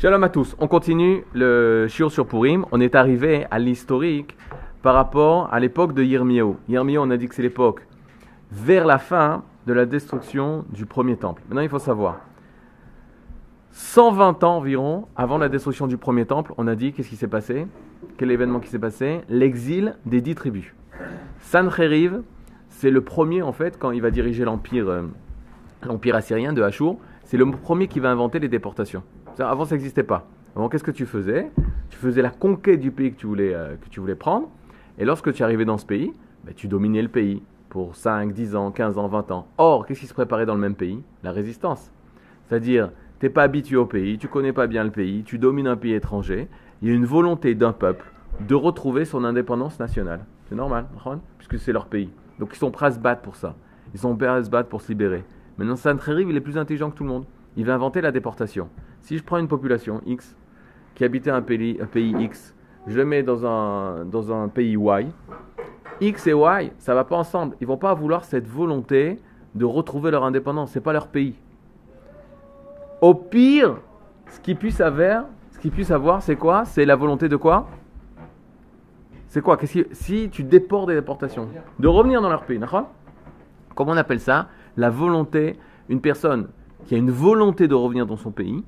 Shalom 0.00 0.24
à 0.24 0.30
tous. 0.30 0.56
On 0.58 0.66
continue 0.66 1.24
le 1.34 1.86
shiur 1.86 2.10
sur 2.10 2.26
Purim. 2.26 2.64
On 2.72 2.80
est 2.80 2.94
arrivé 2.94 3.44
à 3.50 3.58
l'historique 3.58 4.34
par 4.80 4.94
rapport 4.94 5.52
à 5.52 5.60
l'époque 5.60 5.92
de 5.92 6.02
Yirmiyahu. 6.02 6.54
Yirmiyahu, 6.70 7.04
on 7.06 7.10
a 7.10 7.18
dit 7.18 7.28
que 7.28 7.34
c'est 7.34 7.42
l'époque 7.42 7.86
vers 8.50 8.86
la 8.86 8.96
fin 8.96 9.44
de 9.66 9.74
la 9.74 9.84
destruction 9.84 10.64
du 10.70 10.86
premier 10.86 11.18
temple. 11.18 11.42
Maintenant, 11.50 11.60
il 11.60 11.68
faut 11.68 11.78
savoir. 11.78 12.20
120 13.72 14.42
ans 14.42 14.56
environ 14.56 15.06
avant 15.16 15.36
la 15.36 15.50
destruction 15.50 15.86
du 15.86 15.98
premier 15.98 16.24
temple, 16.24 16.54
on 16.56 16.66
a 16.66 16.74
dit 16.74 16.94
qu'est-ce 16.94 17.10
qui 17.10 17.16
s'est 17.16 17.28
passé? 17.28 17.66
Quel 18.16 18.30
événement 18.30 18.60
qui 18.60 18.70
s'est 18.70 18.78
passé? 18.78 19.20
L'exil 19.28 19.96
des 20.06 20.22
dix 20.22 20.34
tribus. 20.34 20.72
Sancheriv, 21.40 22.22
c'est 22.70 22.90
le 22.90 23.02
premier 23.02 23.42
en 23.42 23.52
fait 23.52 23.78
quand 23.78 23.90
il 23.90 24.00
va 24.00 24.10
diriger 24.10 24.46
l'empire 24.46 24.88
euh, 24.88 26.14
assyrien 26.14 26.54
de 26.54 26.62
Hachour, 26.62 26.98
c'est 27.24 27.36
le 27.36 27.50
premier 27.50 27.86
qui 27.86 28.00
va 28.00 28.10
inventer 28.10 28.38
les 28.38 28.48
déportations. 28.48 29.02
Avant, 29.40 29.64
ça 29.64 29.74
n'existait 29.74 30.02
pas. 30.02 30.26
Avant, 30.54 30.68
qu'est-ce 30.68 30.84
que 30.84 30.90
tu 30.90 31.06
faisais? 31.06 31.50
Tu 31.88 31.98
faisais 31.98 32.22
la 32.22 32.30
conquête 32.30 32.80
du 32.80 32.90
pays 32.90 33.12
que 33.12 33.16
tu 33.16 33.26
voulais, 33.26 33.54
euh, 33.54 33.76
que 33.76 33.88
tu 33.88 34.00
voulais 34.00 34.14
prendre, 34.14 34.48
et 34.98 35.04
lorsque 35.04 35.32
tu 35.32 35.42
arrivais 35.42 35.64
dans 35.64 35.78
ce 35.78 35.86
pays, 35.86 36.12
ben, 36.44 36.54
tu 36.54 36.68
dominais 36.68 37.02
le 37.02 37.08
pays 37.08 37.42
pour 37.68 37.96
5, 37.96 38.32
10 38.32 38.56
ans, 38.56 38.70
15 38.70 38.98
ans, 38.98 39.08
20 39.08 39.30
ans. 39.30 39.46
Or, 39.58 39.86
qu'est-ce 39.86 40.00
qui 40.00 40.06
se 40.06 40.14
préparait 40.14 40.46
dans 40.46 40.54
le 40.54 40.60
même 40.60 40.74
pays? 40.74 41.02
La 41.22 41.32
résistance. 41.32 41.90
C'est-à-dire, 42.46 42.90
tu 43.18 43.26
n'es 43.26 43.30
pas 43.30 43.44
habitué 43.44 43.76
au 43.76 43.86
pays, 43.86 44.18
tu 44.18 44.28
connais 44.28 44.52
pas 44.52 44.66
bien 44.66 44.84
le 44.84 44.90
pays, 44.90 45.22
tu 45.24 45.38
domines 45.38 45.68
un 45.68 45.76
pays 45.76 45.94
étranger, 45.94 46.48
il 46.82 46.88
y 46.88 46.92
a 46.92 46.94
une 46.94 47.06
volonté 47.06 47.54
d'un 47.54 47.72
peuple 47.72 48.10
de 48.40 48.54
retrouver 48.54 49.04
son 49.04 49.24
indépendance 49.24 49.78
nationale. 49.78 50.24
C'est 50.48 50.54
normal, 50.54 50.86
puisque 51.38 51.58
c'est 51.58 51.72
leur 51.72 51.86
pays. 51.86 52.10
Donc 52.38 52.50
ils 52.54 52.58
sont 52.58 52.70
prêts 52.70 52.86
à 52.86 52.90
se 52.90 52.98
battre 52.98 53.22
pour 53.22 53.36
ça. 53.36 53.54
Ils 53.94 54.00
sont 54.00 54.16
prêts 54.16 54.26
à 54.26 54.42
se 54.42 54.50
battre 54.50 54.68
pour 54.68 54.80
se 54.80 54.88
libérer. 54.88 55.24
Maintenant, 55.58 55.76
Santreriv, 55.76 56.28
il 56.30 56.36
est 56.36 56.40
plus 56.40 56.58
intelligent 56.58 56.90
que 56.90 56.96
tout 56.96 57.04
le 57.04 57.10
monde. 57.10 57.24
Il 57.56 57.66
va 57.66 57.74
inventer 57.74 58.00
la 58.00 58.12
déportation. 58.12 58.68
Si 59.00 59.18
je 59.18 59.22
prends 59.22 59.38
une 59.38 59.48
population 59.48 60.00
X 60.06 60.36
qui 60.94 61.04
habitait 61.04 61.30
un 61.30 61.42
pays, 61.42 61.78
X, 61.94 62.54
je 62.86 62.96
le 62.96 63.04
mets 63.04 63.22
dans 63.22 63.44
un, 63.46 64.48
pays 64.48 64.72
Y, 64.72 65.06
X 66.00 66.26
et 66.26 66.32
Y, 66.32 66.72
ça 66.78 66.94
va 66.94 67.04
pas 67.04 67.16
ensemble. 67.16 67.56
Ils 67.60 67.66
vont 67.66 67.76
pas 67.76 67.94
vouloir 67.94 68.24
cette 68.24 68.46
volonté 68.46 69.18
de 69.54 69.64
retrouver 69.64 70.10
leur 70.10 70.24
indépendance. 70.24 70.70
C'est 70.70 70.80
pas 70.80 70.92
leur 70.92 71.08
pays. 71.08 71.34
Au 73.00 73.14
pire, 73.14 73.76
ce 74.28 74.40
qu'ils 74.40 74.56
puissent 74.56 74.80
avoir, 74.80 76.22
c'est 76.22 76.36
quoi? 76.36 76.64
C'est 76.64 76.84
la 76.84 76.96
volonté 76.96 77.28
de 77.28 77.36
quoi? 77.36 77.68
C'est 79.28 79.42
quoi? 79.42 79.58
Si 79.92 80.28
tu 80.30 80.42
déportes 80.42 80.88
des 80.88 80.94
déportations, 80.94 81.48
de 81.78 81.88
revenir 81.88 82.20
dans 82.20 82.28
leur 82.28 82.44
pays, 82.44 82.58
d'accord? 82.58 82.88
Comment 83.74 83.92
on 83.92 83.96
appelle 83.96 84.20
ça? 84.20 84.48
La 84.76 84.90
volonté, 84.90 85.58
une 85.88 86.00
personne 86.00 86.48
qui 86.86 86.94
a 86.94 86.98
une 86.98 87.10
volonté 87.10 87.68
de 87.68 87.74
revenir 87.74 88.06
dans 88.06 88.16
son 88.16 88.30
pays, 88.30 88.64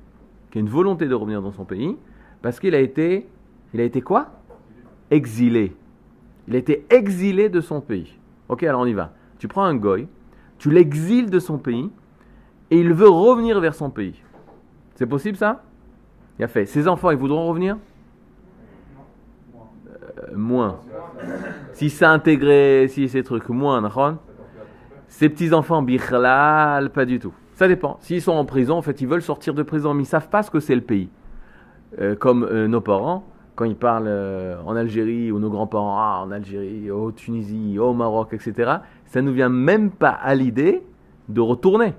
qui 0.53 0.59
a 0.59 0.61
une 0.61 0.69
volonté 0.69 1.07
de 1.07 1.15
revenir 1.15 1.41
dans 1.41 1.51
son 1.51 1.65
pays, 1.65 1.97
parce 2.43 2.59
qu'il 2.59 2.75
a 2.75 2.79
été, 2.79 3.27
il 3.73 3.81
a 3.81 3.83
été 3.83 4.01
quoi? 4.01 4.27
Exilé. 5.09 5.75
Il 6.47 6.53
a 6.53 6.59
été 6.59 6.85
exilé 6.91 7.49
de 7.49 7.59
son 7.59 7.81
pays. 7.81 8.19
Ok, 8.49 8.61
alors 8.61 8.81
on 8.81 8.85
y 8.85 8.93
va. 8.93 9.13
Tu 9.39 9.47
prends 9.47 9.63
un 9.63 9.73
goy, 9.73 10.07
tu 10.59 10.69
l'exiles 10.69 11.31
de 11.31 11.39
son 11.39 11.57
pays, 11.57 11.89
et 12.69 12.79
il 12.79 12.93
veut 12.93 13.09
revenir 13.09 13.59
vers 13.59 13.73
son 13.73 13.89
pays. 13.89 14.21
C'est 14.93 15.07
possible 15.07 15.37
ça? 15.37 15.63
Il 16.37 16.45
a 16.45 16.47
fait. 16.47 16.67
Ses 16.67 16.87
enfants, 16.87 17.09
ils 17.09 17.17
voudront 17.17 17.47
revenir? 17.47 17.77
Euh, 19.55 20.35
Moins. 20.35 20.81
Si 21.71 21.89
ça 21.89 22.11
intégré, 22.11 22.85
si 22.89 23.09
ces 23.09 23.23
trucs, 23.23 23.49
moins, 23.49 23.81
Ses 25.07 25.29
petits-enfants, 25.29 25.81
bichlal, 25.81 26.91
pas 26.91 27.05
du 27.05 27.17
tout. 27.17 27.33
Ça 27.55 27.67
dépend. 27.67 27.97
S'ils 28.01 28.21
sont 28.21 28.31
en 28.31 28.45
prison, 28.45 28.77
en 28.77 28.81
fait, 28.81 29.01
ils 29.01 29.07
veulent 29.07 29.21
sortir 29.21 29.53
de 29.53 29.63
prison, 29.63 29.93
mais 29.93 30.01
ils 30.01 30.05
ne 30.05 30.09
savent 30.09 30.29
pas 30.29 30.43
ce 30.43 30.51
que 30.51 30.59
c'est 30.59 30.75
le 30.75 30.81
pays. 30.81 31.09
Euh, 31.99 32.15
comme 32.15 32.43
euh, 32.43 32.67
nos 32.67 32.81
parents, 32.81 33.23
quand 33.55 33.65
ils 33.65 33.75
parlent 33.75 34.07
euh, 34.07 34.55
en 34.65 34.75
Algérie, 34.75 35.31
ou 35.31 35.39
nos 35.39 35.49
grands-parents, 35.49 35.97
ah, 35.99 36.23
en 36.25 36.31
Algérie, 36.31 36.89
au 36.89 37.11
Tunisie, 37.11 37.77
au 37.77 37.93
Maroc, 37.93 38.33
etc., 38.33 38.77
ça 39.05 39.21
ne 39.21 39.27
nous 39.27 39.33
vient 39.33 39.49
même 39.49 39.91
pas 39.91 40.09
à 40.09 40.33
l'idée 40.33 40.81
de 41.29 41.41
retourner. 41.41 41.93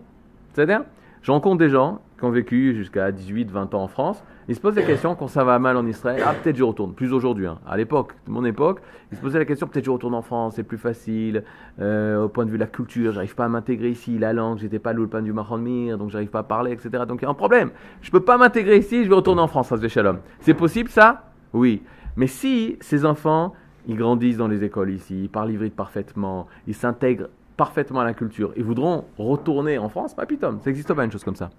C'est-à-dire, 0.53 0.83
je 1.23 1.31
rencontre 1.31 1.59
des 1.59 1.71
gens 1.71 2.01
qui 2.19 2.25
ont 2.25 2.31
vécu 2.31 2.75
jusqu'à 2.75 3.13
18, 3.13 3.51
20 3.51 3.75
ans 3.75 3.85
en 3.85 3.89
France, 3.89 4.25
ils 4.49 4.55
se 4.55 4.61
posent 4.61 4.77
la 4.77 4.83
question 4.83 5.15
quand 5.15 5.29
ça 5.29 5.45
va 5.45 5.59
mal 5.59 5.77
en 5.77 5.87
Israël, 5.87 6.23
ah 6.27 6.35
peut-être 6.35 6.57
je 6.57 6.63
retourne, 6.63 6.95
plus 6.95 7.13
aujourd'hui, 7.13 7.47
hein. 7.47 7.59
à 7.67 7.77
l'époque, 7.77 8.13
mon 8.27 8.45
époque, 8.45 8.81
ils 9.11 9.17
se 9.17 9.23
posaient 9.23 9.39
la 9.39 9.45
question 9.45 9.67
peut-être 9.67 9.85
je 9.85 9.91
retourne 9.91 10.15
en 10.15 10.23
France, 10.23 10.55
c'est 10.57 10.63
plus 10.63 10.79
facile, 10.79 11.45
euh, 11.81 12.25
au 12.25 12.29
point 12.29 12.45
de 12.45 12.51
vue 12.51 12.59
de 12.59 12.63
la 12.63 12.69
culture, 12.69 13.13
j'arrive 13.13 13.35
pas 13.35 13.47
à 13.47 13.49
m'intégrer 13.49 13.91
ici, 13.91 14.19
la 14.19 14.33
langue, 14.33 14.59
j'étais 14.59 14.79
pas 14.79 14.93
l'ulpan 14.93 15.23
du 15.23 15.33
Mir, 15.33 15.99
donc 15.99 16.11
j'arrive 16.11 16.29
pas 16.29 16.41
à 16.41 16.43
parler, 16.43 16.73
etc. 16.73 17.05
Donc 17.07 17.21
il 17.21 17.25
y 17.25 17.27
a 17.27 17.31
un 17.31 17.35
problème, 17.35 17.71
je 18.03 18.11
peux 18.11 18.21
pas 18.21 18.37
m'intégrer 18.37 18.79
ici, 18.79 19.05
je 19.05 19.09
vais 19.09 19.15
retourner 19.15 19.41
en 19.41 19.49
France, 19.49 19.69
se 19.69 19.89
shalom. 19.89 20.19
C'est 20.41 20.55
possible 20.55 20.91
ça? 20.91 21.31
Oui. 21.53 21.83
Mais 22.17 22.27
si 22.27 22.77
ces 22.81 23.05
enfants, 23.05 23.55
ils 23.87 23.97
grandissent 23.97 24.37
dans 24.37 24.49
les 24.49 24.65
écoles 24.65 24.91
ici, 24.91 25.25
ils 25.25 25.29
parlent 25.29 25.51
ivrite 25.51 25.75
parfaitement, 25.75 26.47
ils 26.67 26.75
s'intègrent 26.75 27.29
parfaitement 27.57 28.01
à 28.01 28.05
la 28.05 28.15
culture, 28.15 28.53
ils 28.57 28.65
voudront 28.65 29.05
retourner 29.19 29.79
en 29.79 29.89
France, 29.89 30.15
pas 30.15 30.27
pitom, 30.27 30.59
ça 30.61 30.71
n'existe 30.71 30.93
pas 30.93 31.05
une 31.05 31.13
chose 31.13 31.25
comme 31.25 31.37
ça. 31.37 31.51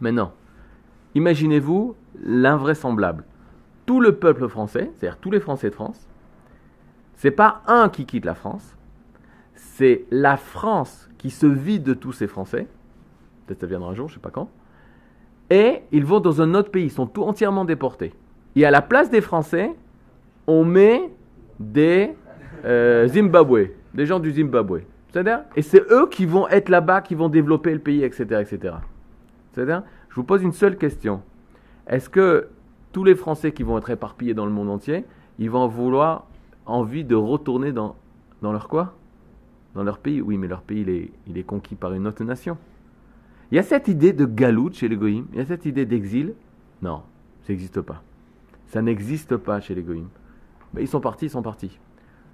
Maintenant, 0.00 0.32
imaginez-vous 1.14 1.94
l'invraisemblable. 2.22 3.24
Tout 3.86 4.00
le 4.00 4.16
peuple 4.16 4.48
français, 4.48 4.90
c'est-à-dire 4.94 5.18
tous 5.18 5.30
les 5.30 5.40
Français 5.40 5.70
de 5.70 5.74
France, 5.74 6.08
c'est 7.14 7.30
pas 7.30 7.62
un 7.66 7.88
qui 7.88 8.04
quitte 8.04 8.24
la 8.24 8.34
France, 8.34 8.76
c'est 9.54 10.04
la 10.10 10.36
France 10.36 11.08
qui 11.18 11.30
se 11.30 11.46
vide 11.46 11.82
de 11.82 11.94
tous 11.94 12.12
ces 12.12 12.26
Français. 12.26 12.66
Peut-être 13.46 13.60
ça 13.60 13.66
viendra 13.66 13.90
un 13.90 13.94
jour, 13.94 14.08
je 14.08 14.14
sais 14.14 14.20
pas 14.20 14.30
quand. 14.30 14.50
Et 15.50 15.82
ils 15.92 16.04
vont 16.04 16.20
dans 16.20 16.42
un 16.42 16.54
autre 16.54 16.70
pays, 16.70 16.84
ils 16.86 16.90
sont 16.90 17.06
tout 17.06 17.22
entièrement 17.22 17.64
déportés. 17.64 18.12
Et 18.56 18.64
à 18.64 18.70
la 18.70 18.82
place 18.82 19.10
des 19.10 19.20
Français, 19.20 19.72
on 20.46 20.64
met 20.64 21.10
des 21.60 22.14
euh, 22.64 23.06
Zimbabwe, 23.06 23.70
des 23.94 24.06
gens 24.06 24.18
du 24.18 24.32
Zimbabwe. 24.32 24.80
C'est-à-dire 25.12 25.42
Et 25.54 25.62
c'est 25.62 25.82
eux 25.90 26.08
qui 26.10 26.26
vont 26.26 26.48
être 26.48 26.68
là-bas, 26.68 27.00
qui 27.00 27.14
vont 27.14 27.28
développer 27.28 27.72
le 27.72 27.78
pays, 27.78 28.02
etc. 28.02 28.42
etc. 28.42 28.74
C'est-à-dire, 29.56 29.84
je 30.10 30.16
vous 30.16 30.24
pose 30.24 30.42
une 30.42 30.52
seule 30.52 30.76
question. 30.76 31.22
Est-ce 31.86 32.10
que 32.10 32.48
tous 32.92 33.04
les 33.04 33.14
Français 33.14 33.52
qui 33.52 33.62
vont 33.62 33.78
être 33.78 33.88
éparpillés 33.88 34.34
dans 34.34 34.44
le 34.44 34.52
monde 34.52 34.68
entier, 34.68 35.06
ils 35.38 35.50
vont 35.50 35.66
vouloir 35.66 36.26
envie 36.66 37.04
de 37.04 37.14
retourner 37.14 37.72
dans, 37.72 37.96
leur 38.42 38.68
quoi? 38.68 38.92
Dans 39.74 39.82
leur 39.82 39.96
pays? 39.96 40.20
Oui, 40.20 40.36
mais 40.36 40.46
leur 40.46 40.60
pays, 40.60 41.10
il 41.26 41.38
est, 41.38 41.42
conquis 41.42 41.74
par 41.74 41.94
une 41.94 42.06
autre 42.06 42.22
nation. 42.22 42.58
Il 43.50 43.56
y 43.56 43.58
a 43.58 43.62
cette 43.62 43.88
idée 43.88 44.12
de 44.12 44.26
galoute 44.26 44.74
chez 44.74 44.88
les 44.88 44.96
Goïms, 44.96 45.26
il 45.32 45.38
y 45.38 45.42
a 45.42 45.46
cette 45.46 45.64
idée 45.64 45.86
d'exil? 45.86 46.34
Non, 46.82 47.00
ça 47.44 47.54
n'existe 47.54 47.80
pas. 47.80 48.02
Ça 48.66 48.82
n'existe 48.82 49.38
pas 49.38 49.60
chez 49.60 49.74
les 49.74 49.82
Goïms. 49.82 50.10
Mais 50.74 50.82
ils 50.82 50.88
sont 50.88 51.00
partis, 51.00 51.26
ils 51.26 51.30
sont 51.30 51.40
partis. 51.40 51.78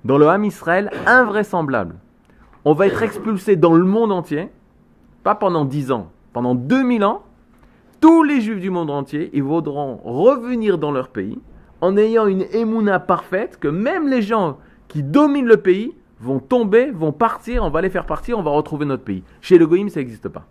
Dans 0.04 0.18
le 0.18 0.26
Ham 0.26 0.44
Israël, 0.44 0.90
invraisemblable. 1.06 1.94
On 2.64 2.72
va 2.72 2.88
être 2.88 3.02
expulsé 3.04 3.54
dans 3.54 3.74
le 3.74 3.84
monde 3.84 4.10
entier, 4.10 4.48
pas 5.22 5.36
pendant 5.36 5.64
dix 5.64 5.92
ans, 5.92 6.10
pendant 6.32 6.54
2000 6.54 7.04
ans, 7.04 7.22
tous 8.00 8.22
les 8.22 8.40
juifs 8.40 8.60
du 8.60 8.70
monde 8.70 8.90
entier, 8.90 9.30
ils 9.32 9.42
voudront 9.42 10.00
revenir 10.02 10.78
dans 10.78 10.90
leur 10.90 11.08
pays 11.08 11.38
en 11.80 11.96
ayant 11.96 12.26
une 12.26 12.46
émouna 12.52 13.00
parfaite 13.00 13.58
que 13.58 13.68
même 13.68 14.08
les 14.08 14.22
gens 14.22 14.58
qui 14.88 15.02
dominent 15.02 15.46
le 15.46 15.58
pays 15.58 15.94
vont 16.20 16.38
tomber, 16.38 16.90
vont 16.90 17.12
partir, 17.12 17.64
on 17.64 17.70
va 17.70 17.80
les 17.80 17.90
faire 17.90 18.06
partir, 18.06 18.38
on 18.38 18.42
va 18.42 18.50
retrouver 18.52 18.86
notre 18.86 19.04
pays. 19.04 19.24
Chez 19.40 19.58
le 19.58 19.66
Goïm, 19.66 19.88
ça 19.88 20.00
n'existe 20.00 20.28
pas. 20.28 20.46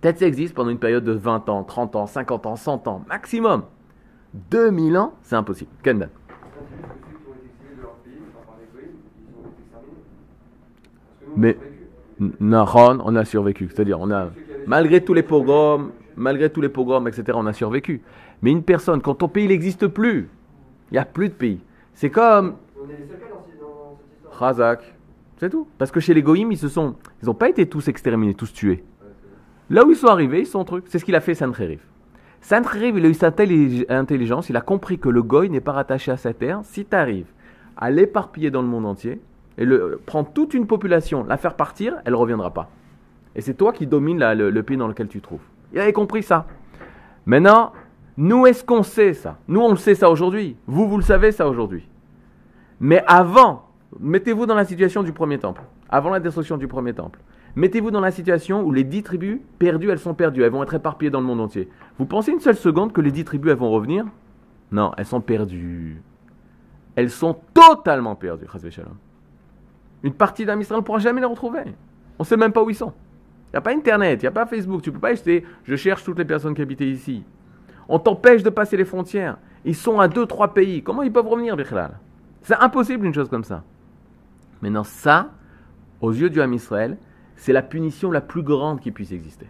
Peut-être 0.00 0.18
ça 0.18 0.26
existe 0.26 0.54
pendant 0.54 0.70
une 0.70 0.78
période 0.78 1.04
de 1.04 1.12
20 1.12 1.48
ans, 1.50 1.62
30 1.62 1.96
ans, 1.96 2.06
50 2.06 2.46
ans, 2.46 2.56
100 2.56 2.88
ans, 2.88 3.04
maximum. 3.08 3.64
2000 4.50 4.96
ans, 4.96 5.12
c'est 5.22 5.36
impossible. 5.36 5.70
Kendall. 5.82 6.08
Mais, 11.36 11.56
Nahon, 12.40 12.98
on 13.04 13.16
a 13.16 13.24
survécu. 13.24 13.68
C'est-à-dire, 13.72 14.00
on 14.00 14.10
a 14.10 14.28
Malgré 14.66 15.02
tous 15.02 15.14
les 15.14 15.22
pogroms, 15.22 15.90
malgré 16.16 16.50
tous 16.50 16.60
les 16.60 16.68
pogroms, 16.68 17.06
etc., 17.08 17.32
on 17.34 17.46
a 17.46 17.52
survécu. 17.52 18.02
Mais 18.42 18.50
une 18.50 18.62
personne, 18.62 19.00
quand 19.00 19.14
ton 19.14 19.28
pays 19.28 19.48
n'existe 19.48 19.86
plus, 19.86 20.28
il 20.90 20.94
n'y 20.94 20.98
a 20.98 21.04
plus 21.04 21.28
de 21.28 21.34
pays. 21.34 21.60
C'est 21.94 22.10
comme. 22.10 22.54
Razak. 24.30 24.94
C'est 25.38 25.50
tout. 25.50 25.66
Parce 25.78 25.90
que 25.90 26.00
chez 26.00 26.14
les 26.14 26.22
Goïms, 26.22 26.52
ils 26.52 26.58
se 26.58 26.68
sont. 26.68 26.96
Ils 27.22 27.26
n'ont 27.26 27.34
pas 27.34 27.48
été 27.48 27.66
tous 27.66 27.88
exterminés, 27.88 28.34
tous 28.34 28.52
tués. 28.52 28.84
Là 29.68 29.84
où 29.84 29.90
ils 29.90 29.96
sont 29.96 30.08
arrivés, 30.08 30.40
ils 30.40 30.46
sont 30.46 30.64
trucs. 30.64 30.86
C'est 30.88 30.98
ce 30.98 31.04
qu'il 31.04 31.14
a 31.14 31.20
fait 31.20 31.34
Sancherif. 31.34 31.86
Sancherif, 32.40 32.94
il 32.96 33.04
a 33.04 33.08
eu 33.08 33.14
cette 33.14 33.40
intelligence, 33.90 34.48
il 34.48 34.56
a 34.56 34.60
compris 34.60 34.98
que 34.98 35.08
le 35.08 35.22
Goï 35.22 35.50
n'est 35.50 35.60
pas 35.60 35.72
rattaché 35.72 36.10
à 36.10 36.16
sa 36.16 36.32
terre. 36.32 36.60
Si 36.64 36.84
tu 36.84 36.96
arrives 36.96 37.30
à 37.76 37.90
l'éparpiller 37.90 38.50
dans 38.50 38.62
le 38.62 38.68
monde 38.68 38.86
entier, 38.86 39.20
et 39.58 39.64
le, 39.64 40.00
prendre 40.04 40.30
toute 40.32 40.54
une 40.54 40.66
population, 40.66 41.24
la 41.24 41.36
faire 41.36 41.54
partir, 41.54 41.96
elle 42.04 42.12
ne 42.12 42.18
reviendra 42.18 42.50
pas. 42.50 42.70
Et 43.34 43.40
c'est 43.40 43.54
toi 43.54 43.72
qui 43.72 43.86
domines 43.86 44.18
le, 44.18 44.62
pays 44.62 44.76
dans 44.76 44.88
lequel 44.88 45.08
tu 45.08 45.20
te 45.20 45.24
trouves. 45.24 45.42
Il 45.72 45.80
avait 45.80 45.92
compris 45.92 46.22
ça. 46.22 46.46
Maintenant, 47.26 47.72
nous, 48.16 48.46
est-ce 48.46 48.64
qu'on 48.64 48.82
sait 48.82 49.14
ça? 49.14 49.38
Nous, 49.46 49.60
on 49.60 49.70
le 49.70 49.76
sait 49.76 49.94
ça 49.94 50.10
aujourd'hui. 50.10 50.56
Vous, 50.66 50.88
vous 50.88 50.96
le 50.96 51.02
savez 51.02 51.32
ça 51.32 51.48
aujourd'hui. 51.48 51.88
Mais 52.80 53.04
avant, 53.06 53.68
mettez-vous 54.00 54.46
dans 54.46 54.54
la 54.54 54.64
situation 54.64 55.02
du 55.02 55.12
premier 55.12 55.38
temple. 55.38 55.62
Avant 55.88 56.10
la 56.10 56.20
destruction 56.20 56.56
du 56.56 56.66
premier 56.66 56.92
temple. 56.92 57.20
Mettez-vous 57.56 57.90
dans 57.90 58.00
la 58.00 58.10
situation 58.10 58.62
où 58.62 58.72
les 58.72 58.84
dix 58.84 59.02
tribus 59.02 59.40
perdues, 59.58 59.90
elles 59.90 59.98
sont 59.98 60.14
perdues, 60.14 60.42
elles 60.42 60.52
vont 60.52 60.62
être 60.62 60.74
éparpillées 60.74 61.10
dans 61.10 61.20
le 61.20 61.26
monde 61.26 61.40
entier. 61.40 61.68
Vous 61.98 62.06
pensez 62.06 62.30
une 62.30 62.40
seule 62.40 62.56
seconde 62.56 62.92
que 62.92 63.00
les 63.00 63.10
dix 63.10 63.24
tribus, 63.24 63.50
elles 63.50 63.58
vont 63.58 63.70
revenir? 63.70 64.06
Non, 64.70 64.92
elles 64.96 65.06
sont 65.06 65.20
perdues. 65.20 66.00
Elles 66.94 67.10
sont 67.10 67.36
totalement 67.54 68.14
perdues, 68.14 68.46
Une 70.02 70.14
partie 70.14 70.44
d'un 70.44 70.56
ne 70.56 70.80
pourra 70.80 70.98
jamais 70.98 71.20
les 71.20 71.26
retrouver. 71.26 71.62
On 72.18 72.22
ne 72.22 72.24
sait 72.24 72.36
même 72.36 72.52
pas 72.52 72.62
où 72.62 72.70
ils 72.70 72.76
sont. 72.76 72.92
Il 73.50 73.56
n'y 73.56 73.58
a 73.58 73.60
pas 73.62 73.72
Internet, 73.72 74.22
il 74.22 74.24
n'y 74.24 74.28
a 74.28 74.32
pas 74.32 74.46
Facebook, 74.46 74.82
tu 74.82 74.90
ne 74.90 74.94
peux 74.94 75.00
pas 75.00 75.08
acheter, 75.08 75.44
je 75.64 75.74
cherche 75.74 76.04
toutes 76.04 76.18
les 76.18 76.24
personnes 76.24 76.54
qui 76.54 76.62
habitaient 76.62 76.88
ici. 76.88 77.24
On 77.88 77.98
t'empêche 77.98 78.44
de 78.44 78.50
passer 78.50 78.76
les 78.76 78.84
frontières. 78.84 79.38
Ils 79.64 79.74
sont 79.74 79.98
à 79.98 80.06
deux, 80.06 80.24
trois 80.24 80.54
pays. 80.54 80.84
Comment 80.84 81.02
ils 81.02 81.12
peuvent 81.12 81.26
revenir, 81.26 81.56
Bichlal 81.56 81.98
C'est 82.42 82.54
impossible 82.54 83.04
une 83.04 83.12
chose 83.12 83.28
comme 83.28 83.42
ça. 83.42 83.64
Maintenant, 84.62 84.84
ça, 84.84 85.32
aux 86.00 86.12
yeux 86.12 86.30
du 86.30 86.40
Ham 86.40 86.52
Israël, 86.52 86.96
c'est 87.34 87.52
la 87.52 87.62
punition 87.62 88.12
la 88.12 88.20
plus 88.20 88.44
grande 88.44 88.80
qui 88.80 88.92
puisse 88.92 89.10
exister. 89.10 89.46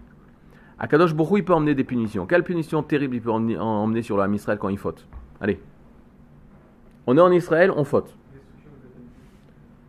Akadosh 0.78 1.14
Borou, 1.14 1.36
il 1.36 1.44
peut 1.44 1.52
emmener 1.52 1.74
des 1.74 1.84
punitions. 1.84 2.24
Quelle 2.24 2.42
punition 2.42 2.82
terrible 2.82 3.16
il 3.16 3.20
peut 3.20 3.30
emmener, 3.30 4.02
sur 4.02 4.16
le 4.16 4.22
Ham 4.22 4.32
Israël 4.32 4.58
quand 4.58 4.70
il 4.70 4.78
faute? 4.78 5.06
Allez. 5.40 5.60
On 7.06 7.18
est 7.18 7.20
en 7.20 7.30
Israël, 7.30 7.70
on 7.76 7.84
faute. 7.84 8.16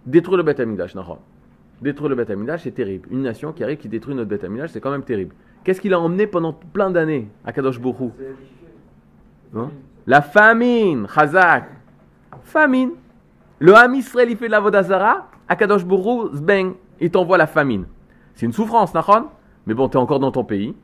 Détruire 0.06 0.38
le 0.38 0.44
Beth 0.44 0.60
Amidash, 0.60 0.94
Détruire 1.82 2.10
le 2.10 2.16
Beth 2.16 2.32
c'est 2.60 2.72
terrible. 2.72 3.08
Une 3.12 3.24
nation 3.24 3.52
qui 3.54 3.64
arrive, 3.64 3.78
qui 3.78 3.90
détruit 3.90 4.14
notre 4.14 4.30
Beth 4.30 4.46
c'est 4.68 4.80
quand 4.80 4.92
même 4.92 5.04
terrible. 5.04 5.34
Qu'est-ce 5.64 5.82
qu'il 5.82 5.94
a 5.94 6.00
emmené 6.00 6.28
pendant 6.28 6.54
plein 6.54 6.92
d'années, 6.92 7.28
Akadosh 7.46 7.80
Borou 7.80 8.12
hein? 9.56 9.70
La 10.08 10.22
famine, 10.22 11.08
Chazak. 11.14 11.70
Famine. 12.44 12.92
Le 13.60 13.76
Ham 13.76 13.94
Israël, 13.94 14.30
il 14.30 14.38
fait 14.38 14.48
de 14.48 14.52
la 14.52 14.60
Vodazara, 14.60 15.28
Akadosh 15.48 15.86
Borou, 15.86 16.30
zbeng 16.34 16.74
il 17.02 17.10
t'envoie 17.10 17.38
la 17.38 17.48
famine. 17.48 17.86
C'est 18.36 18.46
une 18.46 18.54
souffrance, 18.54 18.94
Nachon 18.94 19.26
Mais 19.66 19.74
bon, 19.74 19.90
tu 19.90 19.98
es 19.98 20.00
encore 20.00 20.20
dans 20.20 20.32
ton 20.32 20.44
pays. 20.44 20.76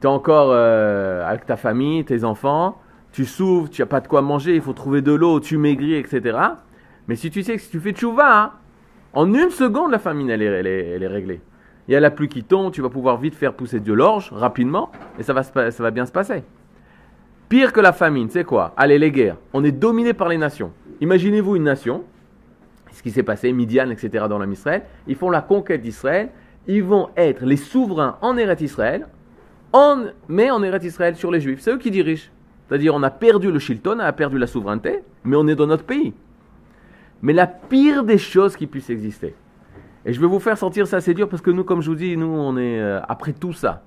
Tu 0.00 0.06
es 0.06 0.10
encore 0.10 0.50
euh, 0.50 1.26
avec 1.26 1.46
ta 1.46 1.56
famille, 1.56 2.04
tes 2.04 2.22
enfants. 2.24 2.78
Tu 3.12 3.24
souffres, 3.24 3.70
tu 3.70 3.80
n'as 3.80 3.86
pas 3.86 4.00
de 4.00 4.08
quoi 4.08 4.20
manger, 4.20 4.54
il 4.54 4.60
faut 4.60 4.74
trouver 4.74 5.00
de 5.00 5.12
l'eau, 5.12 5.40
tu 5.40 5.56
maigris, 5.56 5.94
etc. 5.94 6.38
Mais 7.08 7.16
si 7.16 7.30
tu 7.30 7.42
sais 7.42 7.56
que 7.56 7.62
si 7.62 7.70
tu 7.70 7.80
fais 7.80 7.92
tchouva, 7.92 8.42
hein, 8.42 8.52
en 9.16 9.34
une 9.34 9.50
seconde, 9.50 9.90
la 9.90 9.98
famine, 9.98 10.30
elle 10.30 10.42
est, 10.42 11.06
réglée. 11.08 11.40
Il 11.88 11.92
y 11.92 11.96
a 11.96 12.00
la 12.00 12.10
pluie 12.10 12.28
qui 12.28 12.44
tombe, 12.44 12.72
tu 12.72 12.82
vas 12.82 12.88
pouvoir 12.88 13.16
vite 13.16 13.34
faire 13.34 13.54
pousser 13.54 13.80
de 13.80 13.92
l'orge 13.92 14.30
rapidement, 14.32 14.92
et 15.18 15.24
ça 15.24 15.32
va, 15.32 15.42
ça 15.42 15.82
va 15.82 15.90
bien 15.90 16.06
se 16.06 16.12
passer. 16.12 16.44
Pire 17.48 17.72
que 17.72 17.80
la 17.80 17.92
famine, 17.92 18.28
c'est 18.30 18.44
quoi? 18.44 18.74
Allez, 18.76 18.98
les 18.98 19.10
guerres. 19.10 19.36
On 19.52 19.64
est 19.64 19.72
dominé 19.72 20.12
par 20.12 20.28
les 20.28 20.38
nations. 20.38 20.72
Imaginez-vous 21.00 21.56
une 21.56 21.64
nation 21.64 22.04
ce 22.92 23.02
qui 23.02 23.10
s'est 23.10 23.22
passé, 23.22 23.52
Midian, 23.52 23.90
etc., 23.90 24.24
dans 24.28 24.38
la 24.38 24.46
Israël. 24.46 24.82
Ils 25.06 25.16
font 25.16 25.28
la 25.28 25.42
conquête 25.42 25.82
d'Israël. 25.82 26.30
Ils 26.66 26.82
vont 26.82 27.10
être 27.16 27.44
les 27.44 27.58
souverains 27.58 28.16
en 28.22 28.36
Eretz 28.36 28.62
Israël, 28.62 29.06
mais 30.28 30.50
en 30.50 30.62
Eretz 30.62 30.84
Israël 30.84 31.14
sur 31.14 31.30
les 31.30 31.40
Juifs. 31.40 31.60
C'est 31.60 31.72
eux 31.72 31.78
qui 31.78 31.90
dirigent. 31.90 32.30
C'est-à-dire, 32.66 32.94
on 32.94 33.02
a 33.02 33.10
perdu 33.10 33.52
le 33.52 33.58
Shilton, 33.58 33.96
on 33.96 34.00
a 34.00 34.12
perdu 34.12 34.38
la 34.38 34.46
souveraineté, 34.46 35.00
mais 35.24 35.36
on 35.36 35.46
est 35.46 35.54
dans 35.54 35.66
notre 35.66 35.84
pays. 35.84 36.14
Mais 37.22 37.32
la 37.32 37.46
pire 37.46 38.04
des 38.04 38.18
choses 38.18 38.56
qui 38.56 38.66
puissent 38.66 38.90
exister. 38.90 39.34
Et 40.04 40.12
je 40.12 40.20
vais 40.20 40.26
vous 40.26 40.38
faire 40.38 40.56
sentir 40.56 40.86
ça, 40.86 41.00
c'est 41.00 41.14
dur, 41.14 41.28
parce 41.28 41.42
que 41.42 41.50
nous, 41.50 41.64
comme 41.64 41.80
je 41.80 41.90
vous 41.90 41.96
dis, 41.96 42.16
nous, 42.16 42.26
on 42.26 42.56
est 42.56 42.80
euh, 42.80 43.00
après 43.08 43.32
tout 43.32 43.52
ça. 43.52 43.82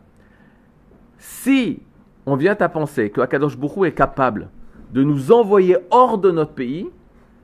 Si 1.18 1.82
on 2.26 2.36
vient 2.36 2.58
à 2.60 2.70
penser 2.70 3.10
que 3.10 3.22
Akadosh 3.22 3.58
Bourou 3.58 3.86
est 3.86 3.94
capable 3.94 4.50
de 4.92 5.04
nous 5.04 5.32
envoyer 5.32 5.78
hors 5.92 6.18
de 6.18 6.32
notre 6.32 6.54
pays, 6.54 6.90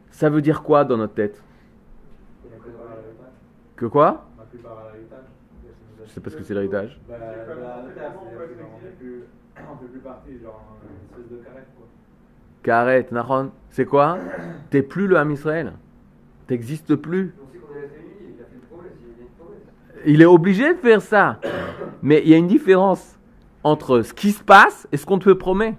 ça 0.09 0.29
veut 0.29 0.41
dire 0.41 0.63
quoi 0.63 0.83
dans 0.83 0.97
notre 0.97 1.13
tête? 1.13 1.41
Que 3.75 3.85
quoi? 3.85 4.25
Je 6.05 6.09
sais 6.11 6.21
pas 6.21 6.29
ce 6.29 6.37
que 6.37 6.43
c'est 6.43 6.53
l'héritage. 6.53 6.99
Bah, 7.09 7.15
carrette, 11.43 11.67
Nahon. 12.67 13.51
C'est 13.69 13.85
quoi? 13.85 14.17
T'es 14.69 14.81
plus 14.81 15.07
le 15.07 15.17
Ham 15.17 15.31
Israël. 15.31 15.73
T'existes 16.47 16.95
plus. 16.95 17.33
Il 20.05 20.21
est 20.21 20.25
obligé 20.25 20.73
de 20.73 20.79
faire 20.79 21.01
ça. 21.01 21.39
Mais 22.01 22.21
il 22.23 22.29
y 22.29 22.33
a 22.33 22.37
une 22.37 22.47
différence 22.47 23.17
entre 23.63 24.01
ce 24.01 24.13
qui 24.13 24.31
se 24.31 24.43
passe 24.43 24.87
et 24.91 24.97
ce 24.97 25.05
qu'on 25.05 25.17
te 25.17 25.31
promet. 25.31 25.75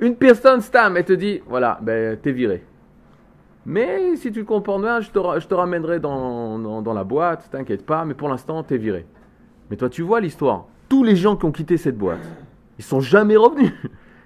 Une 0.00 0.16
personne, 0.16 0.60
Stam, 0.60 0.96
elle 0.96 1.04
te 1.04 1.12
dit, 1.12 1.40
voilà, 1.46 1.78
ben, 1.80 2.18
t'es 2.20 2.32
viré. 2.32 2.64
Mais 3.64 4.16
si 4.16 4.32
tu 4.32 4.44
comportes 4.44 4.82
bien, 4.82 5.00
je 5.00 5.10
te, 5.10 5.18
je 5.38 5.46
te 5.46 5.54
ramènerai 5.54 6.00
dans, 6.00 6.58
dans, 6.82 6.92
la 6.92 7.04
boîte, 7.04 7.48
t'inquiète 7.52 7.86
pas, 7.86 8.04
mais 8.04 8.14
pour 8.14 8.28
l'instant, 8.28 8.64
t'es 8.64 8.76
viré. 8.76 9.06
Mais 9.70 9.76
toi, 9.76 9.88
tu 9.88 10.02
vois 10.02 10.20
l'histoire. 10.20 10.64
Tous 10.88 11.04
les 11.04 11.14
gens 11.14 11.36
qui 11.36 11.44
ont 11.44 11.52
quitté 11.52 11.76
cette 11.76 11.96
boîte, 11.96 12.18
ils 12.78 12.84
sont 12.84 13.00
jamais 13.00 13.36
revenus. 13.36 13.72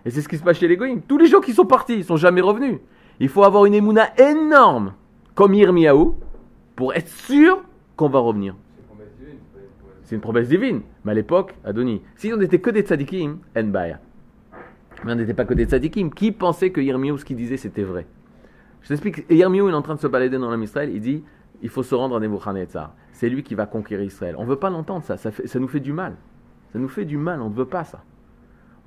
Et 0.06 0.10
c'est 0.10 0.22
ce 0.22 0.28
qui 0.28 0.38
se 0.38 0.42
passe 0.42 0.56
chez 0.56 0.68
les. 0.68 0.78
Tous 1.06 1.18
les 1.18 1.26
gens 1.26 1.40
qui 1.40 1.52
sont 1.52 1.66
partis, 1.66 1.96
ils 1.96 2.04
sont 2.04 2.16
jamais 2.16 2.40
revenus. 2.40 2.78
Il 3.20 3.28
faut 3.28 3.42
avoir 3.42 3.66
une 3.66 3.74
émouna 3.74 4.08
énorme, 4.18 4.94
comme 5.34 5.52
Yirmiyahu, 5.52 6.12
pour 6.74 6.94
être 6.94 7.08
sûr 7.08 7.62
qu'on 7.96 8.08
va 8.08 8.20
revenir. 8.20 8.56
C'est 10.04 10.14
une 10.14 10.20
promesse 10.22 10.48
divine. 10.48 10.80
Mais 11.04 11.12
à 11.12 11.14
l'époque, 11.14 11.54
Adoni, 11.64 12.00
si 12.16 12.32
on 12.32 12.38
n'était 12.38 12.60
que 12.60 12.70
des 12.70 12.82
tzadikim, 12.82 13.38
en 13.56 13.62
Mais 13.64 13.92
on 15.04 15.14
n'était 15.16 15.34
pas 15.34 15.44
que 15.44 15.54
des 15.54 15.66
tzadikim. 15.66 16.10
Qui 16.10 16.32
pensait 16.32 16.70
que 16.70 16.80
Yirmiyahu, 16.80 17.18
ce 17.18 17.24
qu'il 17.24 17.36
disait, 17.36 17.56
c'était 17.56 17.82
vrai? 17.82 18.06
Je 18.86 18.88
t'explique, 18.88 19.28
Yermiou 19.28 19.68
est 19.68 19.74
en 19.74 19.82
train 19.82 19.96
de 19.96 20.00
se 20.00 20.06
balader 20.06 20.38
dans 20.38 20.48
l'homme 20.48 20.62
Israël, 20.62 20.90
il 20.94 21.00
dit 21.00 21.24
il 21.60 21.68
faut 21.68 21.82
se 21.82 21.96
rendre 21.96 22.14
à 22.14 22.20
Nebuchadnezzar. 22.20 22.94
C'est 23.10 23.28
lui 23.28 23.42
qui 23.42 23.56
va 23.56 23.66
conquérir 23.66 24.04
Israël. 24.04 24.36
On 24.38 24.44
ne 24.44 24.48
veut 24.48 24.60
pas 24.60 24.70
l'entendre, 24.70 25.04
ça. 25.04 25.16
Ça, 25.16 25.58
nous 25.58 25.66
fait 25.66 25.80
du 25.80 25.92
mal. 25.92 26.14
Ça 26.72 26.78
nous 26.78 26.86
fait 26.86 27.04
du 27.04 27.16
mal, 27.16 27.40
on 27.40 27.50
ne 27.50 27.54
veut 27.54 27.64
pas 27.64 27.82
ça. 27.82 28.04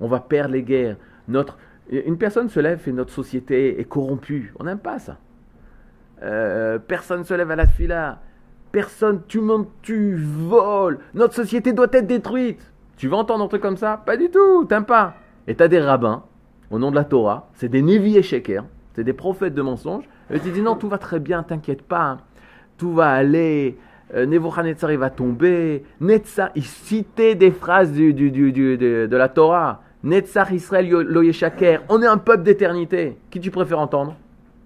On 0.00 0.08
va 0.08 0.20
perdre 0.20 0.54
les 0.54 0.62
guerres. 0.62 0.96
Notre, 1.30 1.58
une 1.90 2.18
personne 2.18 2.48
se 2.48 2.60
lève 2.60 2.80
et 2.86 2.92
notre 2.92 3.12
société 3.12 3.80
est 3.80 3.84
corrompue. 3.84 4.52
On 4.58 4.64
n'aime 4.64 4.78
pas 4.78 4.98
ça. 4.98 5.16
Euh, 6.22 6.78
personne 6.78 7.24
se 7.24 7.34
lève 7.34 7.50
à 7.50 7.56
la 7.56 7.66
fila. 7.66 8.20
Personne, 8.72 9.22
tu 9.26 9.40
montes, 9.40 9.68
tu 9.82 10.14
voles. 10.16 10.98
Notre 11.14 11.34
société 11.34 11.72
doit 11.72 11.88
être 11.92 12.06
détruite. 12.06 12.70
Tu 12.96 13.08
veux 13.08 13.14
entendre 13.14 13.44
un 13.44 13.48
truc 13.48 13.62
comme 13.62 13.76
ça? 13.76 14.02
Pas 14.04 14.16
du 14.16 14.30
tout, 14.30 14.64
t'aimes 14.66 14.84
pas. 14.84 15.14
Et 15.46 15.54
t'as 15.54 15.68
des 15.68 15.80
rabbins, 15.80 16.24
au 16.70 16.78
nom 16.78 16.90
de 16.90 16.96
la 16.96 17.04
Torah, 17.04 17.48
c'est 17.54 17.68
des 17.68 17.82
Nevi 17.82 18.16
et 18.16 18.22
Sheker, 18.22 18.64
c'est 18.94 19.04
des 19.04 19.12
prophètes 19.12 19.54
de 19.54 19.62
mensonges. 19.62 20.04
Et 20.30 20.38
tu 20.38 20.50
dis 20.50 20.62
non, 20.62 20.76
tout 20.76 20.88
va 20.88 20.98
très 20.98 21.18
bien, 21.18 21.42
t'inquiète 21.42 21.82
pas, 21.82 22.18
tout 22.78 22.92
va 22.92 23.10
aller. 23.10 23.78
Euh, 24.14 24.26
il 24.28 24.98
va 24.98 25.10
tomber. 25.10 25.84
Netzar, 26.00 26.50
il 26.54 26.64
citait 26.64 27.34
des 27.34 27.50
phrases 27.50 27.92
du, 27.92 28.12
du, 28.12 28.30
du, 28.30 28.52
de, 28.52 29.16
la 29.16 29.28
Torah. 29.28 29.82
Netzar 30.02 30.52
Israël 30.52 30.88
lo 30.88 31.22
On 31.88 32.02
est 32.02 32.06
un 32.06 32.18
peuple 32.18 32.42
d'éternité. 32.42 33.18
Qui 33.30 33.40
tu 33.40 33.50
préfères 33.50 33.78
entendre? 33.78 34.16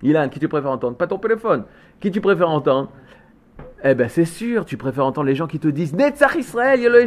Ilan, 0.03 0.29
qui 0.29 0.39
tu 0.39 0.49
préfères 0.49 0.71
entendre? 0.71 0.97
Pas 0.97 1.07
ton 1.07 1.19
téléphone. 1.19 1.65
Qui 2.01 2.11
tu 2.11 2.21
préfères 2.21 2.51
entendre? 2.51 2.91
Eh 3.83 3.95
ben 3.95 4.09
c'est 4.09 4.25
sûr, 4.25 4.65
tu 4.65 4.77
préfères 4.77 5.05
entendre 5.05 5.27
les 5.27 5.35
gens 5.35 5.47
qui 5.47 5.59
te 5.59 5.69
disent 5.69 5.95
Netzar 5.95 6.35
Israël, 6.37 6.81
Yolo 6.81 6.99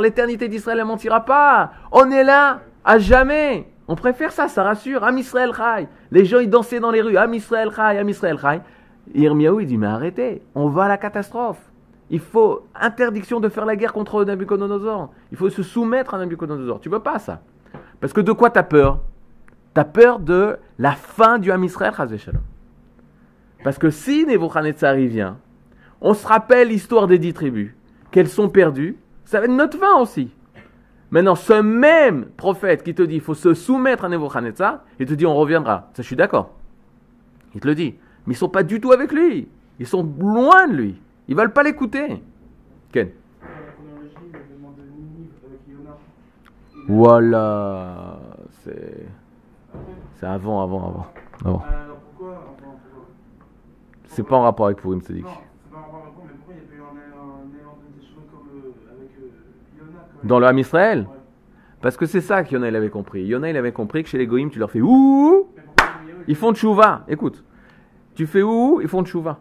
l'éternité 0.00 0.48
d'Israël 0.48 0.78
ne 0.78 0.84
mentira 0.84 1.24
pas. 1.24 1.72
On 1.92 2.10
est 2.10 2.24
là 2.24 2.60
à 2.84 2.98
jamais. 2.98 3.66
On 3.88 3.94
préfère 3.94 4.32
ça, 4.32 4.48
ça 4.48 4.62
rassure. 4.62 5.04
Am 5.04 5.18
Israël 5.18 5.52
Chai. 5.54 5.86
Les 6.10 6.24
gens, 6.24 6.38
ils 6.38 6.48
dansaient 6.48 6.80
dans 6.80 6.90
les 6.90 7.02
rues. 7.02 7.16
Am 7.16 7.34
Israël 7.34 7.70
Chai, 7.74 7.98
Am 7.98 8.08
Israël 8.08 8.38
Chai. 8.40 8.60
Irmiaou, 9.14 9.60
il 9.60 9.66
dit, 9.66 9.76
mais 9.76 9.86
arrêtez, 9.86 10.40
on 10.54 10.68
va 10.68 10.84
à 10.84 10.88
la 10.88 10.96
catastrophe. 10.96 11.60
Il 12.08 12.20
faut 12.20 12.66
interdiction 12.74 13.40
de 13.40 13.48
faire 13.48 13.66
la 13.66 13.76
guerre 13.76 13.92
contre 13.92 14.24
Nabucodonosor. 14.24 15.10
Il 15.30 15.36
faut 15.36 15.50
se 15.50 15.62
soumettre 15.62 16.14
à 16.14 16.18
Nabucodonosor. 16.18 16.80
Tu 16.80 16.88
veux 16.88 17.00
pas 17.00 17.18
ça? 17.18 17.40
Parce 18.00 18.12
que 18.12 18.20
de 18.20 18.32
quoi 18.32 18.50
tu 18.50 18.58
as 18.58 18.62
peur? 18.62 19.00
Tu 19.74 19.80
as 19.80 19.84
peur 19.84 20.20
de 20.20 20.56
la 20.78 20.92
fin 20.92 21.38
du 21.38 21.50
Am 21.50 21.64
Israël, 21.64 21.92
Parce 23.62 23.78
que 23.78 23.90
si 23.90 24.24
Nebuchadnezzar 24.26 24.98
y 24.98 25.06
vient, 25.06 25.38
on 26.00 26.14
se 26.14 26.26
rappelle 26.26 26.68
l'histoire 26.68 27.06
des 27.06 27.18
dix 27.18 27.32
tribus, 27.32 27.72
qu'elles 28.10 28.28
sont 28.28 28.48
perdues, 28.48 28.96
ça 29.24 29.40
va 29.40 29.46
être 29.46 29.52
notre 29.52 29.78
fin 29.78 29.98
aussi. 29.98 30.30
Maintenant, 31.10 31.34
ce 31.34 31.54
même 31.54 32.26
prophète 32.36 32.82
qui 32.82 32.94
te 32.94 33.02
dit 33.02 33.14
qu'il 33.14 33.20
faut 33.20 33.34
se 33.34 33.54
soumettre 33.54 34.04
à 34.04 34.08
Nebuchadnezzar, 34.08 34.80
il 34.98 35.06
te 35.06 35.14
dit 35.14 35.26
on 35.26 35.34
reviendra. 35.34 35.90
Ça, 35.94 36.02
je 36.02 36.06
suis 36.06 36.16
d'accord. 36.16 36.54
Il 37.54 37.60
te 37.60 37.68
le 37.68 37.74
dit. 37.74 37.94
Mais 38.26 38.32
ils 38.32 38.36
ne 38.36 38.38
sont 38.38 38.48
pas 38.48 38.62
du 38.62 38.80
tout 38.80 38.92
avec 38.92 39.12
lui. 39.12 39.48
Ils 39.78 39.86
sont 39.86 40.02
loin 40.18 40.66
de 40.68 40.74
lui. 40.74 41.00
Ils 41.28 41.34
ne 41.34 41.40
veulent 41.40 41.52
pas 41.52 41.62
l'écouter. 41.62 42.22
Ken 42.92 43.08
Voilà. 46.88 48.18
C'est. 48.62 49.06
C'est 50.16 50.26
avant, 50.26 50.62
avant, 50.62 50.88
avant. 50.88 51.06
avant. 51.44 51.64
C'est 54.04 54.22
pas 54.22 54.36
en 54.36 54.42
rapport 54.42 54.66
avec 54.66 54.78
Purim, 54.78 55.00
c'est 55.02 55.14
dit. 55.14 55.24
Dans 60.22 60.38
le 60.38 60.46
Ham 60.46 60.58
Israël? 60.58 61.06
Parce 61.82 61.98
que 61.98 62.06
c'est 62.06 62.22
ça 62.22 62.44
qu'Yona 62.44 62.68
il 62.68 62.76
avait 62.76 62.88
compris. 62.88 63.24
Yona 63.24 63.50
il 63.50 63.56
avait 63.58 63.72
compris 63.72 64.04
que 64.04 64.08
chez 64.08 64.16
les 64.16 64.26
Goïms, 64.26 64.50
tu 64.50 64.58
leur 64.58 64.70
fais 64.70 64.80
ouh, 64.80 65.48
ils 66.26 66.34
font 66.34 66.54
tchouva. 66.54 67.04
Écoute, 67.08 67.44
tu 68.14 68.26
fais 68.26 68.40
ouh, 68.40 68.80
ils 68.80 68.88
font 68.88 69.04
tchouva. 69.04 69.38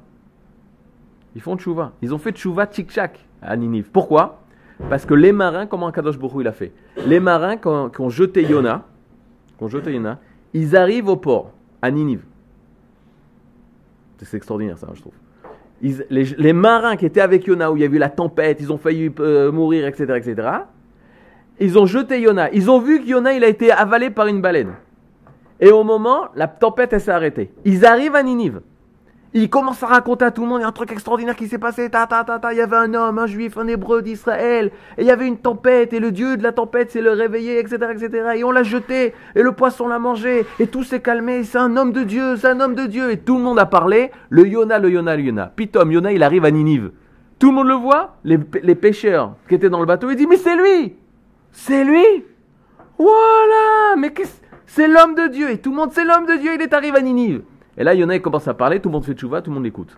Ils 1.35 1.41
font 1.41 1.55
tchouva. 1.55 1.93
Ils 2.01 2.13
ont 2.13 2.17
fait 2.17 2.33
tchouva 2.33 2.65
tchik-tchak 2.65 3.11
à 3.41 3.55
Ninive. 3.55 3.91
Pourquoi? 3.91 4.42
Parce 4.89 5.05
que 5.05 5.13
les 5.13 5.31
marins, 5.31 5.65
comment 5.65 5.91
Kadosh 5.91 6.17
Baruch 6.17 6.41
il 6.41 6.47
a 6.47 6.51
fait? 6.51 6.71
Les 7.05 7.19
marins 7.19 7.57
qui 7.57 7.67
ont, 7.67 8.09
jeté 8.09 8.43
Yona, 8.43 8.85
qui 9.57 9.63
ont 9.63 9.67
jeté 9.67 9.93
Yona, 9.93 10.19
ils 10.53 10.75
arrivent 10.75 11.09
au 11.09 11.15
port, 11.15 11.51
à 11.81 11.91
Ninive. 11.91 12.23
C'est 14.19 14.37
extraordinaire 14.37 14.77
ça, 14.77 14.87
je 14.93 15.01
trouve. 15.01 15.13
les, 16.09 16.53
marins 16.53 16.95
qui 16.95 17.05
étaient 17.05 17.21
avec 17.21 17.45
Yona, 17.45 17.71
où 17.71 17.77
il 17.77 17.81
y 17.81 17.83
a 17.83 17.87
eu 17.87 17.97
la 17.97 18.09
tempête, 18.09 18.57
ils 18.61 18.71
ont 18.71 18.77
failli 18.77 19.11
euh, 19.19 19.51
mourir, 19.51 19.85
etc., 19.85 20.13
etc., 20.15 20.49
ils 21.59 21.77
ont 21.77 21.85
jeté 21.85 22.19
Yona. 22.19 22.51
Ils 22.51 22.71
ont 22.71 22.79
vu 22.79 23.01
que 23.01 23.07
Yona, 23.07 23.33
il 23.33 23.43
a 23.43 23.47
été 23.47 23.71
avalé 23.71 24.09
par 24.09 24.27
une 24.27 24.41
baleine. 24.41 24.73
Et 25.59 25.71
au 25.71 25.83
moment, 25.83 26.25
la 26.35 26.47
tempête, 26.47 26.97
s'est 26.99 27.11
arrêtée. 27.11 27.51
Ils 27.63 27.85
arrivent 27.85 28.15
à 28.15 28.23
Ninive. 28.23 28.61
Il 29.35 29.49
commence 29.49 29.81
à 29.81 29.87
raconter 29.87 30.25
à 30.25 30.31
tout 30.31 30.43
le 30.43 30.47
monde, 30.47 30.59
il 30.59 30.61
y 30.61 30.65
a 30.65 30.67
un 30.67 30.71
truc 30.71 30.91
extraordinaire 30.91 31.35
qui 31.35 31.47
s'est 31.47 31.57
passé, 31.57 31.89
ta 31.89 32.05
ta 32.05 32.23
ta 32.23 32.37
ta, 32.37 32.53
il 32.53 32.57
y 32.57 32.61
avait 32.61 32.75
un 32.75 32.93
homme, 32.93 33.17
un 33.17 33.25
juif, 33.25 33.57
un 33.57 33.67
hébreu 33.67 34.03
d'Israël, 34.03 34.71
et 34.95 35.01
il 35.01 35.07
y 35.07 35.11
avait 35.11 35.27
une 35.27 35.39
tempête, 35.39 35.91
et 35.91 35.99
le 35.99 36.11
dieu 36.11 36.37
de 36.37 36.43
la 36.43 36.51
tempête 36.51 36.91
s'est 36.91 37.01
le 37.01 37.13
réveillé, 37.13 37.57
etc., 37.57 37.77
etc., 37.95 38.33
et 38.35 38.43
on 38.43 38.51
l'a 38.51 38.61
jeté, 38.61 39.15
et 39.33 39.41
le 39.41 39.51
poisson 39.53 39.87
l'a 39.87 39.97
mangé, 39.97 40.45
et 40.59 40.67
tout 40.67 40.83
s'est 40.83 41.01
calmé, 41.01 41.43
c'est 41.43 41.57
un 41.57 41.75
homme 41.77 41.93
de 41.93 42.03
Dieu, 42.03 42.37
c'est 42.37 42.47
un 42.47 42.59
homme 42.59 42.75
de 42.75 42.85
Dieu, 42.85 43.09
et 43.09 43.17
tout 43.17 43.37
le 43.37 43.43
monde 43.43 43.57
a 43.57 43.65
parlé, 43.65 44.11
le 44.29 44.47
Yona, 44.47 44.77
le 44.77 44.91
Yona, 44.91 45.15
le 45.15 45.23
Yona. 45.23 45.47
Pitom, 45.47 45.91
Yona, 45.91 46.11
il 46.11 46.21
arrive 46.21 46.45
à 46.45 46.51
Ninive. 46.51 46.91
Tout 47.39 47.49
le 47.49 47.55
monde 47.55 47.67
le 47.67 47.73
voit, 47.73 48.17
les, 48.23 48.37
pêcheurs 48.75 49.35
qui 49.49 49.55
étaient 49.55 49.69
dans 49.69 49.79
le 49.79 49.87
bateau, 49.87 50.11
ils 50.11 50.15
disent, 50.15 50.27
mais 50.29 50.37
c'est 50.37 50.55
lui 50.55 50.95
C'est 51.51 51.83
lui 51.83 52.05
Voilà 52.99 53.95
Mais 53.97 54.13
c'est 54.67 54.87
l'homme 54.87 55.15
de 55.15 55.27
Dieu, 55.27 55.49
et 55.49 55.57
tout 55.57 55.71
le 55.71 55.77
monde, 55.77 55.89
c'est 55.91 56.05
l'homme 56.05 56.27
de 56.27 56.35
Dieu, 56.35 56.51
il 56.53 56.61
est 56.61 56.73
arrivé 56.73 56.99
à 56.99 57.01
Ninive. 57.01 57.41
Et 57.77 57.83
là, 57.83 57.93
Yona 57.95 58.19
commence 58.19 58.47
à 58.47 58.53
parler, 58.53 58.79
tout 58.79 58.89
le 58.89 58.93
monde 58.93 59.05
fait 59.05 59.13
tchouva, 59.13 59.41
tout 59.41 59.49
le 59.49 59.55
monde 59.55 59.65
écoute. 59.65 59.97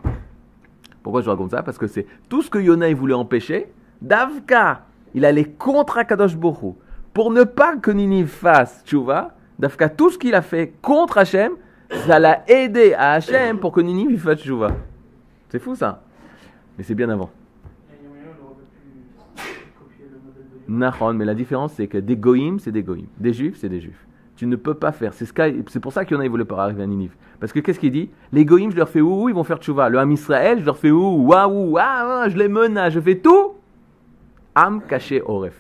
Pourquoi 1.04 1.22
je 1.22 1.30
raconte 1.30 1.52
ça? 1.52 1.62
Parce 1.62 1.78
que 1.78 1.88
c'est 1.88 2.08
tout 2.30 2.42
ce 2.42 2.50
que 2.50 2.58
Yona 2.58 2.94
voulait 2.94 3.14
empêcher. 3.14 3.68
Davka, 4.02 4.86
il 5.14 5.26
allait 5.26 5.46
contre 5.46 5.98
Akadosh 5.98 6.36
Borou. 6.36 6.78
Pour 7.14 7.32
ne 7.32 7.44
pas 7.44 7.78
que 7.78 7.92
Ninive 7.92 8.28
fasse 8.28 8.84
tchouva, 8.86 9.36
Davka, 9.60 9.90
tout 9.90 10.10
ce 10.10 10.18
qu'il 10.18 10.36
a 10.36 10.42
fait 10.42 10.74
contre 10.82 11.18
Hachem, 11.18 11.54
ça 12.08 12.18
l'a 12.20 12.44
aidé 12.50 12.94
à 12.94 13.14
Hachem 13.14 13.60
pour 13.60 13.72
que 13.72 13.82
Ninive 13.82 14.20
fasse 14.20 14.40
tchouva. 14.40 14.72
C'est 15.50 15.60
fou 15.60 15.76
ça. 15.76 16.02
Mais 16.78 16.84
c'est 16.84 16.96
bien 16.96 17.10
avant. 17.10 17.30
Nahon, 20.68 21.14
mais 21.14 21.26
la 21.26 21.36
différence 21.36 21.74
c'est 21.74 21.88
que 21.88 22.00
des 22.00 22.18
goïms, 22.18 22.60
c'est 22.60 22.72
des 22.72 22.84
goïms. 22.84 23.08
Des 23.18 23.34
juifs, 23.34 23.58
c'est 23.58 23.70
des 23.70 23.80
juifs. 23.80 24.06
Tu 24.36 24.48
ne 24.48 24.56
peux 24.56 24.74
pas 24.74 24.92
faire. 24.92 25.14
C'est 25.14 25.80
pour 25.80 25.94
ça 25.94 26.04
qu'il 26.04 26.16
y 26.16 26.18
en 26.18 26.22
a, 26.22 26.26
ils 26.26 26.30
voulaient 26.30 26.44
pas 26.44 26.62
arriver 26.64 26.84
à 26.84 26.88
Ninive. 26.88 27.16
Parce 27.40 27.54
que 27.54 27.60
qu'est-ce 27.60 27.80
qu'il 27.80 27.92
dit? 27.92 28.10
Les 28.34 28.44
goïms, 28.44 28.72
je 28.72 28.76
leur 28.76 28.90
fais 28.90 29.02
ouh, 29.02 29.30
ils 29.30 29.36
vont 29.36 29.44
faire 29.44 29.58
tchouva. 29.58 29.88
Le 29.88 29.98
Ham 29.98 30.12
Israël, 30.12 30.60
je 30.60 30.66
leur 30.66 30.78
fais 30.78 30.92
ouh, 30.92 31.26
waouh, 31.28 31.72
waouh, 31.72 32.30
je 32.30 32.38
les 32.38 32.50
menace, 32.50 32.94
je 32.94 33.00
fais 33.00 33.16
tout. 33.16 33.54
Am 34.54 34.82
caché 34.82 35.22
ref. 35.26 35.56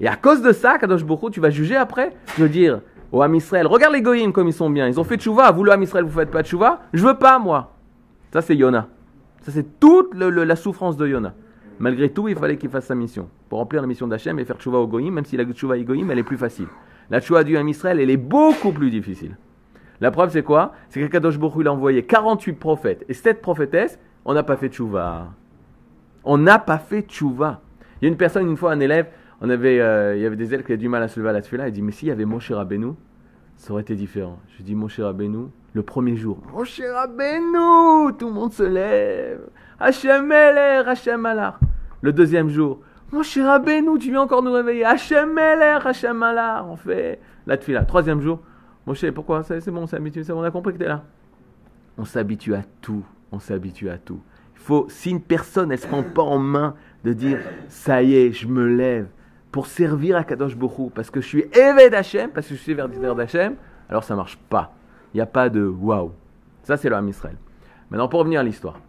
Et 0.00 0.08
à 0.08 0.16
cause 0.16 0.42
de 0.42 0.52
ça, 0.52 0.78
Kadosh 0.78 1.04
Boko, 1.04 1.30
tu 1.30 1.40
vas 1.40 1.50
juger 1.50 1.76
après? 1.76 2.14
Je 2.36 2.42
veux 2.42 2.48
dire 2.48 2.80
au 3.12 3.22
Ham 3.22 3.34
Israël, 3.34 3.66
regarde 3.66 3.94
les 3.94 4.02
goïms 4.02 4.32
comme 4.32 4.48
ils 4.48 4.52
sont 4.52 4.68
bien. 4.68 4.88
Ils 4.88 4.98
ont 4.98 5.04
fait 5.04 5.16
tchouva. 5.16 5.50
Vous, 5.52 5.62
le 5.64 5.72
Ham 5.72 5.82
Israël, 5.82 6.04
vous 6.04 6.18
faites 6.18 6.30
pas 6.30 6.42
tchouva? 6.42 6.82
Je 6.92 7.06
veux 7.06 7.14
pas, 7.14 7.38
moi. 7.38 7.72
Ça, 8.32 8.42
c'est 8.42 8.56
Yona. 8.56 8.88
Ça, 9.42 9.52
c'est 9.52 9.78
toute 9.78 10.14
la 10.14 10.56
souffrance 10.56 10.96
de 10.96 11.06
Yona. 11.06 11.34
Malgré 11.78 12.10
tout, 12.10 12.28
il 12.28 12.36
fallait 12.36 12.56
qu'il 12.56 12.68
fasse 12.68 12.86
sa 12.86 12.94
mission. 12.94 13.28
Pour 13.48 13.58
remplir 13.58 13.80
la 13.80 13.86
mission 13.86 14.08
d'Hachem 14.08 14.38
et 14.38 14.44
faire 14.44 14.56
tchouva 14.56 14.78
au 14.78 14.86
goïm, 14.86 15.14
même 15.14 15.24
si 15.24 15.36
la 15.36 15.44
tchouva 15.44 15.78
goïm, 15.78 16.10
elle 16.10 16.18
est 16.18 16.24
plus 16.24 16.36
facile. 16.36 16.66
La 17.10 17.20
tchouva 17.20 17.44
du 17.44 17.56
Ham 17.56 17.68
Israël, 17.68 18.00
elle 18.00 18.10
est 18.10 18.16
beaucoup 18.16 18.72
plus 18.72 18.90
difficile. 18.90 19.36
La 20.00 20.10
preuve, 20.10 20.30
c'est 20.30 20.42
quoi? 20.42 20.72
C'est 20.88 21.00
que 21.00 21.06
Kadosh 21.06 21.38
Baruch 21.38 21.56
il 21.60 21.68
a 21.68 21.72
envoyé 21.72 22.02
48 22.04 22.52
prophètes 22.54 23.04
et 23.08 23.14
7 23.14 23.40
prophétesses, 23.40 23.98
on 24.24 24.34
n'a 24.34 24.42
pas 24.42 24.56
fait 24.56 24.68
tchouva. 24.68 25.28
On 26.24 26.38
n'a 26.38 26.58
pas 26.58 26.78
fait 26.78 27.02
tchouva. 27.02 27.60
Il 28.00 28.04
y 28.04 28.08
a 28.08 28.10
une 28.10 28.16
personne, 28.16 28.46
une 28.48 28.56
fois, 28.56 28.72
un 28.72 28.80
élève, 28.80 29.06
on 29.40 29.48
avait, 29.48 29.80
euh, 29.80 30.16
il 30.16 30.22
y 30.22 30.26
avait 30.26 30.36
des 30.36 30.52
élèves 30.52 30.64
qui 30.64 30.72
avaient 30.72 30.78
du 30.78 30.88
mal 30.88 31.02
à 31.02 31.08
se 31.08 31.18
lever 31.18 31.30
à 31.30 31.32
la 31.32 31.40
tefila, 31.40 31.68
il 31.68 31.72
dit, 31.72 31.82
mais 31.82 31.92
s'il 31.92 32.08
y 32.08 32.10
avait 32.10 32.24
Moshe 32.24 32.50
Rabbeinu, 32.50 32.92
ça 33.56 33.72
aurait 33.72 33.82
été 33.82 33.94
différent. 33.94 34.38
Je 34.58 34.62
dis, 34.62 34.74
Moshe 34.74 35.00
Rabbeinu, 35.00 35.46
le 35.72 35.82
premier 35.82 36.16
jour, 36.16 36.38
Moshe 36.52 36.80
Rabbeinu, 36.80 38.14
tout 38.18 38.26
le 38.26 38.32
monde 38.32 38.52
se 38.52 38.62
lève. 38.62 39.40
Hachem 39.78 40.32
Alar. 40.32 41.60
Le 42.02 42.12
deuxième 42.12 42.48
jour, 42.48 42.80
Moshe 43.12 43.38
Rabbeinu, 43.38 43.98
tu 43.98 44.10
viens 44.10 44.22
encore 44.22 44.42
nous 44.42 44.52
réveiller. 44.52 44.84
Hachem 44.84 45.38
Alar. 45.38 46.68
On 46.68 46.76
fait 46.76 47.20
la. 47.46 47.56
Troisième 47.84 48.20
jour, 48.20 48.40
Moshe, 48.86 49.08
pourquoi? 49.12 49.42
C'est 49.42 49.70
bon, 49.70 49.82
on 49.82 49.86
s'habitue, 49.86 50.24
on 50.32 50.42
a 50.42 50.50
compris 50.50 50.72
que 50.72 50.78
tu 50.78 50.84
es 50.84 50.88
là. 50.88 51.04
On 51.96 52.04
s'habitue 52.04 52.54
à 52.54 52.62
tout, 52.80 53.04
on 53.32 53.38
s'habitue 53.38 53.88
à 53.88 53.98
tout. 53.98 54.20
Il 54.54 54.60
faut, 54.60 54.86
si 54.88 55.10
une 55.10 55.20
personne, 55.20 55.70
elle 55.70 55.78
se 55.78 55.86
prend 55.86 56.02
pas 56.02 56.22
en 56.22 56.38
main 56.38 56.74
de 57.04 57.12
dire, 57.12 57.38
ça 57.68 58.02
y 58.02 58.16
est, 58.16 58.32
je 58.32 58.48
me 58.48 58.66
lève 58.66 59.06
pour 59.52 59.66
servir 59.66 60.16
à 60.16 60.24
Kadosh 60.24 60.56
Bokhu, 60.56 60.90
parce 60.94 61.10
que 61.10 61.20
je 61.20 61.26
suis 61.26 61.44
éveillé 61.54 61.88
d'Hachem, 61.88 62.30
parce 62.30 62.48
que 62.48 62.54
je 62.54 62.60
suis 62.60 62.74
vers 62.74 63.14
d'Hachem, 63.14 63.54
alors 63.88 64.04
ça 64.04 64.16
marche 64.16 64.36
pas. 64.50 64.74
Il 65.14 65.18
n'y 65.18 65.20
a 65.22 65.26
pas 65.26 65.48
de 65.48 65.64
waouh. 65.64 66.12
Ça, 66.64 66.76
c'est 66.76 66.88
le 66.88 66.96
Ham 66.96 67.08
Israël. 67.08 67.36
Maintenant, 67.90 68.08
pour 68.08 68.20
revenir 68.20 68.40
à 68.40 68.42
l'histoire. 68.42 68.80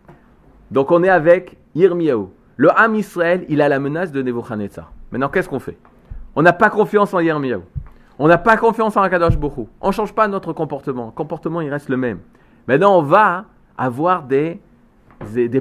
Donc, 0.71 0.91
on 0.91 1.03
est 1.03 1.09
avec 1.09 1.57
Yirmiyahu. 1.75 2.25
Le 2.57 2.69
Ham 2.75 2.95
Israël, 2.95 3.45
il 3.49 3.61
a 3.61 3.69
la 3.69 3.79
menace 3.79 4.11
de 4.11 4.21
Nebuchadnezzar. 4.23 4.91
Maintenant, 5.11 5.29
qu'est-ce 5.29 5.47
qu'on 5.47 5.59
fait? 5.59 5.77
On 6.35 6.41
n'a 6.41 6.53
pas 6.53 6.71
confiance 6.71 7.13
en 7.13 7.19
Yirmiyahu. 7.19 7.61
On 8.17 8.27
n'a 8.27 8.39
pas 8.39 8.57
confiance 8.57 8.97
en 8.97 9.03
Akadosh 9.03 9.37
Bokhu. 9.37 9.65
On 9.79 9.89
ne 9.89 9.93
change 9.93 10.11
pas 10.11 10.27
notre 10.27 10.53
comportement. 10.53 11.05
Le 11.05 11.11
comportement, 11.11 11.61
il 11.61 11.69
reste 11.69 11.87
le 11.87 11.97
même. 11.97 12.19
Maintenant, 12.67 12.97
on 12.97 13.03
va 13.03 13.45
avoir 13.77 14.23
des, 14.23 14.59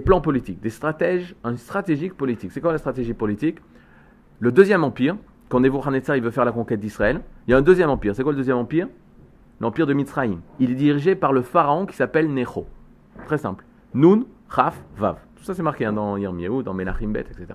plans 0.04 0.22
politiques, 0.22 0.60
des 0.60 0.70
stratèges, 0.70 1.34
une 1.44 1.58
stratégie 1.58 2.08
politique. 2.08 2.50
C'est 2.52 2.62
quoi 2.62 2.72
la 2.72 2.78
stratégie 2.78 3.12
politique? 3.12 3.58
Le 4.40 4.50
deuxième 4.50 4.82
empire, 4.82 5.16
quand 5.50 5.60
Nebuchadnezzar 5.60 6.16
il 6.16 6.22
veut 6.22 6.30
faire 6.30 6.46
la 6.46 6.52
conquête 6.52 6.80
d'Israël, 6.80 7.20
il 7.46 7.50
y 7.50 7.54
a 7.54 7.58
un 7.58 7.62
deuxième 7.62 7.90
empire. 7.90 8.16
C'est 8.16 8.22
quoi 8.22 8.32
le 8.32 8.38
deuxième 8.38 8.56
empire? 8.56 8.88
L'empire 9.60 9.86
de 9.86 9.92
Mitzrayim. 9.92 10.40
Il 10.60 10.70
est 10.70 10.74
dirigé 10.74 11.14
par 11.14 11.34
le 11.34 11.42
pharaon 11.42 11.84
qui 11.84 11.94
s'appelle 11.94 12.32
Necho. 12.32 12.66
Très 13.26 13.38
simple. 13.38 13.64
Nun, 13.92 14.24
Chaf, 14.54 14.82
Vav. 14.96 15.25
Ça 15.46 15.54
c'est 15.54 15.62
marqué 15.62 15.84
hein, 15.84 15.92
dans 15.92 16.16
Yirmiyahu, 16.16 16.64
dans 16.64 16.74
Menachim 16.74 17.12
Bet, 17.12 17.20
etc. 17.20 17.46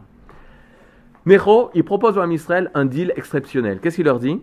Necho, 1.26 1.72
il 1.74 1.84
propose 1.84 2.18
à 2.18 2.26
Israël 2.26 2.72
un 2.74 2.86
deal 2.86 3.12
exceptionnel. 3.18 3.82
Qu'est-ce 3.82 3.98
qu'il 3.98 4.06
leur 4.06 4.18
dit? 4.18 4.42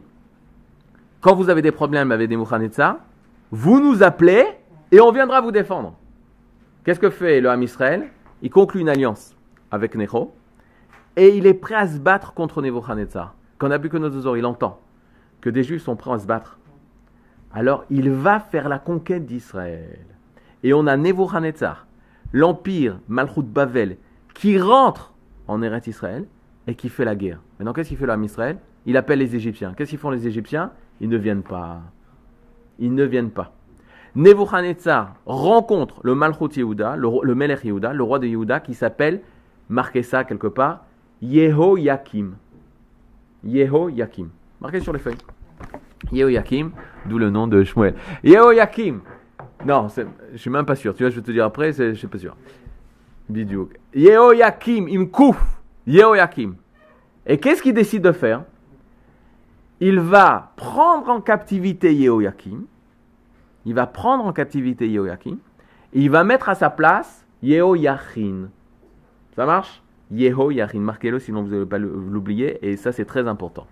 Quand 1.23 1.35
vous 1.35 1.49
avez 1.49 1.63
des 1.63 1.73
problèmes 1.73 2.13
avec 2.13 2.29
des 2.29 2.37
Mouchanetza, 2.37 2.99
vous 3.51 3.81
nous 3.81 4.03
appelez 4.03 4.45
et 4.93 5.01
on 5.01 5.11
viendra 5.13 5.41
vous 5.41 5.51
défendre. 5.51 5.95
Qu'est-ce 6.85 7.01
que 7.01 7.09
fait 7.09 7.41
le 7.41 7.49
Ham 7.49 7.63
Israël 7.63 8.09
Il 8.43 8.51
conclut 8.51 8.83
une 8.83 8.91
alliance 8.91 9.35
avec 9.71 9.95
Necho 9.95 10.35
et 11.17 11.35
il 11.35 11.47
est 11.47 11.55
prêt 11.55 11.75
à 11.75 11.89
se 11.89 11.99
battre 11.99 12.35
contre 12.35 12.61
Nebuchadnezzar. 12.61 13.35
Quand 13.57 13.69
Nabucodonosor 13.69 14.37
il 14.37 14.45
entend 14.45 14.79
que 15.41 15.49
des 15.49 15.63
Juifs 15.63 15.85
sont 15.85 15.97
prêts 15.97 16.13
à 16.13 16.19
se 16.19 16.27
battre, 16.27 16.59
alors 17.55 17.87
il 17.89 18.11
va 18.11 18.41
faire 18.41 18.69
la 18.69 18.79
conquête 18.79 19.25
d'Israël. 19.25 20.01
Et 20.63 20.75
on 20.75 20.87
a 20.87 20.99
Nebuchadnezzar, 20.99 21.88
l'empire 22.33 23.01
Malchut 23.09 23.43
Bavel, 23.43 23.97
qui 24.35 24.59
rentre 24.59 25.15
en 25.47 25.63
Eretz 25.63 25.87
Israël 25.87 26.27
et 26.67 26.75
qui 26.75 26.89
fait 26.89 27.05
la 27.05 27.15
guerre. 27.15 27.41
Maintenant, 27.59 27.73
qu'est-ce 27.73 27.89
qu'il 27.89 27.99
fait 27.99 28.09
Ham 28.09 28.23
Israël? 28.23 28.59
Il 28.87 28.97
appelle 28.97 29.19
les 29.19 29.35
Égyptiens. 29.35 29.75
Qu'est-ce 29.77 29.91
qu'ils 29.91 29.99
font 29.99 30.11
les 30.11 30.27
Égyptiens? 30.27 30.71
Ils 31.01 31.09
ne 31.09 31.17
viennent 31.17 31.43
pas. 31.43 31.81
Ils 32.79 32.95
ne 32.95 33.05
viennent 33.05 33.31
pas. 33.31 33.53
Nebuchadnezzar 34.15 35.15
rencontre 35.27 36.01
le 36.03 36.15
Malchut 36.15 36.57
Yehuda, 36.57 36.97
le, 36.97 37.09
le 37.23 37.35
Melech 37.35 37.65
Yehuda, 37.65 37.93
le 37.93 38.03
roi 38.03 38.19
de 38.19 38.27
Yehuda, 38.27 38.61
qui 38.61 38.75
s'appelle, 38.75 39.21
marquez 39.69 40.03
ça 40.03 40.25
quelque 40.25 40.47
part, 40.47 40.85
Yehoyakim. 41.23 42.35
Yehoyakim. 43.45 44.29
Marquez 44.61 44.81
sur 44.81 44.93
les 44.93 44.99
feuilles. 44.99 45.19
Yehoyakim, 46.13 46.71
d'où 47.07 47.19
le 47.19 47.31
nom 47.31 47.47
de 47.47 47.63
Shmuel. 47.63 47.95
Yehoyakim. 48.25 49.01
Non, 49.69 49.87
je 50.33 50.39
suis 50.39 50.49
même 50.49 50.65
pas 50.65 50.77
sûr. 50.77 50.95
Tu 50.95 51.03
vois, 51.03 51.11
je 51.11 51.17
vais 51.17 51.23
te 51.23 51.31
dire 51.31 51.45
après, 51.45 51.75
je 51.75 51.93
suis 51.93 52.07
pas 52.07 52.17
sûr. 52.17 52.35
Bidiouk. 53.29 53.79
Yehoyakim, 53.95 54.89
imkouf. 54.89 55.39
Yehoyakim. 55.87 56.57
Et 57.27 57.37
qu'est-ce 57.37 57.63
qu'il 57.63 57.75
décide 57.75 58.03
de 58.03 58.13
faire? 58.13 58.45
Il 59.81 60.01
va 60.01 60.53
prendre 60.57 61.11
en 61.11 61.21
captivité 61.21 61.95
Yehoyakim, 61.95 62.65
il 63.67 63.75
va 63.75 63.87
prendre 63.87 64.25
en 64.25 64.33
captivité 64.33 64.89
Yehoyakim, 64.89 65.37
et 65.93 66.01
il 66.01 66.11
va 66.11 66.25
mettre 66.25 66.49
à 66.49 66.55
sa 66.55 66.71
place 66.71 67.27
Yehoyachin. 67.43 68.49
Ça 69.37 69.45
marche? 69.45 69.83
Yehoyachin. 70.11 70.81
Marquez-le 70.81 71.19
sinon 71.19 71.43
vous 71.43 71.51
n'allez 71.51 71.67
pas 71.67 71.79
l'oublier, 71.79 72.59
et 72.67 72.79
ça 72.79 72.91
c'est 72.91 73.05
très 73.05 73.29
important. 73.29 73.67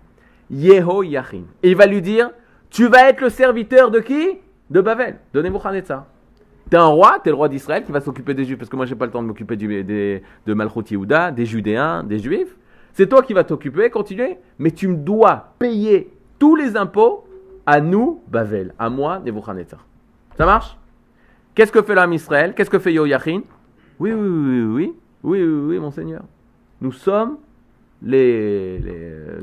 Yehoyachin. 0.51 1.43
Et 1.63 1.71
il 1.71 1.75
va 1.75 1.87
lui 1.87 2.03
dire, 2.03 2.29
tu 2.69 2.87
vas 2.87 3.09
être 3.09 3.21
le 3.21 3.29
serviteur 3.29 3.89
de 3.89 3.99
qui? 3.99 4.37
De 4.69 4.81
Bavel, 4.81 5.17
de 5.33 5.41
Nebuchadnezzar. 5.41 6.05
T'es 6.69 6.77
un 6.77 6.87
roi, 6.87 7.19
t'es 7.23 7.29
le 7.29 7.35
roi 7.35 7.47
d'Israël 7.47 7.85
qui 7.85 7.91
va 7.91 8.01
s'occuper 8.01 8.33
des 8.33 8.43
Juifs, 8.43 8.57
parce 8.57 8.69
que 8.69 8.75
moi 8.75 8.85
j'ai 8.85 8.95
pas 8.95 9.05
le 9.05 9.11
temps 9.11 9.21
de 9.21 9.27
m'occuper 9.27 9.55
de 9.55 10.53
Malchut 10.53 10.91
Yehuda, 10.91 11.31
des 11.31 11.45
Judéens, 11.45 12.03
des 12.03 12.19
Juifs. 12.19 12.55
C'est 12.93 13.07
toi 13.07 13.21
qui 13.21 13.33
vas 13.33 13.43
t'occuper, 13.43 13.89
continuer, 13.89 14.37
mais 14.59 14.71
tu 14.71 14.87
me 14.87 14.95
dois 14.95 15.53
payer 15.59 16.11
tous 16.39 16.55
les 16.55 16.75
impôts 16.75 17.25
à 17.65 17.79
nous, 17.79 18.21
Bavel, 18.27 18.73
à 18.79 18.89
moi, 18.89 19.19
Nebuchadnezzar. 19.19 19.85
Ça 20.37 20.45
marche? 20.45 20.77
Qu'est-ce 21.55 21.71
que 21.71 21.81
fait 21.81 21.95
l'âme 21.95 22.13
Israël? 22.13 22.53
Qu'est-ce 22.53 22.69
que 22.69 22.79
fait 22.79 22.93
Yoyachin 22.93 23.41
Oui, 23.99 24.11
oui, 24.11 24.27
oui, 24.27 24.61
oui, 24.61 24.93
oui, 25.23 25.43
oui, 25.43 25.65
oui, 25.69 25.79
monseigneur. 25.79 26.23
Nous 26.81 26.91
sommes 26.91 27.37
les, 28.01 28.79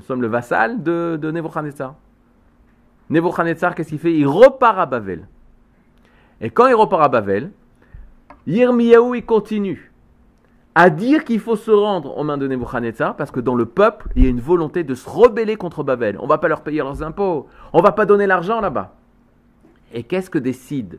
sommes 0.06 0.22
le 0.22 0.28
vassal 0.28 0.82
de, 0.82 1.18
de 1.20 1.30
Nebuchadnezzar. 1.30 1.94
Nebuchadnezzar, 3.10 3.74
qu'est-ce 3.74 3.90
qu'il 3.90 3.98
fait? 3.98 4.14
Il 4.14 4.26
repart 4.26 4.78
à 4.78 4.86
Bavel. 4.86 5.26
Et 6.40 6.50
quand 6.50 6.66
il 6.66 6.74
repart 6.74 7.02
à 7.02 7.08
Bavel, 7.08 7.50
Yirmiyahu, 8.46 9.16
il 9.16 9.24
continue 9.24 9.92
à 10.74 10.90
dire 10.90 11.24
qu'il 11.24 11.38
faut 11.38 11.56
se 11.56 11.70
rendre 11.70 12.18
aux 12.18 12.24
mains 12.24 12.36
de 12.36 12.48
Nebuchadnezzar 12.48 13.16
parce 13.16 13.30
que 13.30 13.40
dans 13.40 13.54
le 13.54 13.64
peuple, 13.64 14.08
il 14.16 14.24
y 14.24 14.26
a 14.26 14.30
une 14.30 14.40
volonté 14.40 14.82
de 14.82 14.94
se 14.94 15.08
rebeller 15.08 15.56
contre 15.56 15.84
Babel. 15.84 16.16
On 16.20 16.26
va 16.26 16.38
pas 16.38 16.48
leur 16.48 16.62
payer 16.62 16.78
leurs 16.78 17.02
impôts, 17.02 17.46
on 17.72 17.80
va 17.80 17.92
pas 17.92 18.06
donner 18.06 18.26
l'argent 18.26 18.60
là-bas. 18.60 18.94
Et 19.92 20.02
qu'est-ce 20.02 20.30
que 20.30 20.38
décide 20.38 20.98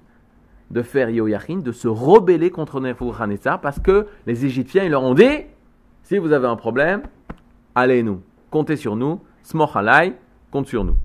de 0.72 0.82
faire 0.82 1.10
Yehoiachin 1.10 1.58
De 1.58 1.74
se 1.74 1.90
rebeller 1.90 2.52
contre 2.52 2.80
Nebuchadnezzar 2.80 3.60
parce 3.60 3.80
que 3.80 4.08
les 4.26 4.46
Égyptiens, 4.46 4.86
ils 4.86 4.92
leur 4.92 5.04
ont 5.04 5.14
dit 5.14 5.44
si 6.04 6.18
vous 6.18 6.32
avez 6.32 6.48
un 6.48 6.56
problème, 6.56 7.02
allez 7.74 8.02
nous, 8.02 8.22
comptez 8.52 8.78
sur 8.78 8.96
nous, 8.96 9.20
Smoch 9.44 9.76
compte 10.52 10.68
sur 10.68 10.86
nous. 10.86 10.96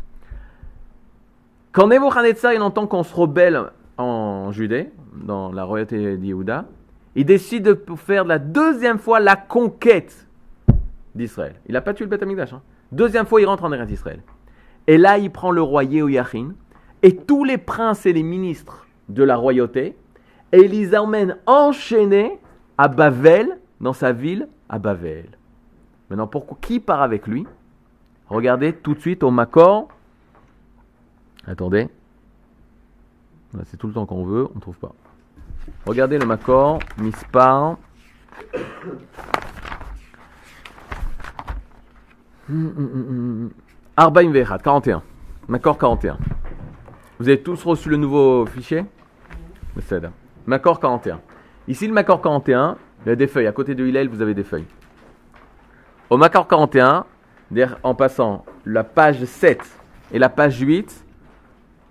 Quand 1.73 1.87
Nebuchadnezzar 1.87 2.53
il 2.53 2.63
entend 2.63 2.89
qu'on 2.89 3.05
se 3.05 3.15
rebelle 3.15 3.71
en 3.97 4.51
Judée, 4.51 4.91
dans 5.15 5.53
la 5.53 5.63
royauté 5.63 6.17
d'Yehuda, 6.17 6.65
il 7.15 7.25
décide 7.25 7.63
de 7.63 7.79
faire 7.95 8.25
la 8.25 8.39
deuxième 8.39 8.99
fois 8.99 9.21
la 9.21 9.37
conquête 9.37 10.27
d'Israël. 11.15 11.55
Il 11.67 11.75
n'a 11.75 11.81
pas 11.81 11.95
tué 11.95 12.05
le 12.05 12.11
Beth 12.11 12.23
Amikdash. 12.23 12.53
hein. 12.53 12.63
Deuxième 12.91 13.27
fois, 13.27 13.41
il 13.41 13.47
rentre 13.47 13.65
en 13.65 13.73
Eretz 13.73 13.87
d'Israël. 13.87 14.21
Et 14.89 14.99
là, 14.99 15.19
il 15.19 15.31
prend 15.31 15.53
le 15.53 15.63
roi 15.63 15.85
Yehoiachin 15.85 16.55
et 17.03 17.15
tous 17.15 17.45
les 17.45 17.59
princes 17.59 18.05
et 18.05 18.13
les 18.13 18.25
ministres 18.25 18.87
de 19.09 19.23
la 19.23 19.37
royauté 19.37 19.97
et 20.53 20.65
il 20.65 20.73
les 20.73 20.97
emmène 20.97 21.37
enchaînés 21.47 22.39
à 22.79 22.89
Bavel, 22.89 23.59
dans 23.81 23.93
sa 23.93 24.13
ville, 24.13 24.49
à 24.69 24.81
Bavel. 24.81 25.27
Maintenant, 26.09 26.27
pourquoi 26.27 26.59
qui 26.61 26.81
part 26.81 27.03
avec 27.03 27.29
lui? 27.29 27.47
Regardez 28.29 28.73
tout 28.73 28.95
de 28.95 29.01
suite 29.01 29.23
au 29.23 29.31
Makor. 29.31 29.89
Attendez. 31.47 31.89
C'est 33.65 33.77
tout 33.77 33.89
le 33.89 33.93
temps 33.93 34.07
qu'on 34.07 34.25
veut, 34.25 34.49
on 34.53 34.57
ne 34.57 34.61
trouve 34.61 34.77
pas. 34.79 34.93
Regardez 35.87 36.19
le 36.19 36.27
Makor, 36.27 36.79
Mispar. 36.99 37.77
Arbaim 43.97 44.31
Vechat, 44.33 44.59
41. 44.59 45.03
Makor 45.49 45.79
41. 45.79 46.19
Vous 47.19 47.29
avez 47.29 47.43
tous 47.43 47.63
reçu 47.65 47.89
le 47.89 47.97
nouveau 47.97 48.47
fichier? 48.47 48.85
Makor 50.47 50.81
41. 50.81 51.21
Ici, 51.69 51.87
le 51.87 51.93
Makor 51.93 52.21
41, 52.23 52.77
il 53.05 53.09
y 53.11 53.13
a 53.13 53.17
des 53.17 53.27
feuilles. 53.27 53.47
À 53.47 53.53
côté 53.53 53.75
de 53.75 53.87
Hillel, 53.87 54.09
vous 54.09 54.23
avez 54.23 54.35
des 54.35 54.43
feuilles. 54.45 54.67
Au 56.09 56.17
Makor 56.17 56.49
41, 56.49 57.05
derrière- 57.51 57.79
en 57.83 57.95
passant 57.95 58.45
la 58.65 58.85
page 58.85 59.25
7 59.25 59.61
et 60.13 60.19
la 60.19 60.29
page 60.29 60.59
8, 60.61 61.05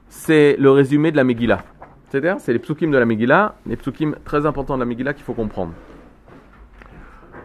c'est 0.09 0.55
le 0.59 0.71
résumé 0.71 1.11
de 1.11 1.17
la 1.17 1.23
Megillah. 1.23 1.63
C'est-à-dire, 2.09 2.37
c'est 2.39 2.51
les 2.51 2.59
psukim 2.59 2.91
de 2.91 2.97
la 2.97 3.05
Megillah, 3.05 3.55
les 3.67 3.75
psukim 3.77 4.15
très 4.25 4.45
importants 4.45 4.75
de 4.75 4.79
la 4.79 4.85
Megillah 4.85 5.13
qu'il 5.13 5.23
faut 5.23 5.33
comprendre. 5.33 5.73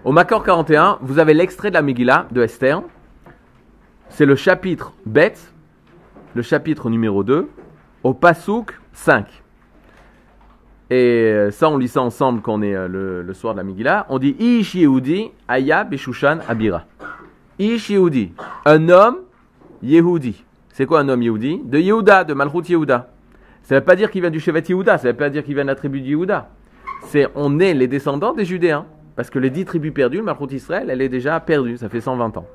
Au 0.04 0.12
Makor 0.12 0.42
41, 0.42 0.98
vous 1.02 1.18
avez 1.18 1.34
l'extrait 1.34 1.68
de 1.68 1.74
la 1.74 1.82
Megillah 1.82 2.26
de 2.30 2.42
Esther. 2.42 2.82
C'est 4.08 4.26
le 4.26 4.36
chapitre 4.36 4.92
bête, 5.06 5.52
le 6.34 6.42
chapitre 6.42 6.88
numéro 6.88 7.22
2, 7.22 7.48
au 8.02 8.14
Pasouk 8.14 8.78
5. 8.92 9.26
Et 10.90 10.94
euh, 10.96 11.50
ça, 11.50 11.68
on 11.68 11.78
lit 11.78 11.88
ça 11.88 12.02
ensemble 12.02 12.42
quand 12.42 12.54
on 12.54 12.62
est 12.62 12.74
euh, 12.74 12.88
le, 12.88 13.22
le 13.22 13.34
soir 13.34 13.54
de 13.54 13.58
la 13.58 13.64
Megillah. 13.64 14.06
On 14.08 14.18
dit 14.18 14.36
Ish 14.38 14.74
Yehudi, 14.74 15.30
Aya 15.48 15.84
Beshushan 15.84 16.38
Abira. 16.48 16.84
Ish 17.58 17.90
Yehudi, 17.90 18.32
un 18.64 18.88
homme 18.88 19.16
Yehudi. 19.82 20.44
C'est 20.74 20.86
quoi 20.86 20.98
un 20.98 21.08
homme 21.08 21.22
Yehudi 21.22 21.60
De 21.64 21.78
Yehuda, 21.78 22.24
de 22.24 22.34
Malchut 22.34 22.68
Yehuda. 22.68 23.08
Ça 23.62 23.76
ne 23.76 23.80
veut 23.80 23.84
pas 23.84 23.94
dire 23.94 24.10
qu'il 24.10 24.22
vient 24.22 24.30
du 24.30 24.40
Shevet 24.40 24.64
Yehuda, 24.68 24.98
ça 24.98 25.06
ne 25.06 25.12
veut 25.12 25.16
pas 25.16 25.30
dire 25.30 25.44
qu'il 25.44 25.54
vient 25.54 25.62
de 25.62 25.68
la 25.68 25.76
tribu 25.76 26.00
de. 26.00 26.34
C'est, 27.04 27.28
on 27.36 27.60
est 27.60 27.74
les 27.74 27.86
descendants 27.86 28.32
des 28.32 28.44
Judéens. 28.44 28.84
Parce 29.14 29.30
que 29.30 29.38
les 29.38 29.50
dix 29.50 29.64
tribus 29.64 29.94
perdues, 29.94 30.20
Malchut 30.20 30.52
Israël, 30.52 30.90
elle 30.90 31.00
est 31.00 31.08
déjà 31.08 31.38
perdue, 31.38 31.76
ça 31.76 31.88
fait 31.88 32.00
120 32.00 32.38
ans. 32.38 32.46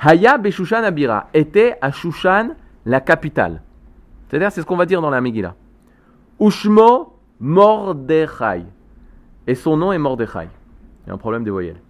Haya 0.00 0.38
Beshushan 0.38 0.84
Abira 0.84 1.28
était 1.34 1.76
à 1.82 1.92
Shushan, 1.92 2.52
la 2.86 3.02
capitale. 3.02 3.60
C'est-à-dire, 4.28 4.50
c'est 4.50 4.62
ce 4.62 4.66
qu'on 4.66 4.78
va 4.78 4.86
dire 4.86 5.02
dans 5.02 5.10
la 5.10 5.20
Megillah. 5.20 5.54
Ushmo 6.40 7.12
Mordechai. 7.40 8.64
Et 9.46 9.54
son 9.54 9.76
nom 9.76 9.92
est 9.92 9.98
Mordechai. 9.98 10.48
Il 11.04 11.08
y 11.08 11.10
a 11.10 11.14
un 11.14 11.18
problème 11.18 11.44
de 11.44 11.50
voyelles. 11.50 11.82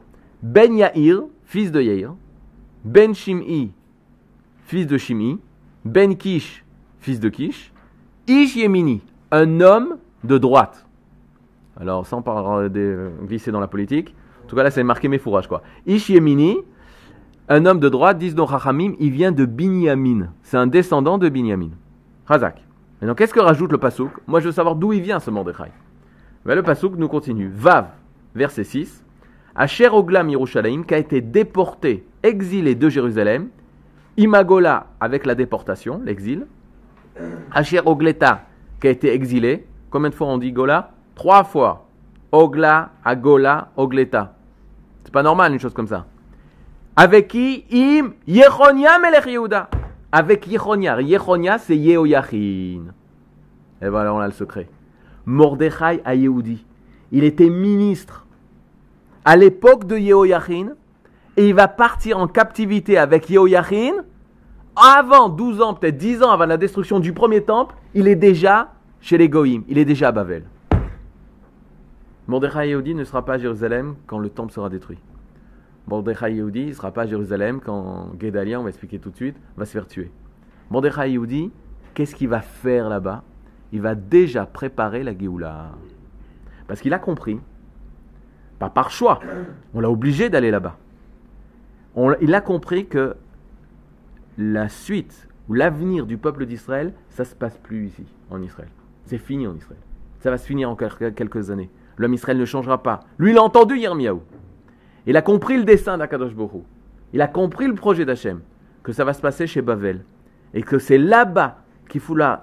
Ben 0.43 0.75
Yair, 0.75 1.21
fils 1.45 1.71
de 1.71 1.81
Yair. 1.81 2.13
Ben 2.85 3.15
Shim'i, 3.15 3.71
fils 4.65 4.87
de 4.87 4.97
Shim'i. 4.99 5.39
Ben 5.85 6.17
Kish, 6.17 6.65
fils 7.01 7.21
de 7.21 7.29
Kish. 7.29 7.73
Ish 8.27 8.57
Yemini, 8.57 9.03
un 9.31 9.61
homme 9.61 9.97
de 10.25 10.39
droite. 10.39 10.87
Alors, 11.79 12.07
sans 12.07 12.23
par- 12.23 12.71
de- 12.71 13.11
glisser 13.27 13.51
dans 13.53 13.61
la 13.61 13.67
politique. 13.69 14.15
En 14.45 14.47
tout 14.47 14.57
cas, 14.57 14.63
là, 14.63 14.71
c'est 14.71 14.83
marqué 14.85 15.09
mes 15.09 15.19
fourrages, 15.19 15.49
quoi. 15.49 15.63
Ish 15.87 16.09
Yemini, 16.09 16.59
un 17.49 17.67
homme 17.67 17.81
de 17.81 17.89
droite, 17.89 18.17
disent 18.19 18.37
nos 18.37 18.47
Chachamim, 18.47 18.93
il 18.99 19.11
vient 19.11 19.33
de 19.33 19.45
Binyamin. 19.45 20.29
C'est 20.43 20.57
un 20.57 20.67
descendant 20.67 21.19
de 21.19 21.29
Binyamin. 21.29 21.71
Razak. 22.27 22.63
Maintenant, 23.01 23.15
qu'est-ce 23.15 23.35
que 23.35 23.41
rajoute 23.41 23.73
le 23.73 23.79
Passouk 23.79 24.11
Moi, 24.27 24.41
je 24.41 24.47
veux 24.47 24.53
savoir 24.53 24.77
d'où 24.77 24.93
il 24.95 25.03
vient 25.03 25.21
ce 25.21 25.31
Mordechai. 25.31 25.71
Ben, 26.47 26.55
le 26.55 26.63
Passouk 26.63 26.95
nous 26.97 27.09
continue. 27.09 27.51
Vav, 27.53 27.89
verset 28.35 28.65
6. 28.65 29.05
Asher 29.55 29.89
Oglam 29.89 30.31
Yerushalayim, 30.31 30.85
qui 30.85 30.95
a 30.95 30.99
été 30.99 31.21
déporté, 31.21 32.07
exilé 32.23 32.75
de 32.75 32.89
Jérusalem. 32.89 33.49
Imagola, 34.17 34.87
avec 35.01 35.27
la 35.27 35.35
déportation, 35.35 36.01
l'exil. 36.05 36.47
Asher 37.53 37.81
Ogleta, 37.85 38.47
qui 38.81 38.89
a 38.89 38.91
été 38.91 39.13
exilé. 39.13 39.67
Combien 39.91 40.11
de 40.11 40.15
fois 40.15 40.27
on 40.29 40.39
dit 40.39 40.53
Gola? 40.53 40.91
Trois 41.15 41.45
fois. 41.45 41.87
Ogla, 42.33 42.91
Agola, 43.05 43.71
Ogleta. 43.77 44.35
C'est 45.05 45.13
pas 45.13 45.23
normal 45.23 45.53
une 45.53 45.61
chose 45.61 45.75
comme 45.75 45.87
ça. 45.87 46.07
Avec 46.97 47.29
qui? 47.29 47.65
Im 47.73 48.15
Yechonia 48.27 48.99
Melech 48.99 49.27
Yehuda. 49.27 49.69
Avec 50.11 50.47
Yechonia. 50.47 51.01
Yechonia, 51.01 51.59
c'est 51.59 51.77
Yehoyachin. 51.77 52.93
Et 53.83 53.89
voilà, 53.89 54.15
on 54.15 54.19
a 54.19 54.27
le 54.27 54.33
secret. 54.33 54.69
Mordechai 55.27 56.01
à 56.05 56.15
Yehudi. 56.15 56.65
Il 57.13 57.25
était 57.25 57.51
ministre 57.51 58.27
à 59.25 59.37
l'époque 59.37 59.87
de 59.87 59.97
Yehoyachin. 59.97 60.75
Et 61.37 61.49
il 61.49 61.55
va 61.55 61.69
partir 61.69 62.19
en 62.19 62.29
captivité 62.29 62.97
avec 62.97 63.29
Yehoyachin. 63.29 64.05
Avant 64.77 65.29
12 65.29 65.61
ans, 65.63 65.75
peut-être 65.75 65.97
10 65.97 66.23
ans 66.23 66.31
avant 66.31 66.47
la 66.47 66.57
destruction 66.57 67.01
du 67.01 67.13
premier 67.13 67.43
temple, 67.43 67.75
il 67.95 68.09
est 68.09 68.17
déjà 68.17 68.73
chez 69.01 69.19
les 69.19 69.29
Goïm. 69.29 69.63
Il 69.69 69.79
est 69.79 69.85
déjà 69.85 70.09
à 70.09 70.13
Babel. 70.13 70.45
Mordechai 72.27 72.71
Yehudi 72.71 72.95
ne 72.95 73.05
sera 73.05 73.25
pas 73.25 73.35
à 73.35 73.39
Jérusalem 73.39 73.97
quand 74.07 74.19
le 74.19 74.31
temple 74.31 74.53
sera 74.53 74.71
détruit. 74.71 74.99
Mordechai 75.87 76.35
Yehudi 76.35 76.67
ne 76.67 76.73
sera 76.73 76.91
pas 76.91 77.03
à 77.03 77.07
Jérusalem 77.07 77.61
quand 77.61 78.13
Guédalia, 78.15 78.59
on 78.59 78.63
va 78.63 78.71
expliquer 78.71 78.99
tout 78.99 79.11
de 79.11 79.17
suite, 79.17 79.37
va 79.57 79.67
se 79.67 79.73
faire 79.73 79.87
tuer. 79.87 80.11
Mordechai 80.71 81.11
Yehudi, 81.11 81.53
qu'est-ce 81.93 82.15
qu'il 82.15 82.29
va 82.29 82.41
faire 82.41 82.89
là-bas? 82.89 83.23
Il 83.73 83.83
va 83.83 83.95
déjà 83.95 84.47
préparer 84.47 85.03
la 85.03 85.17
Géoula. 85.17 85.73
Parce 86.67 86.81
qu'il 86.81 86.95
a 86.95 86.99
compris, 86.99 87.39
pas 88.59 88.71
par 88.71 88.91
choix, 88.91 89.21
on 89.75 89.81
l'a 89.81 89.91
obligé 89.91 90.31
d'aller 90.31 90.51
là-bas. 90.51 90.79
Il 92.21 92.35
a 92.35 92.41
compris 92.41 92.87
que 92.87 93.17
la 94.37 94.69
suite 94.69 95.29
ou 95.49 95.55
l'avenir 95.55 96.07
du 96.07 96.17
peuple 96.19 96.47
d'Israël, 96.47 96.93
ça 97.11 97.25
se 97.25 97.35
passe 97.35 97.57
plus 97.59 97.87
ici, 97.87 98.05
en 98.31 98.43
Israël. 98.43 98.71
C'est 99.05 99.19
fini 99.19 99.47
en 99.47 99.55
Israël. 99.55 99.81
Ça 100.21 100.31
va 100.31 100.39
se 100.39 100.47
finir 100.47 100.71
en 100.71 100.77
quel- 100.77 101.15
quelques 101.15 101.51
années. 101.51 101.71
L'homme 101.99 102.15
Israël 102.15 102.39
ne 102.39 102.45
changera 102.45 102.83
pas. 102.83 103.01
Lui, 103.19 103.31
il 103.33 103.39
a 103.39 103.43
entendu 103.43 103.77
Yirmiyahu. 103.77 104.21
Il 105.07 105.17
a 105.17 105.23
compris 105.23 105.57
le 105.57 105.65
dessin 105.65 105.99
d'Akadosh 105.99 106.35
Borou. 106.35 106.65
Il 107.13 107.21
a 107.21 107.29
compris 107.29 107.69
le 107.69 107.75
projet 107.75 108.05
d'Hachem, 108.05 108.41
que 108.83 108.93
ça 108.93 109.05
va 109.05 109.13
se 109.13 109.21
passer 109.21 109.47
chez 109.47 109.63
Bavel. 109.63 110.05
Et 110.55 110.63
que 110.63 110.79
c'est 110.79 110.99
là-bas 110.99 111.59
qu'il 111.89 112.01
faudra, 112.01 112.41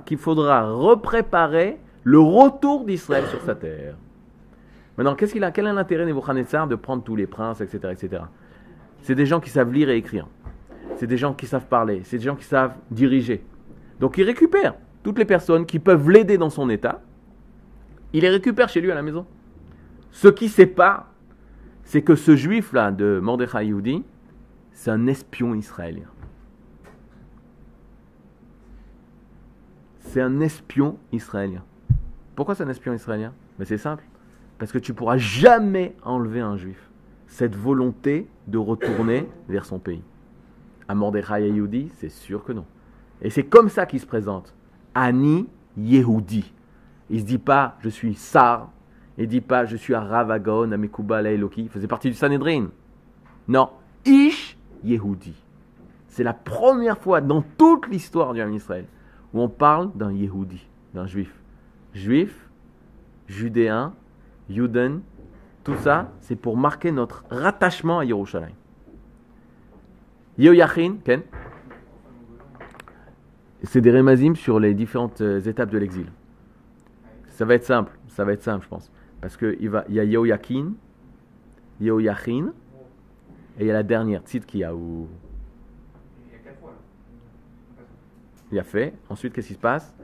repréparer 0.71 1.79
le 2.03 2.19
retour 2.19 2.85
d'Israël 2.85 3.25
sur 3.27 3.41
sa 3.41 3.55
terre. 3.55 3.95
Maintenant, 4.97 5.13
a, 5.13 5.51
quel 5.51 5.67
est 5.67 5.73
l'intérêt 5.73 6.05
Nebuchadnezzar 6.05 6.67
de 6.67 6.75
prendre 6.75 7.03
tous 7.03 7.15
les 7.15 7.27
princes, 7.27 7.61
etc., 7.61 7.79
etc. 7.91 8.23
C'est 9.01 9.15
des 9.15 9.25
gens 9.25 9.39
qui 9.39 9.49
savent 9.49 9.71
lire 9.71 9.89
et 9.89 9.97
écrire. 9.97 10.27
C'est 10.95 11.07
des 11.07 11.17
gens 11.17 11.33
qui 11.33 11.47
savent 11.47 11.65
parler. 11.65 12.01
C'est 12.03 12.17
des 12.17 12.23
gens 12.23 12.35
qui 12.35 12.45
savent 12.45 12.75
diriger. 12.91 13.43
Donc 13.99 14.17
il 14.17 14.23
récupère 14.23 14.75
toutes 15.03 15.17
les 15.17 15.25
personnes 15.25 15.65
qui 15.65 15.79
peuvent 15.79 16.09
l'aider 16.09 16.37
dans 16.37 16.49
son 16.49 16.69
état. 16.69 17.01
Il 18.13 18.21
les 18.21 18.29
récupère 18.29 18.69
chez 18.69 18.81
lui 18.81 18.91
à 18.91 18.95
la 18.95 19.01
maison. 19.01 19.25
Ce 20.11 20.27
qui 20.27 20.49
sépare, 20.49 21.07
c'est 21.83 22.01
que 22.01 22.15
ce 22.15 22.35
juif-là 22.35 22.91
de 22.91 23.19
Mordechai 23.21 23.73
c'est 24.73 24.91
un 24.91 25.07
espion 25.07 25.55
israélien. 25.55 26.07
C'est 29.99 30.21
un 30.21 30.39
espion 30.41 30.97
israélien. 31.11 31.63
Pourquoi 32.35 32.55
c'est 32.55 32.63
un 32.63 32.69
espion 32.69 32.93
israélien? 32.93 33.33
Ben, 33.57 33.65
C'est 33.65 33.77
simple. 33.77 34.03
Parce 34.57 34.71
que 34.71 34.77
tu 34.77 34.93
pourras 34.93 35.17
jamais 35.17 35.95
enlever 36.03 36.41
un 36.41 36.57
juif 36.57 36.90
cette 37.31 37.55
volonté 37.55 38.27
de 38.47 38.57
retourner 38.57 39.25
vers 39.47 39.63
son 39.63 39.79
pays. 39.79 40.03
À 40.89 40.93
Mordechai 40.93 41.47
Yehudi, 41.47 41.89
c'est 41.95 42.09
sûr 42.09 42.43
que 42.43 42.51
non. 42.51 42.65
Et 43.21 43.29
c'est 43.29 43.45
comme 43.45 43.69
ça 43.69 43.85
qu'il 43.85 44.01
se 44.01 44.05
présente. 44.05 44.53
Ani 44.93 45.47
Yehudi. 45.77 46.53
Il 47.09 47.21
se 47.21 47.25
dit 47.25 47.37
pas 47.37 47.77
je 47.79 47.87
suis 47.87 48.15
Sar. 48.15 48.69
Il 49.17 49.29
dit 49.29 49.39
pas 49.39 49.65
je 49.65 49.77
suis 49.77 49.93
Aravagon, 49.93 50.73
Amekuba, 50.73 51.23
Eloki. 51.23 51.63
Il 51.63 51.69
faisait 51.69 51.87
partie 51.87 52.09
du 52.09 52.15
Sanhedrin. 52.15 52.67
Non. 53.47 53.69
Ish 54.05 54.57
Yehudi. 54.83 55.33
C'est 56.09 56.25
la 56.25 56.33
première 56.33 56.97
fois 56.97 57.21
dans 57.21 57.41
toute 57.57 57.87
l'histoire 57.87 58.33
du 58.33 58.41
Israël 58.53 58.87
où 59.33 59.41
on 59.41 59.47
parle 59.47 59.89
d'un 59.95 60.11
Yehudi, 60.11 60.67
d'un 60.93 61.07
juif. 61.07 61.33
Juif, 61.93 62.49
judéen, 63.27 63.93
Yuden, 64.49 64.99
tout 65.63 65.75
ça, 65.77 66.11
c'est 66.21 66.35
pour 66.35 66.57
marquer 66.57 66.91
notre 66.91 67.23
rattachement 67.29 67.99
à 67.99 68.05
Yerushalayim. 68.05 68.55
Yoyachin, 70.37 70.95
Ken 71.03 71.21
C'est 73.63 73.81
des 73.81 73.91
rémazim 73.91 74.35
sur 74.35 74.59
les 74.59 74.73
différentes 74.73 75.21
euh, 75.21 75.39
étapes 75.39 75.69
de 75.69 75.77
l'exil. 75.77 76.07
Ça 77.29 77.45
va 77.45 77.55
être 77.55 77.65
simple, 77.65 77.91
ça 78.07 78.25
va 78.25 78.33
être 78.33 78.41
simple, 78.41 78.63
je 78.63 78.69
pense. 78.69 78.91
Parce 79.19 79.37
qu'il 79.37 79.71
y 79.89 79.99
a 79.99 80.03
Yoyakin, 80.03 80.73
Yoyachin, 81.79 82.53
et 83.59 83.65
il 83.65 83.67
y 83.67 83.69
a 83.69 83.73
la 83.73 83.83
dernière, 83.83 84.21
Tzidkiyahu. 84.21 85.05
Il 88.51 88.59
a 88.59 88.63
fait. 88.63 88.93
Ensuite, 89.09 89.33
qu'est-ce 89.33 89.47
qui 89.47 89.53
se 89.53 89.59
passe? 89.59 89.95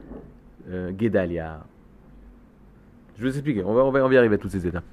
Euh, 0.69 0.91
Gedalia. 0.97 1.65
Je 3.17 3.23
vais 3.23 3.29
vous 3.29 3.35
expliquer. 3.35 3.63
On 3.63 3.73
va, 3.73 3.83
on 3.83 3.91
va, 3.91 4.05
on 4.05 4.07
va 4.07 4.13
y 4.13 4.17
arriver 4.17 4.35
à 4.35 4.37
toutes 4.37 4.51
ces 4.51 4.65
étapes. 4.65 4.83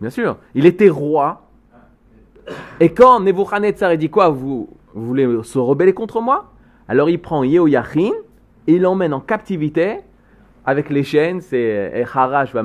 Bien 0.00 0.10
sûr. 0.10 0.38
Il 0.54 0.66
était 0.66 0.88
roi. 0.88 1.42
Et 2.80 2.92
quand 2.92 3.20
Nebuchadnezzar 3.20 3.96
dit 3.96 4.08
quoi 4.08 4.30
vous, 4.30 4.68
vous, 4.94 5.06
voulez 5.06 5.42
se 5.42 5.58
rebeller 5.58 5.92
contre 5.92 6.20
moi? 6.20 6.52
Alors 6.88 7.10
il 7.10 7.20
prend 7.20 7.44
Yehoyachin 7.44 8.12
et 8.66 8.74
il 8.74 8.82
l'emmène 8.82 9.12
en 9.12 9.20
captivité 9.20 9.98
avec 10.64 10.88
les 10.88 11.04
chaînes. 11.04 11.40
C'est 11.40 12.04
Harash 12.14 12.54
va. 12.54 12.62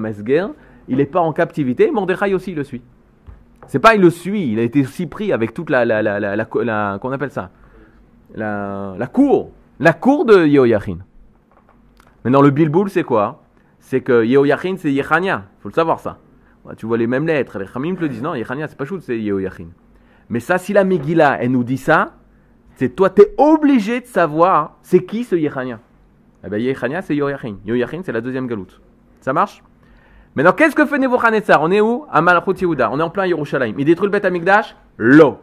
Il 0.87 0.97
n'est 0.97 1.05
pas 1.05 1.19
en 1.19 1.33
captivité. 1.33 1.91
Mordechai 1.91 2.33
aussi 2.33 2.53
le 2.53 2.63
suit. 2.63 2.81
C'est 3.67 3.79
pas 3.79 3.95
il 3.95 4.01
le 4.01 4.09
suit, 4.09 4.51
il 4.51 4.59
a 4.59 4.61
été 4.61 4.81
aussi 4.81 5.07
pris 5.07 5.33
avec 5.33 5.53
toute 5.53 5.69
la, 5.69 5.85
la, 5.85 6.01
la, 6.03 6.19
la, 6.19 6.45
qu'on 6.45 7.11
appelle 7.11 7.31
ça, 7.31 7.49
la, 8.35 8.95
la 8.97 9.07
cour, 9.07 9.51
la 9.79 9.93
cour 9.93 10.25
de 10.25 10.45
Yehoyachin. 10.45 10.97
Maintenant 12.23 12.41
le 12.41 12.49
bilboul 12.49 12.89
c'est 12.89 13.03
quoi? 13.03 13.43
C'est 13.79 14.01
que 14.01 14.23
Yehoyachin 14.23 14.75
c'est 14.77 14.91
Yechania, 14.91 15.45
faut 15.59 15.69
le 15.69 15.73
savoir 15.73 15.99
ça. 15.99 16.17
Tu 16.77 16.85
vois 16.85 16.97
les 16.97 17.07
mêmes 17.07 17.27
lettres, 17.27 17.59
les 17.59 17.65
Khamim 17.65 17.95
te 17.95 18.01
le 18.01 18.09
disent, 18.09 18.23
non, 18.23 18.35
Yechania 18.35 18.67
c'est 18.67 18.77
pas 18.77 18.85
chou, 18.85 18.99
c'est 18.99 19.19
Yehoyachin. 19.19 19.67
Mais 20.29 20.39
ça, 20.39 20.57
si 20.57 20.73
la 20.73 20.83
Megillah 20.83 21.37
elle 21.41 21.51
nous 21.51 21.63
dit 21.63 21.77
ça, 21.77 22.13
c'est 22.75 22.95
toi, 22.95 23.09
tu 23.09 23.21
es 23.21 23.33
obligé 23.37 24.01
de 24.01 24.07
savoir 24.07 24.77
c'est 24.81 25.05
qui 25.05 25.23
ce 25.23 25.35
Yechania. 25.35 25.79
Eh 26.43 26.49
bien 26.49 26.59
Yechania 26.59 27.01
c'est 27.01 27.15
Yehoyachin, 27.15 27.57
Yehoyachin 27.65 28.01
c'est 28.03 28.11
la 28.11 28.21
deuxième 28.21 28.47
galoute. 28.47 28.81
Ça 29.21 29.33
marche? 29.33 29.63
Maintenant, 30.35 30.51
qu'est-ce 30.51 30.75
que 30.75 30.85
fait 30.85 30.99
Nebuchadnezzar? 30.99 31.61
On 31.63 31.71
est 31.71 31.79
où? 31.79 32.05
À 32.11 32.21
Malachut 32.21 32.59
Yehuda. 32.59 32.91
On 32.91 32.99
est 32.99 33.03
en 33.03 33.09
plein 33.09 33.25
Yerushalayim. 33.25 33.73
Il 33.77 33.85
détruit 33.85 34.07
le 34.07 34.11
Beth 34.11 34.25
Amikdash? 34.25 34.75
L'eau. 34.97 35.39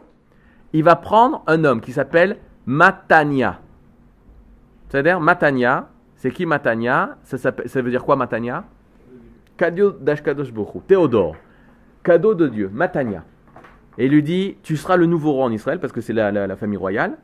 Il 0.71 0.83
va 0.83 0.95
prendre 0.95 1.43
un 1.47 1.63
homme 1.65 1.81
qui 1.81 1.91
s'appelle 1.91 2.37
Matania. 2.67 3.59
C'est-à-dire, 4.93 5.19
Matania, 5.19 5.89
c'est 6.17 6.29
qui 6.29 6.45
Matania 6.45 7.17
ça, 7.23 7.51
veut 7.81 7.89
dire 7.89 8.03
quoi 8.03 8.15
Matania 8.15 8.63
d'Ashkadosh 9.57 10.53
Théodore. 10.85 11.35
Cadeau 12.03 12.35
de 12.35 12.47
Dieu. 12.47 12.69
Matania. 12.71 13.23
Et 13.97 14.05
il 14.05 14.11
lui 14.11 14.21
dit 14.21 14.55
Tu 14.61 14.77
seras 14.77 14.95
le 14.95 15.07
nouveau 15.07 15.31
roi 15.31 15.45
en 15.45 15.51
Israël 15.51 15.79
parce 15.79 15.91
que 15.91 15.99
c'est 15.99 16.13
la, 16.13 16.31
la, 16.31 16.55
famille 16.55 16.77
royale. 16.77 17.17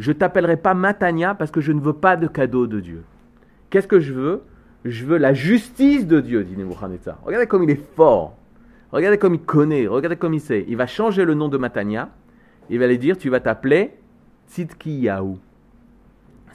Je 0.00 0.10
t'appellerai 0.10 0.56
pas 0.56 0.74
Matania 0.74 1.36
parce 1.36 1.52
que 1.52 1.60
je 1.60 1.70
ne 1.70 1.80
veux 1.80 1.92
pas 1.92 2.16
de 2.16 2.26
cadeau 2.26 2.66
de 2.66 2.80
Dieu. 2.80 3.04
Qu'est-ce 3.70 3.86
que 3.86 4.00
je 4.00 4.12
veux? 4.12 4.42
Je 4.84 5.04
veux 5.04 5.18
la 5.18 5.32
justice 5.32 6.08
de 6.08 6.18
Dieu, 6.18 6.42
dit 6.42 6.56
Nebuchadnezzar. 6.56 7.20
Regardez 7.22 7.46
comme 7.46 7.62
il 7.62 7.70
est 7.70 7.94
fort. 7.94 8.36
Regardez 8.90 9.18
comme 9.18 9.34
il 9.34 9.42
connaît. 9.42 9.86
Regardez 9.86 10.16
comme 10.16 10.34
il 10.34 10.40
sait. 10.40 10.64
Il 10.66 10.76
va 10.76 10.88
changer 10.88 11.24
le 11.24 11.34
nom 11.34 11.48
de 11.48 11.56
Matania. 11.56 12.08
Il 12.68 12.80
va 12.80 12.88
lui 12.88 12.98
dire 12.98 13.16
Tu 13.16 13.30
vas 13.30 13.38
t'appeler 13.38 13.92
Tzidkiyahu. 14.48 15.36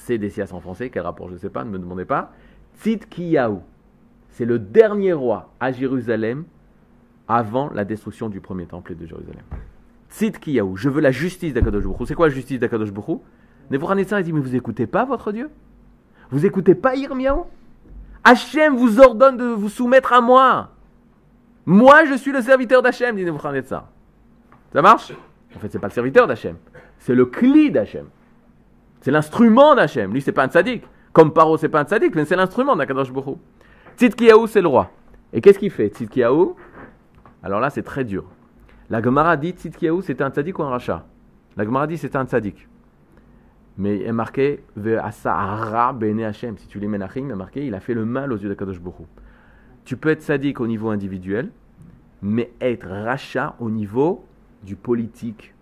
C'est 0.08 0.30
sias 0.30 0.54
en 0.54 0.62
français. 0.62 0.90
Quel 0.90 1.04
rapport 1.04 1.28
Je 1.28 1.34
ne 1.34 1.38
sais 1.38 1.50
pas. 1.50 1.66
Ne 1.66 1.70
me 1.70 1.80
demandez 1.80 2.06
pas. 2.06 2.32
Tzidkiyahu. 2.80 3.58
C'est 4.30 4.46
le 4.46 4.58
dernier 4.58 5.12
roi 5.12 5.52
à 5.60 5.74
Jérusalem 5.74 6.46
avant 7.28 7.70
la 7.74 7.84
destruction 7.84 8.30
du 8.30 8.40
premier 8.40 8.66
temple 8.68 8.96
de 8.96 9.06
Jérusalem. 9.06 9.44
Tzidkiyahu. 10.10 10.78
Je 10.78 10.88
veux 10.88 11.02
la 11.02 11.12
justice 11.12 11.54
d'Akadosh 11.54 11.84
C'est 12.06 12.16
quoi 12.16 12.30
la 12.30 12.34
justice 12.34 12.58
d'Akadosh 12.58 12.94
Baruch 12.94 13.20
Nebuchadnezzar 13.70 14.24
dit 14.24 14.32
Mais 14.32 14.40
vous 14.40 14.56
écoutez 14.56 14.88
pas 14.88 15.04
votre 15.04 15.34
Dieu? 15.34 15.50
Vous 16.32 16.46
écoutez 16.46 16.74
pas 16.74 16.96
Irmiaou 16.96 17.44
Hachem 18.24 18.78
vous 18.78 19.02
ordonne 19.02 19.36
de 19.36 19.44
vous 19.44 19.70
soumettre 19.70 20.14
à 20.14 20.22
moi. 20.22 20.70
Moi, 21.66 22.06
je 22.06 22.14
suis 22.14 22.32
le 22.32 22.42
serviteur 22.42 22.82
d'Hachem, 22.82 23.18
dit 23.18 23.26
Nebuchadnezzar. 23.26 23.90
Ça 24.72 24.82
marche? 24.82 25.12
En 25.54 25.60
fait, 25.60 25.70
c'est 25.70 25.80
pas 25.80 25.88
le 25.88 25.94
serviteur 25.94 26.28
d'Hachem. 26.28 26.56
C'est 27.00 27.16
le 27.16 27.26
cli 27.26 27.72
d'Hachem. 27.72 28.06
C'est 29.02 29.12
l'instrument 29.12 29.76
d'Hachem. 29.76 30.14
Lui, 30.14 30.22
c'est 30.22 30.32
pas 30.32 30.44
un 30.44 30.48
tzaddik. 30.48 30.84
Comme 31.14 31.34
Paro, 31.34 31.58
c'est 31.58 31.70
pas 31.70 31.82
un 31.82 31.86
tzaddik, 31.86 32.16
mais 32.16 32.26
c'est 32.26 32.36
l'instrument 32.36 32.76
d'Akadosh 32.76 33.12
Bokhu. 33.12 33.38
Tzidkiyahu, 33.98 34.48
c'est 34.48 34.62
le 34.62 34.68
roi. 34.68 34.92
Et 35.34 35.42
qu'est-ce 35.42 35.60
qu'il 35.60 35.72
fait 35.72 35.90
Tzidkiyahu 35.90 36.50
Alors 37.44 37.60
là, 37.60 37.70
c'est 37.70 37.84
très 37.84 38.04
dur. 38.04 38.26
La 38.90 39.02
Gemara 39.02 39.38
dit 39.38 39.52
Tzidkiyahu, 39.52 40.02
c'était 40.02 40.24
un 40.24 40.30
tzaddik 40.30 40.58
ou 40.60 40.64
un 40.64 40.70
rachat? 40.70 41.06
La 41.56 41.66
Gemara 41.66 41.88
dit 41.88 41.98
c'était 41.98 42.18
un 42.18 42.26
tzaddik 42.26 42.68
mais 43.78 43.98
il 43.98 44.04
est 44.04 44.12
marqué 44.12 44.64
Bene 44.76 46.24
Hashem. 46.24 46.58
Si 46.58 46.68
tu 46.68 46.80
lis 46.80 46.88
Menachim, 46.88 47.28
il 47.28 47.32
est 47.32 47.36
marqué 47.36 47.66
il 47.66 47.76
a 47.76 47.80
fait 47.80 47.94
le 47.94 48.06
mal 48.06 48.34
aux 48.34 48.38
yeux 48.38 48.50
d'Akadosh 48.50 48.80
Bokhu. 48.80 49.04
Tu 49.86 49.98
peux 49.98 50.10
être 50.10 50.22
sadique 50.22 50.60
au 50.60 50.68
niveau 50.68 50.90
individuel, 50.90 51.52
mais 52.22 52.52
être 52.60 52.88
rachat 52.88 53.56
au 53.60 53.70
niveau 53.70 54.26
du 54.64 54.76
politique. 54.76 55.54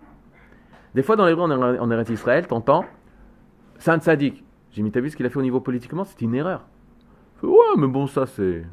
Des 0.94 1.02
fois, 1.02 1.16
dans 1.16 1.26
les 1.26 1.34
en, 1.34 1.50
en 1.50 2.02
Israël, 2.04 2.46
t'entends 2.46 2.86
c'est 3.78 3.90
un 3.90 4.00
sadique. 4.00 4.44
J'ai 4.72 4.82
mis, 4.82 4.90
t'as 4.90 5.00
vu 5.00 5.10
ce 5.10 5.16
qu'il 5.16 5.26
a 5.26 5.30
fait 5.30 5.38
au 5.38 5.42
niveau 5.42 5.60
politiquement 5.60 6.04
C'est 6.04 6.20
une 6.20 6.34
erreur. 6.34 6.66
Ouais, 7.42 7.50
mais 7.78 7.86
bon, 7.86 8.06
ça, 8.06 8.26
c'est. 8.26 8.64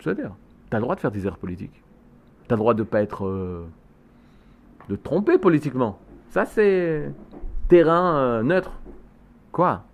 C'est-à-dire, 0.00 0.32
t'as 0.70 0.78
le 0.78 0.82
droit 0.82 0.94
de 0.94 1.00
faire 1.00 1.10
des 1.10 1.26
erreurs 1.26 1.38
politiques. 1.38 1.82
T'as 2.48 2.56
le 2.56 2.58
droit 2.60 2.74
de 2.74 2.82
pas 2.82 3.02
être. 3.02 3.26
Euh, 3.26 3.64
de 4.88 4.96
tromper 4.96 5.38
politiquement. 5.38 5.98
Ça, 6.28 6.44
c'est 6.44 7.10
terrain 7.68 8.16
euh, 8.16 8.42
neutre. 8.42 8.72
Quoi? 9.52 9.84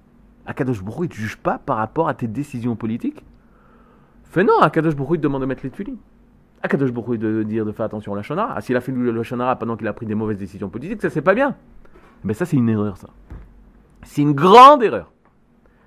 Akadosh 0.46 0.82
Baruch 0.82 1.04
il 1.04 1.08
te 1.10 1.14
juge 1.14 1.36
pas 1.36 1.58
par 1.58 1.76
rapport 1.76 2.08
à 2.08 2.14
tes 2.14 2.26
décisions 2.26 2.74
politiques? 2.74 3.22
Fais 4.24 4.42
non, 4.42 4.58
Akadosh 4.60 4.96
Baruch 4.96 5.16
il 5.16 5.18
te 5.18 5.22
demande 5.22 5.42
de 5.42 5.46
mettre 5.46 5.62
les 5.62 5.70
tuiles. 5.70 5.96
Akadosh 6.62 6.92
Baruch 6.92 7.16
il 7.16 7.18
de 7.20 7.42
dire 7.42 7.64
de 7.64 7.72
faire 7.72 7.86
attention 7.86 8.14
à 8.14 8.20
la. 8.20 8.52
Ah, 8.54 8.60
s'il 8.60 8.76
a 8.76 8.80
fait 8.80 8.90
le 8.90 9.22
Shonara 9.22 9.56
pendant 9.56 9.76
qu'il 9.76 9.86
a 9.86 9.92
pris 9.92 10.06
des 10.06 10.14
mauvaises 10.14 10.38
décisions 10.38 10.68
politiques, 10.70 11.02
ça 11.02 11.10
c'est 11.10 11.22
pas 11.22 11.34
bien. 11.34 11.54
Mais 12.24 12.34
ça 12.34 12.46
c'est 12.46 12.56
une 12.56 12.68
erreur 12.68 12.96
ça. 12.96 13.08
C'est 14.02 14.22
une 14.22 14.32
grande 14.32 14.82
erreur. 14.82 15.10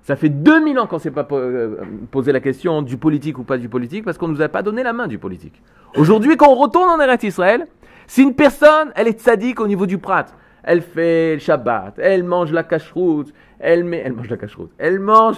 Ça 0.02 0.16
fait 0.16 0.28
2000 0.28 0.78
ans 0.78 0.86
qu'on 0.86 0.96
ne 0.96 1.00
s'est 1.00 1.10
pas 1.10 1.26
euh, 1.32 1.76
posé 2.10 2.30
la 2.30 2.40
question 2.40 2.82
du 2.82 2.98
politique 2.98 3.38
ou 3.38 3.42
pas 3.42 3.56
du 3.56 3.68
politique 3.68 4.04
parce 4.04 4.18
qu'on 4.18 4.28
ne 4.28 4.34
nous 4.34 4.42
a 4.42 4.48
pas 4.48 4.62
donné 4.62 4.82
la 4.82 4.92
main 4.92 5.06
du 5.06 5.18
politique. 5.18 5.62
Aujourd'hui, 5.96 6.36
quand 6.36 6.48
on 6.48 6.54
retourne 6.56 6.90
en 6.90 7.00
Eretz 7.00 7.24
Israël, 7.24 7.66
si 8.06 8.22
une 8.22 8.34
personne, 8.34 8.92
elle 8.96 9.08
est 9.08 9.18
sadique 9.18 9.60
au 9.60 9.66
niveau 9.66 9.86
du 9.86 9.96
prat, 9.96 10.26
elle 10.62 10.82
fait 10.82 11.34
le 11.34 11.38
Shabbat, 11.40 11.94
elle 11.98 12.22
mange 12.22 12.52
la 12.52 12.64
cacheroute, 12.64 13.32
elle, 13.58 13.84
met, 13.84 14.02
elle 14.04 14.12
mange 14.12 14.28
la 14.28 14.36
cacheroute, 14.36 14.72
elle 14.76 15.00
mange 15.00 15.36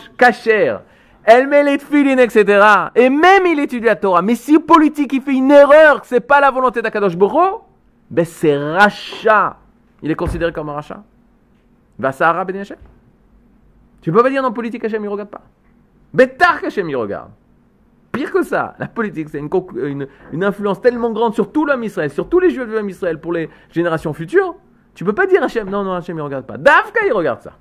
elle 1.28 1.48
met 1.48 1.64
les 1.64 1.78
tefilines, 1.78 2.20
etc. 2.20 2.64
Et 2.94 3.10
même 3.10 3.46
il 3.46 3.58
étudie 3.58 3.86
la 3.86 3.96
Torah. 3.96 4.22
Mais 4.22 4.36
si 4.36 4.58
politique 4.60 5.12
il 5.12 5.20
fait 5.20 5.34
une 5.34 5.50
erreur, 5.50 6.00
que 6.00 6.06
c'est 6.06 6.20
pas 6.20 6.40
la 6.40 6.52
volonté 6.52 6.82
d'Akadosh 6.82 7.16
Boro, 7.16 7.62
ben 8.08 8.24
c'est 8.24 8.56
rachat. 8.56 9.56
Il 10.02 10.10
est 10.10 10.14
considéré 10.14 10.52
comme 10.52 10.68
un 10.68 10.74
rachat. 10.74 11.02
Va 11.98 12.12
Sahara 12.12 12.44
Ben 12.44 12.56
Hashem. 12.56 12.78
Tu 14.00 14.12
peux 14.12 14.22
pas 14.22 14.30
dire 14.30 14.42
non 14.42 14.52
politique 14.52 14.84
Hachem 14.84 15.02
il 15.02 15.08
regarde 15.08 15.30
pas. 15.30 15.42
Bétar 16.12 16.60
qu'Hachem 16.60 16.88
il 16.88 16.96
regarde. 16.96 17.30
Pire 18.12 18.32
que 18.32 18.42
ça, 18.42 18.74
la 18.78 18.86
politique, 18.86 19.28
c'est 19.28 19.38
une, 19.38 20.42
influence 20.42 20.80
tellement 20.80 21.10
grande 21.10 21.34
sur 21.34 21.52
tout 21.52 21.66
l'homme 21.66 21.84
Israël, 21.84 22.10
sur 22.10 22.28
tous 22.28 22.40
les 22.40 22.48
juifs 22.48 22.66
de 22.66 22.72
l'homme 22.72 22.88
Israël 22.88 23.20
pour 23.20 23.32
les 23.32 23.50
générations 23.70 24.14
futures, 24.14 24.54
tu 24.94 25.04
peux 25.04 25.12
pas 25.12 25.26
dire 25.26 25.42
Hachem, 25.42 25.68
non, 25.68 25.84
non, 25.84 25.92
Hachem, 25.92 26.16
il 26.16 26.22
regarde 26.22 26.46
pas. 26.46 26.56
Dafka, 26.56 27.04
il 27.06 27.12
regarde 27.12 27.42
ça. 27.42 27.52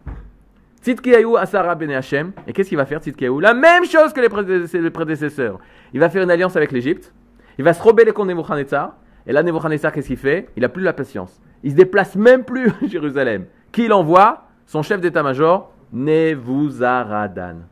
Tzidkiyahu 0.81 1.35
Asara 1.35 1.75
Ben 1.75 1.91
Hachem. 1.91 2.31
Et 2.47 2.53
qu'est-ce 2.53 2.69
qu'il 2.69 2.77
va 2.77 2.85
faire, 2.85 3.01
Tzidkiyahu? 3.01 3.41
La 3.41 3.53
même 3.53 3.83
chose 3.85 4.13
que 4.13 4.21
les 4.21 4.89
prédécesseurs. 4.89 5.59
Il 5.93 5.99
va 5.99 6.09
faire 6.09 6.23
une 6.23 6.31
alliance 6.31 6.55
avec 6.55 6.71
l'Égypte. 6.71 7.13
Il 7.57 7.65
va 7.65 7.73
se 7.73 7.83
rebeller 7.83 8.13
contre 8.13 8.27
Nebuchadnezzar. 8.27 8.95
Et 9.27 9.33
là, 9.33 9.43
Nebuchadnezzar, 9.43 9.91
qu'est-ce 9.91 10.07
qu'il 10.07 10.17
fait? 10.17 10.47
Il 10.55 10.63
a 10.63 10.69
plus 10.69 10.83
la 10.83 10.93
patience. 10.93 11.41
Il 11.63 11.71
se 11.71 11.75
déplace 11.75 12.15
même 12.15 12.45
plus 12.45 12.69
à 12.81 12.87
Jérusalem. 12.87 13.45
Qui 13.75 13.89
l'envoie 13.89 14.45
Son 14.65 14.83
chef 14.83 15.01
d'état-major, 15.01 15.69
Nevuzaradan. 15.91 17.63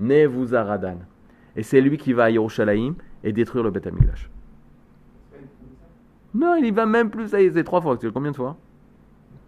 Nevuzaradan. 0.00 1.00
Et 1.54 1.62
c'est 1.62 1.82
lui 1.82 1.98
qui 1.98 2.14
va 2.14 2.24
à 2.24 2.30
Yerushalayim 2.30 2.94
et 3.22 3.30
détruire 3.30 3.62
le 3.62 3.70
Beth 3.70 3.86
Amikdash. 3.86 4.30
Non, 6.32 6.54
il 6.54 6.64
y 6.64 6.70
va 6.70 6.86
même 6.86 7.10
plus. 7.10 7.30
Y 7.30 7.44
est, 7.44 7.50
c'est 7.52 7.62
trois 7.62 7.82
fois. 7.82 7.98
Combien 8.14 8.30
de 8.30 8.36
fois? 8.36 8.56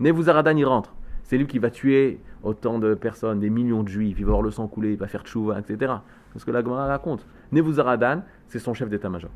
Nevuzaradan, 0.01 0.55
il 0.55 0.67
rentre. 0.67 0.93
C'est 1.23 1.39
lui 1.39 1.47
qui 1.47 1.59
va 1.59 1.71
tuer 1.71 2.21
autant 2.43 2.79
de 2.79 2.93
personnes, 2.93 3.41
des 3.41 3.49
millions 3.49 3.83
de 3.83 3.89
juifs. 3.89 4.19
Il 4.19 4.27
va 4.27 4.33
voir 4.33 4.43
le 4.43 4.51
sang 4.51 4.69
couler, 4.69 4.93
il 4.93 4.99
va 4.99 5.07
faire 5.07 5.23
tchouva, 5.23 5.59
etc. 5.59 5.95
Parce 6.35 6.45
que 6.45 6.51
la 6.51 6.63
Gemara 6.63 6.89
raconte. 6.89 7.27
Nevuzaradan, 7.53 8.23
c'est 8.49 8.59
son 8.59 8.75
chef 8.75 8.91
d'état-major. 8.91 9.31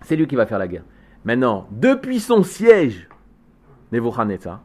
C'est 0.00 0.16
lui 0.16 0.26
qui 0.26 0.34
va 0.34 0.46
faire 0.46 0.58
la 0.58 0.66
guerre. 0.66 0.84
Maintenant, 1.24 1.68
depuis 1.70 2.18
son 2.18 2.42
siège, 2.42 3.08
Nebuchadnezzar, 3.92 4.60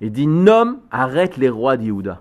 il 0.00 0.12
dit 0.12 0.26
Nomme, 0.26 0.78
arrête 0.90 1.36
les 1.36 1.48
rois 1.48 1.76
de. 1.76 2.12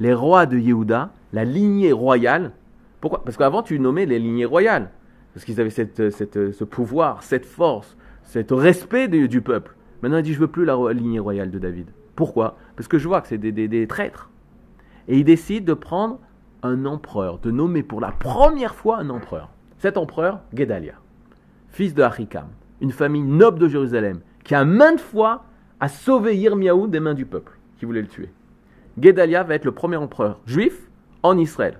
Les 0.00 0.14
rois 0.14 0.46
de 0.46 0.58
Yehuda, 0.58 1.10
la 1.32 1.44
lignée 1.44 1.92
royale. 1.92 2.52
Pourquoi? 3.00 3.24
Parce 3.24 3.36
qu'avant, 3.36 3.62
tu 3.62 3.78
nommais 3.78 4.06
les 4.06 4.18
lignées 4.18 4.44
royales. 4.44 4.90
Parce 5.32 5.44
qu'ils 5.44 5.60
avaient 5.60 5.70
cette, 5.70 6.10
ce 6.10 6.64
pouvoir, 6.64 7.22
cette 7.22 7.46
force, 7.46 7.96
cet 8.22 8.50
respect 8.50 9.08
du, 9.08 9.40
peuple. 9.40 9.74
Maintenant, 10.02 10.18
il 10.18 10.22
dit 10.22 10.34
Je 10.34 10.40
veux 10.40 10.48
plus 10.48 10.64
la 10.64 10.76
lignée 10.92 11.18
royale 11.18 11.50
de 11.50 11.58
David. 11.58 11.88
Pourquoi? 12.14 12.56
Parce 12.76 12.88
que 12.88 12.98
je 12.98 13.08
vois 13.08 13.20
que 13.20 13.28
c'est 13.28 13.38
des, 13.38 13.52
des, 13.52 13.86
traîtres. 13.86 14.30
Et 15.08 15.18
il 15.18 15.24
décide 15.24 15.64
de 15.64 15.74
prendre 15.74 16.20
un 16.62 16.86
empereur, 16.86 17.38
de 17.40 17.50
nommer 17.50 17.82
pour 17.82 18.00
la 18.00 18.12
première 18.12 18.74
fois 18.74 18.98
un 18.98 19.10
empereur. 19.10 19.50
Cet 19.78 19.98
empereur, 19.98 20.40
Gedalia, 20.54 20.94
fils 21.68 21.94
de 21.94 22.02
Achikam, 22.02 22.46
une 22.80 22.92
famille 22.92 23.22
noble 23.22 23.58
de 23.58 23.68
Jérusalem, 23.68 24.20
qui 24.44 24.54
a 24.54 24.64
maintes 24.64 25.00
fois 25.00 25.44
a 25.80 25.88
sauvé 25.88 26.36
Yirmiyahu 26.36 26.88
des 26.88 27.00
mains 27.00 27.14
du 27.14 27.26
peuple 27.26 27.52
qui 27.78 27.84
voulait 27.84 28.02
le 28.02 28.08
tuer. 28.08 28.30
Gedalia 29.00 29.42
va 29.42 29.54
être 29.54 29.64
le 29.64 29.72
premier 29.72 29.96
empereur 29.96 30.40
juif 30.46 30.88
en 31.22 31.36
Israël. 31.38 31.78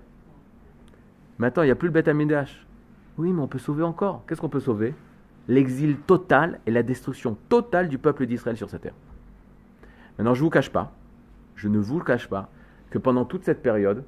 Maintenant, 1.38 1.62
il 1.62 1.66
n'y 1.66 1.72
a 1.72 1.76
plus 1.76 1.88
le 1.88 1.92
Beth 1.92 2.08
Amidash. 2.08 2.66
Oui, 3.18 3.32
mais 3.32 3.40
on 3.40 3.48
peut 3.48 3.58
sauver 3.58 3.82
encore. 3.82 4.22
Qu'est-ce 4.26 4.40
qu'on 4.40 4.48
peut 4.48 4.60
sauver? 4.60 4.94
L'exil 5.46 5.96
total 5.96 6.60
et 6.66 6.70
la 6.70 6.82
destruction 6.82 7.36
totale 7.48 7.88
du 7.88 7.98
peuple 7.98 8.26
d'Israël 8.26 8.56
sur 8.56 8.70
cette 8.70 8.82
terre. 8.82 8.94
Maintenant, 10.18 10.34
je 10.34 10.40
ne 10.40 10.44
vous 10.44 10.50
cache 10.50 10.70
pas, 10.70 10.92
je 11.56 11.68
ne 11.68 11.78
vous 11.78 11.98
le 11.98 12.04
cache 12.04 12.28
pas, 12.28 12.48
que 12.90 12.98
pendant 12.98 13.24
toute 13.24 13.44
cette 13.44 13.62
période, 13.62 14.04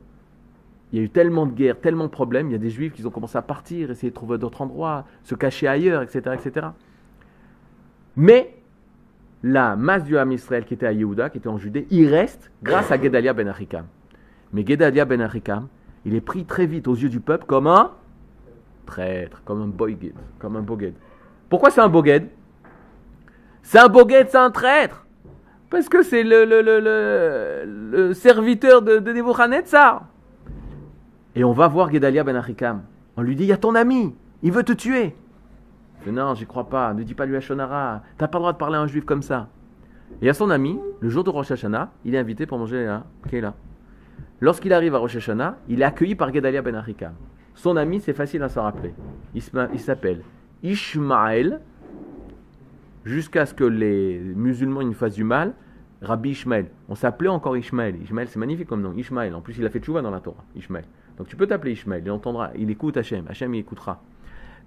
il 0.93 0.99
y 0.99 1.03
a 1.03 1.05
eu 1.05 1.11
tellement 1.11 1.47
de 1.47 1.53
guerres, 1.53 1.81
tellement 1.81 2.05
de 2.05 2.11
problèmes, 2.11 2.49
il 2.49 2.53
y 2.53 2.57
a 2.57 2.59
des 2.59 2.71
juifs 2.71 2.93
qui 2.93 3.05
ont 3.05 3.11
commencé 3.11 3.37
à 3.37 3.43
partir, 3.43 3.91
essayer 3.91 4.11
de 4.11 4.15
trouver 4.15 4.39
d'autres 4.39 4.63
endroits, 4.63 5.05
se 5.25 5.35
cacher 5.35 5.67
ailleurs, 5.67 6.03
etc. 6.03 6.37
etc. 6.39 6.69
Mais 8.15 8.56
la 9.43 9.77
masse 9.77 10.05
du 10.05 10.17
Ham 10.19 10.33
Israël 10.33 10.65
qui 10.65 10.75
était 10.75 10.87
à 10.87 10.93
Yehuda, 10.93 11.31
qui 11.31 11.39
était 11.39 11.49
en 11.49 11.59
Judée, 11.59 11.87
il 11.91 12.09
reste 12.09 12.51
grâce 12.63 12.91
à 12.91 13.01
Gedalia 13.01 13.33
ben 13.33 13.49
Achikam. 13.49 13.87
Mais 14.53 14.65
Gedalia 14.67 15.05
ben 15.05 15.21
Achikam, 15.21 15.69
il 16.05 16.15
est 16.15 16.21
pris 16.21 16.45
très 16.45 16.67
vite 16.67 16.89
aux 16.89 16.95
yeux 16.95 17.09
du 17.09 17.21
peuple 17.21 17.47
comme 17.47 17.67
un 17.67 17.93
traître, 18.87 19.43
comme 19.45 19.63
un 19.63 19.67
boyged, 19.67 20.15
comme 20.39 20.57
un 20.57 20.63
boged. 20.63 20.95
Pourquoi 21.49 21.71
c'est 21.71 21.81
un 21.81 21.89
boged 21.89 22.29
C'est 23.63 23.79
un 23.79 23.89
boged, 23.89 24.29
c'est 24.29 24.39
un 24.39 24.51
traître 24.51 25.07
Parce 25.71 25.89
que 25.89 26.03
c'est 26.03 26.23
le, 26.25 28.13
serviteur 28.15 28.83
de, 28.83 28.99
de 28.99 29.13
Nebuchadnezzar. 29.13 30.07
Et 31.35 31.45
on 31.45 31.53
va 31.53 31.69
voir 31.69 31.93
Gedalia 31.93 32.25
ben 32.25 32.37
Achikam. 32.37 32.83
On 33.17 33.23
lui 33.23 33.37
dit, 33.37 33.45
il 33.45 33.49
y 33.49 33.53
a 33.53 33.57
ton 33.57 33.75
ami, 33.75 34.15
il 34.43 34.53
veut 34.53 34.63
te 34.63 34.73
tuer. 34.73 35.15
Dit, 36.07 36.13
non, 36.13 36.35
j'y 36.35 36.47
crois 36.47 36.69
pas, 36.69 36.95
ne 36.95 37.03
dis 37.03 37.15
pas 37.15 37.27
lui 37.27 37.37
à 37.37 37.41
Shonara, 37.41 38.03
t'as 38.17 38.29
pas 38.29 38.39
le 38.39 38.43
droit 38.43 38.53
de 38.53 38.59
parler 38.59 38.77
à 38.77 38.81
un 38.81 38.87
juif 38.87 39.05
comme 39.05 39.23
ça. 39.23 39.49
Et 40.23 40.29
à 40.29 40.35
son 40.35 40.51
ami, 40.51 40.79
le 41.01 41.09
jour 41.09 41.25
de 41.25 41.31
Rosh 41.31 41.51
Hashanah, 41.51 41.91
il 42.05 42.15
est 42.15 42.19
invité 42.19 42.47
pour 42.47 42.59
manger 42.59 42.85
là, 42.85 43.05
là. 43.33 43.55
Lorsqu'il 44.41 44.73
arrive 44.73 44.95
à 44.95 44.99
Rosh 44.99 45.17
Hashanah, 45.17 45.57
il 45.69 45.83
est 45.83 45.85
accueilli 45.85 46.15
par 46.15 46.33
Gedalia 46.33 46.63
ben 46.63 46.77
Achikam. 46.77 47.15
Son 47.55 47.77
ami, 47.77 48.01
c'est 48.01 48.13
facile 48.13 48.43
à 48.43 48.49
s'en 48.49 48.63
rappeler. 48.63 48.95
Il 49.35 49.81
s'appelle 49.81 50.23
Ishmael, 50.63 51.61
jusqu'à 53.05 53.47
ce 53.47 53.55
que 53.55 53.65
les 53.65 54.19
musulmans 54.19 54.83
nous 54.83 54.93
fassent 54.93 55.15
du 55.15 55.25
mal, 55.25 55.55
Rabbi 56.03 56.31
Ishmael. 56.31 56.67
On 56.89 56.95
s'appelait 56.95 57.29
encore 57.29 57.57
Ishmael. 57.57 58.01
Ishmael, 58.03 58.29
c'est 58.29 58.39
magnifique 58.39 58.69
comme 58.69 58.83
nom. 58.83 58.93
Ishmael. 58.93 59.35
En 59.35 59.41
plus, 59.41 59.57
il 59.59 59.67
a 59.67 59.71
fait 59.71 59.81
tchouva 59.81 60.03
dans 60.03 60.11
la 60.11 60.21
Torah. 60.21 60.45
Ishmael. 60.55 60.85
Donc 61.17 61.29
tu 61.29 61.37
peux 61.37 61.47
t'appeler 61.47 61.73
Ishmael, 61.73 62.03
il 62.05 62.11
entendra, 62.11 62.51
il 62.57 62.71
écoute 62.71 62.97
Hachem, 62.97 63.25
Hachem 63.29 63.55
il 63.55 63.61
écoutera. 63.61 64.03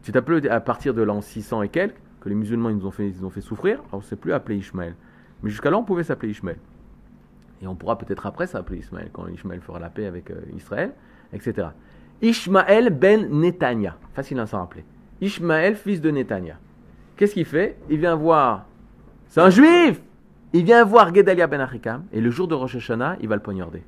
Tu 0.03 0.11
t'appelles 0.11 0.49
à 0.49 0.59
partir 0.59 0.93
de 0.93 1.01
l'an 1.01 1.21
600 1.21 1.63
et 1.63 1.69
quelques, 1.69 1.95
que 2.21 2.29
les 2.29 2.35
musulmans 2.35 2.69
ils 2.69 2.77
nous 2.77 2.85
ont 2.85 2.91
fait, 2.91 3.07
ils 3.07 3.25
ont 3.25 3.29
fait 3.29 3.41
souffrir, 3.41 3.81
on 3.91 3.97
ne 3.97 4.01
sait 4.01 4.15
plus 4.15 4.33
appeler 4.33 4.57
Ishmael. 4.57 4.95
Mais 5.43 5.49
jusqu'à 5.49 5.69
là, 5.69 5.77
on 5.77 5.83
pouvait 5.83 6.03
s'appeler 6.03 6.31
Ishmael. 6.31 6.57
Et 7.61 7.67
on 7.67 7.75
pourra 7.75 7.97
peut-être 7.97 8.25
après 8.25 8.47
s'appeler 8.47 8.79
Ishmael, 8.79 9.09
quand 9.11 9.27
Ishmael 9.27 9.61
fera 9.61 9.79
la 9.79 9.89
paix 9.89 10.05
avec 10.05 10.31
euh, 10.31 10.41
Israël, 10.55 10.93
etc. 11.33 11.69
Ishmael 12.21 12.89
ben 12.89 13.29
Netanya, 13.29 13.97
facile 14.13 14.39
à 14.39 14.45
s'en 14.45 14.59
rappeler. 14.59 14.83
Ishmael, 15.21 15.75
fils 15.75 16.01
de 16.01 16.11
Netanya. 16.11 16.57
Qu'est-ce 17.15 17.33
qu'il 17.33 17.45
fait? 17.45 17.77
Il 17.89 17.99
vient 17.99 18.15
voir, 18.15 18.65
c'est 19.27 19.41
un 19.41 19.49
juif 19.49 20.01
Il 20.53 20.63
vient 20.63 20.83
voir 20.85 21.13
Gedalia 21.13 21.47
ben 21.47 21.59
Achikam, 21.59 22.05
et 22.11 22.21
le 22.21 22.31
jour 22.31 22.47
de 22.47 22.55
Rosh 22.55 22.75
Hashanah, 22.75 23.17
il 23.21 23.27
va 23.27 23.35
le 23.35 23.41
poignarder. 23.41 23.83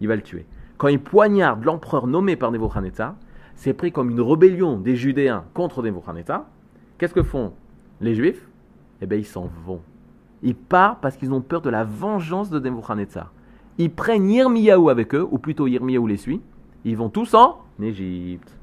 Il 0.00 0.08
va 0.08 0.16
le 0.16 0.22
tuer 0.22 0.46
quand 0.76 0.88
il 0.88 1.00
poignarde 1.00 1.64
l'empereur 1.64 2.06
nommé 2.06 2.36
par 2.36 2.50
Nebuchadnezzar, 2.50 3.14
c'est 3.56 3.72
pris 3.72 3.90
comme 3.90 4.10
une 4.10 4.20
rébellion 4.20 4.78
des 4.78 4.94
Judéens 4.96 5.44
contre 5.54 5.82
Nebuchadnezzar. 5.82 6.44
Qu'est-ce 6.98 7.14
que 7.14 7.22
font 7.22 7.52
les 8.00 8.14
Juifs? 8.14 8.46
Eh 9.02 9.06
bien, 9.06 9.18
ils 9.18 9.26
s'en 9.26 9.50
vont. 9.66 9.80
Ils 10.42 10.54
partent 10.54 11.00
parce 11.00 11.16
qu'ils 11.16 11.32
ont 11.32 11.40
peur 11.40 11.62
de 11.62 11.70
la 11.70 11.82
vengeance 11.82 12.50
de 12.50 12.60
Nebuchadnezzar. 12.60 13.32
Ils 13.78 13.90
prennent 13.90 14.30
Yirmiyahu 14.30 14.90
avec 14.90 15.14
eux, 15.14 15.26
ou 15.30 15.38
plutôt 15.38 15.66
Yirmiyahu 15.66 16.06
les 16.06 16.16
suit. 16.16 16.40
Ils 16.84 16.96
vont 16.96 17.08
tous 17.08 17.34
en 17.34 17.62
Égypte. 17.82 18.56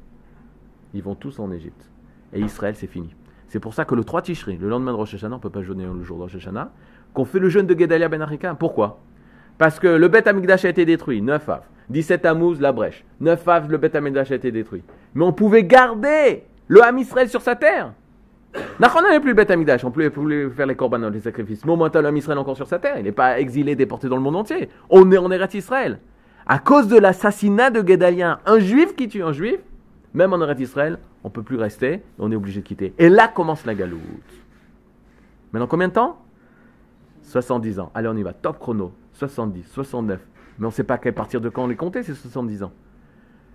Ils 0.94 1.04
vont 1.04 1.16
tous 1.16 1.40
en 1.40 1.52
Égypte. 1.52 1.90
Et 2.32 2.40
Israël, 2.40 2.76
c'est 2.76 2.88
fini. 2.88 3.14
C'est 3.48 3.60
pour 3.60 3.74
ça 3.74 3.86
que 3.86 3.94
le 3.96 4.04
3 4.04 4.24
Tishri, 4.24 4.58
le 4.58 4.70
lendemain 4.70 4.92
de 4.92 4.98
Rosh 4.98 5.14
Hashanah, 5.14 5.36
on 5.36 5.38
ne 5.38 5.42
peut 5.44 5.50
pas 5.50 5.62
jeûner 5.62 5.86
le 5.86 6.04
jour 6.04 6.18
de 6.18 6.24
Rosh 6.24 6.36
Hashanah, 6.36 6.72
qu'on 7.14 7.26
fait 7.26 7.40
le 7.40 7.50
jeûne 7.50 7.68
de 7.68 7.78
Gedalia 7.78 8.10
ben 8.10 8.22
Arika. 8.22 8.56
Pourquoi? 8.56 9.00
Parce 9.58 9.80
que 9.80 9.88
le 9.88 10.08
Beth 10.08 10.26
Amikdash 10.26 10.66
a 10.66 10.70
été 10.70 10.86
détruit, 10.86 11.22
9 11.22 11.50
av. 11.50 11.64
17 11.90 12.22
Tammuz, 12.22 12.60
la 12.60 12.72
brèche. 12.72 13.04
9 13.20 13.48
Av, 13.48 13.72
le 13.72 13.78
Beth 13.78 13.96
Amidash 13.96 14.32
a 14.32 14.36
été 14.36 14.52
détruit. 14.52 14.84
Mais 15.14 15.24
on 15.24 15.34
pouvait 15.34 15.64
garder 15.64 16.44
le 16.68 16.84
Ham 16.84 16.98
Israël 16.98 17.30
sur 17.30 17.42
sa 17.42 17.56
terre. 17.56 17.94
on 18.80 19.02
n'avait 19.02 19.20
plus 19.20 19.30
le 19.30 19.36
Beth 19.36 19.52
Amidash, 19.52 19.84
on 19.84 19.92
pouvait, 19.92 20.12
faire 20.50 20.66
les 20.66 20.76
corbanotes, 20.76 21.14
les 21.14 21.20
sacrifices. 21.20 21.66
Mais 21.66 21.72
au 21.72 21.76
moins, 21.76 21.92
le 21.94 22.06
Ham 22.06 22.18
Israël 22.18 22.38
encore 22.38 22.56
sur 22.56 22.68
sa 22.68 22.80
terre. 22.80 22.96
Il 22.98 23.04
n'est 23.04 23.12
pas 23.12 23.40
exilé, 23.40 23.76
déporté 23.76 24.08
dans 24.08 24.16
le 24.16 24.22
monde 24.22 24.36
entier. 24.36 24.70
On 24.90 25.12
est 25.12 25.18
en 25.18 25.32
Eretz 25.32 25.54
Israël. 25.56 26.00
À 26.46 26.60
cause 26.60 26.88
de 26.88 26.98
l'assassinat 26.98 27.70
de 27.70 27.88
Gedaliah, 27.88 28.40
un 28.46 28.60
juif 28.60 28.96
qui 28.96 29.08
tue 29.08 29.24
un 29.24 29.32
juif, 29.32 29.60
même 30.14 30.34
en 30.34 30.42
Eretz 30.42 30.60
Israël, 30.60 31.00
on 31.24 31.30
ne 31.30 31.34
peut 31.34 31.44
plus 31.44 31.56
rester, 31.56 32.04
on 32.20 32.32
est 32.32 32.36
obligé 32.36 32.62
de 32.62 32.66
quitter. 32.66 32.94
Et 32.98 33.10
là 33.10 33.30
commence 33.30 33.66
la 33.66 33.76
galoute. 33.76 34.02
Maintenant, 35.52 35.68
combien 35.68 35.88
de 35.88 35.94
temps? 35.94 36.20
70 37.24 37.80
ans. 37.80 37.92
Allez, 37.96 38.10
on 38.10 38.16
y 38.16 38.24
va. 38.24 38.34
Top 38.34 38.60
chrono. 38.60 38.92
70, 39.14 39.66
69, 39.72 40.20
mais 40.64 40.68
on 40.68 40.70
ne 40.70 40.76
sait 40.76 40.86
pas 40.86 40.94
à 41.04 41.12
partir 41.12 41.42
de 41.42 41.50
quand 41.50 41.66
on 41.66 41.68
les 41.68 41.76
compter, 41.76 42.04
ces 42.04 42.14
70 42.14 42.64
ans. 42.64 42.72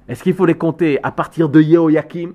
Est-ce 0.08 0.22
qu'il 0.22 0.34
faut 0.34 0.44
les 0.44 0.58
compter 0.58 1.02
à 1.02 1.10
partir 1.10 1.48
de 1.48 1.58
Yehoyakim, 1.58 2.34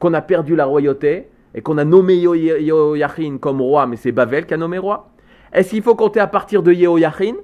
qu'on 0.00 0.12
a 0.12 0.20
perdu 0.20 0.56
la 0.56 0.64
royauté, 0.64 1.28
et 1.54 1.62
qu'on 1.62 1.78
a 1.78 1.84
nommé 1.84 2.16
Yehoyachin 2.16 3.38
comme 3.38 3.60
roi, 3.60 3.86
mais 3.86 3.94
c'est 3.94 4.10
Bavel 4.10 4.44
qui 4.44 4.54
a 4.54 4.56
nommé 4.56 4.78
roi? 4.78 5.10
Est-ce 5.52 5.70
qu'il 5.70 5.84
faut 5.84 5.94
compter 5.94 6.18
à 6.18 6.26
partir 6.26 6.64
de 6.64 6.72
Yehoyachin 6.72 7.34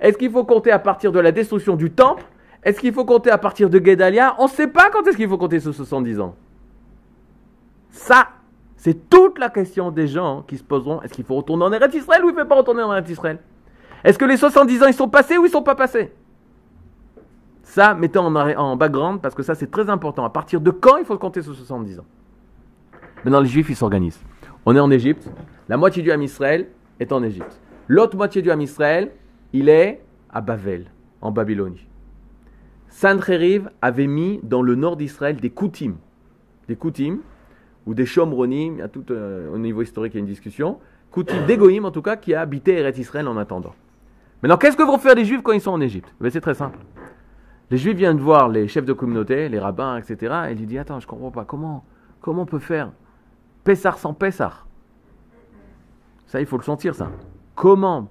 Est-ce 0.00 0.18
qu'il 0.18 0.32
faut 0.32 0.44
compter 0.44 0.72
à 0.72 0.80
partir 0.80 1.12
de 1.12 1.20
la 1.20 1.30
destruction 1.30 1.76
du 1.76 1.92
temple? 1.92 2.24
Est-ce 2.64 2.80
qu'il 2.80 2.92
faut 2.92 3.04
compter 3.04 3.30
à 3.30 3.38
partir 3.38 3.70
de 3.70 3.78
Gedalia 3.78 4.34
On 4.40 4.46
ne 4.46 4.50
sait 4.50 4.66
pas 4.66 4.90
quand 4.90 5.06
est-ce 5.06 5.16
qu'il 5.16 5.28
faut 5.28 5.38
compter 5.38 5.60
ces 5.60 5.72
70 5.72 6.18
ans. 6.18 6.34
Ça, 7.90 8.30
c'est 8.76 9.08
toute 9.08 9.38
la 9.38 9.48
question 9.48 9.92
des 9.92 10.08
gens 10.08 10.42
qui 10.42 10.58
se 10.58 10.64
poseront 10.64 11.00
est-ce 11.02 11.14
qu'il 11.14 11.24
faut 11.24 11.36
retourner 11.36 11.64
en 11.64 11.72
Eretz 11.72 11.94
Israël 11.94 12.24
ou 12.24 12.30
il 12.30 12.34
ne 12.34 12.40
faut 12.40 12.46
pas 12.46 12.56
retourner 12.56 12.82
en 12.82 12.92
Eretz 12.92 13.08
Israël? 13.08 13.38
Est-ce 14.04 14.18
que 14.18 14.24
les 14.24 14.36
70 14.36 14.82
ans, 14.82 14.86
ils 14.86 14.94
sont 14.94 15.08
passés 15.08 15.38
ou 15.38 15.46
ils 15.46 15.50
sont 15.50 15.62
pas 15.62 15.74
passés? 15.74 16.12
Ça, 17.62 17.94
mettez 17.94 18.18
en, 18.18 18.34
en 18.34 18.76
background 18.76 19.20
parce 19.20 19.34
que 19.34 19.42
ça, 19.42 19.54
c'est 19.54 19.70
très 19.70 19.88
important. 19.88 20.24
À 20.24 20.30
partir 20.30 20.60
de 20.60 20.70
quand 20.70 20.98
il 20.98 21.04
faut 21.04 21.16
compter 21.18 21.42
ces 21.42 21.52
70 21.52 22.00
ans? 22.00 22.04
Maintenant, 23.24 23.40
les 23.40 23.48
Juifs, 23.48 23.70
ils 23.70 23.76
s'organisent. 23.76 24.20
On 24.66 24.76
est 24.76 24.80
en 24.80 24.90
Égypte. 24.90 25.28
La 25.68 25.76
moitié 25.76 26.02
du 26.02 26.12
Ham 26.12 26.22
Israël 26.22 26.68
est 27.00 27.10
en 27.12 27.22
Égypte. 27.22 27.60
L'autre 27.88 28.16
moitié 28.16 28.42
du 28.42 28.50
Ham 28.50 28.60
Israël, 28.60 29.10
il 29.52 29.68
est 29.68 30.02
à 30.30 30.40
Bavel, 30.42 30.86
en 31.20 31.30
Babylonie. 31.30 31.86
Sancheriv 32.88 33.70
avait 33.82 34.06
mis 34.06 34.40
dans 34.42 34.62
le 34.62 34.74
nord 34.74 34.96
d'Israël 34.96 35.36
des 35.36 35.50
Koutim. 35.50 35.94
Des 36.68 36.76
Koutim, 36.76 37.18
ou 37.86 37.94
des 37.94 38.06
Shomronim, 38.06 38.88
tout, 38.92 39.04
euh, 39.10 39.52
au 39.52 39.58
niveau 39.58 39.82
historique, 39.82 40.14
il 40.14 40.18
y 40.18 40.20
a 40.20 40.20
une 40.20 40.26
discussion. 40.26 40.78
Koutim 41.10 41.46
d'Egoïm, 41.46 41.84
en 41.84 41.90
tout 41.90 42.02
cas, 42.02 42.16
qui 42.16 42.34
a 42.34 42.40
habité 42.40 42.78
Eretz 42.78 42.98
Israël 42.98 43.26
en 43.28 43.36
attendant. 43.36 43.74
Maintenant, 44.44 44.58
qu'est-ce 44.58 44.76
que 44.76 44.82
vont 44.82 44.98
faire 44.98 45.14
les 45.14 45.24
Juifs 45.24 45.40
quand 45.42 45.52
ils 45.52 45.60
sont 45.62 45.70
en 45.70 45.80
Égypte? 45.80 46.14
Ben, 46.20 46.30
C'est 46.30 46.42
très 46.42 46.52
simple. 46.52 46.78
Les 47.70 47.78
Juifs 47.78 47.96
viennent 47.96 48.18
voir 48.18 48.50
les 48.50 48.68
chefs 48.68 48.84
de 48.84 48.92
communauté, 48.92 49.48
les 49.48 49.58
rabbins, 49.58 49.96
etc. 49.96 50.34
Et 50.50 50.52
ils 50.52 50.66
disent 50.66 50.80
Attends, 50.80 51.00
je 51.00 51.06
ne 51.06 51.08
comprends 51.08 51.30
pas. 51.30 51.46
Comment, 51.46 51.82
comment 52.20 52.42
on 52.42 52.46
peut 52.46 52.58
faire 52.58 52.92
Pessar 53.64 53.96
sans 53.96 54.12
Pessar? 54.12 54.66
Ça, 56.26 56.40
il 56.40 56.46
faut 56.46 56.58
le 56.58 56.62
sentir, 56.62 56.94
ça. 56.94 57.08
Comment? 57.54 58.10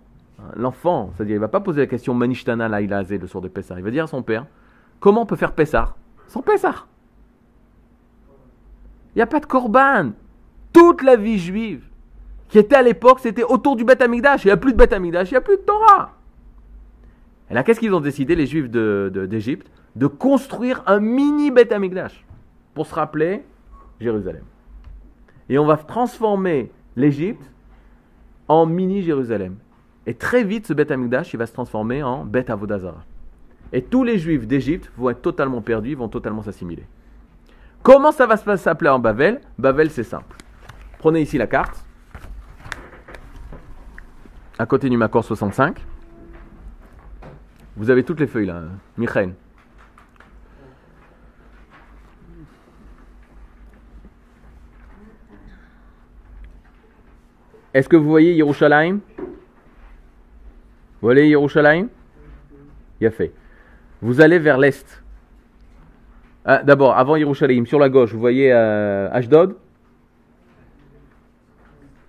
L'enfant, 0.55 1.11
c'est-à-dire 1.15 1.35
il 1.35 1.39
va 1.39 1.49
pas 1.49 1.59
poser 1.59 1.81
la 1.81 1.85
question 1.85 2.15
Manishtana 2.15 2.67
Laïlazé 2.67 3.19
le 3.19 3.27
soir 3.27 3.43
de 3.43 3.47
Pessah. 3.47 3.75
Il 3.77 3.83
va 3.83 3.91
dire 3.91 4.05
à 4.05 4.07
son 4.07 4.23
père 4.23 4.47
comment 4.99 5.21
on 5.21 5.25
peut 5.27 5.35
faire 5.35 5.51
Pessah 5.51 5.95
sans 6.25 6.41
Pessah 6.41 6.87
Il 9.13 9.19
n'y 9.19 9.21
a 9.21 9.27
pas 9.27 9.39
de 9.39 9.45
Korban. 9.45 10.13
Toute 10.73 11.03
la 11.03 11.15
vie 11.15 11.37
juive 11.37 11.87
qui 12.49 12.57
était 12.57 12.77
à 12.77 12.81
l'époque, 12.81 13.19
c'était 13.19 13.43
autour 13.43 13.75
du 13.75 13.83
Beth 13.83 14.01
Amikdash. 14.01 14.45
Il 14.45 14.47
n'y 14.47 14.51
a 14.53 14.57
plus 14.57 14.73
de 14.73 14.77
Beth 14.79 14.93
Amikdash, 14.93 15.29
il 15.29 15.35
n'y 15.35 15.37
a 15.37 15.41
plus 15.41 15.57
de 15.57 15.61
Torah. 15.61 16.22
Et 17.49 17.53
là, 17.53 17.63
qu'est-ce 17.63 17.79
qu'ils 17.79 17.93
ont 17.93 17.99
décidé, 17.99 18.35
les 18.35 18.45
juifs 18.45 18.69
d'Égypte 18.69 19.69
de, 19.95 20.07
construire 20.07 20.83
un 20.87 20.99
mini 20.99 21.51
Beth 21.51 21.71
Amikdash 21.71 22.25
pour 22.73 22.87
se 22.87 22.95
rappeler 22.95 23.43
Jérusalem. 23.99 24.43
Et 25.49 25.59
on 25.59 25.65
va 25.65 25.77
transformer 25.77 26.71
l'Égypte 26.95 27.51
en 28.47 28.65
mini 28.65 29.01
Jérusalem. 29.01 29.55
Et 30.05 30.15
très 30.15 30.43
vite, 30.43 30.67
ce 30.67 30.73
Beth 30.73 30.91
Amikdash, 30.91 31.33
il 31.33 31.37
va 31.37 31.45
se 31.45 31.53
transformer 31.53 32.03
en 32.03 32.25
Beth 32.25 32.49
Avodazara. 32.49 33.03
Et 33.71 33.81
tous 33.81 34.03
les 34.03 34.17
juifs 34.17 34.47
d'Égypte 34.47 34.91
vont 34.97 35.09
être 35.09 35.21
totalement 35.21 35.61
perdus, 35.61 35.95
vont 35.95 36.09
totalement 36.09 36.41
s'assimiler. 36.41 36.83
Comment 37.81 38.11
ça 38.11 38.25
va 38.25 38.57
s'appeler 38.57 38.89
en 38.89 38.99
Bavel? 38.99 39.41
Bavel, 39.57 39.89
c'est 39.89 40.03
simple. 40.03 40.35
Prenez 40.99 41.21
ici 41.21 41.37
la 41.37 41.47
carte, 41.47 41.85
à 44.57 44.65
côté 44.65 44.89
du 44.89 44.95
Macor 44.95 45.23
65. 45.23 45.83
Vous 47.75 47.89
avez 47.89 48.03
toutes 48.03 48.19
les 48.19 48.27
feuilles 48.27 48.45
là, 48.45 48.63
Michael. 48.97 49.33
Est-ce 57.73 57.89
que 57.89 57.95
vous 57.95 58.07
voyez 58.07 58.33
Yerushalayim? 58.35 58.99
Vous 59.17 59.23
voyez 61.01 61.27
Yerushalayim? 61.27 61.89
Il 63.01 63.07
a 63.07 63.11
fait. 63.11 63.33
Vous 64.01 64.21
allez 64.21 64.37
vers 64.37 64.59
l'est. 64.59 65.03
Ah, 66.45 66.61
D'abord, 66.61 66.95
avant 66.95 67.15
Yerushalayim, 67.15 67.65
sur 67.65 67.79
la 67.79 67.89
gauche, 67.89 68.13
vous 68.13 68.19
voyez 68.19 68.53
euh, 68.53 69.09
Ashdod? 69.11 69.55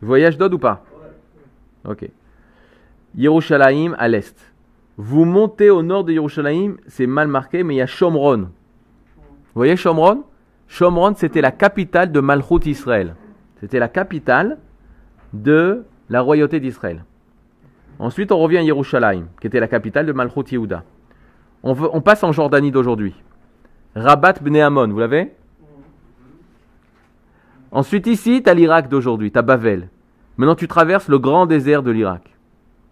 Vous 0.03 0.07
voyez 0.07 0.27
Ashdod 0.27 0.53
ou 0.53 0.59
pas? 0.59 0.85
Ok. 1.87 2.11
Yerushalayim 3.14 3.94
à 3.98 4.09
l'est. 4.09 4.53
Vous 4.96 5.24
montez 5.24 5.70
au 5.70 5.83
nord 5.83 6.04
de 6.04 6.12
Yerushalayim, 6.12 6.76
c'est 6.87 7.07
mal 7.07 7.28
marqué, 7.28 7.64
mais 7.64 7.74
il 7.74 7.78
y 7.78 7.83
a 7.83 7.87
Shomron. 7.87 8.38
Vous 8.38 8.46
voyez 9.54 9.76
Shomron? 9.76 10.24
Shomron, 10.68 11.14
c'était 11.16 11.40
la 11.40 11.50
capitale 11.50 12.12
de 12.12 12.20
Malchut 12.20 12.66
Israël. 12.66 13.16
C'était 13.61 13.78
la 13.78 13.88
capitale 13.88 14.59
de 15.33 15.85
la 16.09 16.20
royauté 16.20 16.61
d'Israël. 16.61 17.04
Ensuite, 17.98 18.30
on 18.33 18.38
revient 18.38 18.59
à 18.59 18.62
Yerushalayim, 18.62 19.26
qui 19.40 19.46
était 19.46 19.61
la 19.61 19.68
capitale 19.68 20.07
de 20.07 20.12
Malchut 20.12 20.44
Yehuda. 20.52 20.85
On, 21.62 22.00
passe 22.02 22.22
en 22.22 22.30
Jordanie 22.30 22.70
d'aujourd'hui. 22.70 23.14
Rabat 23.94 24.35
Bneamon, 24.42 24.88
vous 24.88 24.98
l'avez? 24.98 25.33
Ensuite, 27.72 28.07
ici, 28.07 28.42
tu 28.42 28.50
as 28.50 28.54
l'Irak 28.54 28.88
d'aujourd'hui, 28.88 29.33
tu 29.33 29.38
as 29.38 29.42
Bavel. 29.42 29.88
Maintenant, 30.37 30.57
tu 30.57 30.68
traverses 30.68 31.09
le 31.09 31.18
grand 31.18 31.46
désert 31.46 31.83
de 31.83 31.90
l'Irak. 31.90 32.37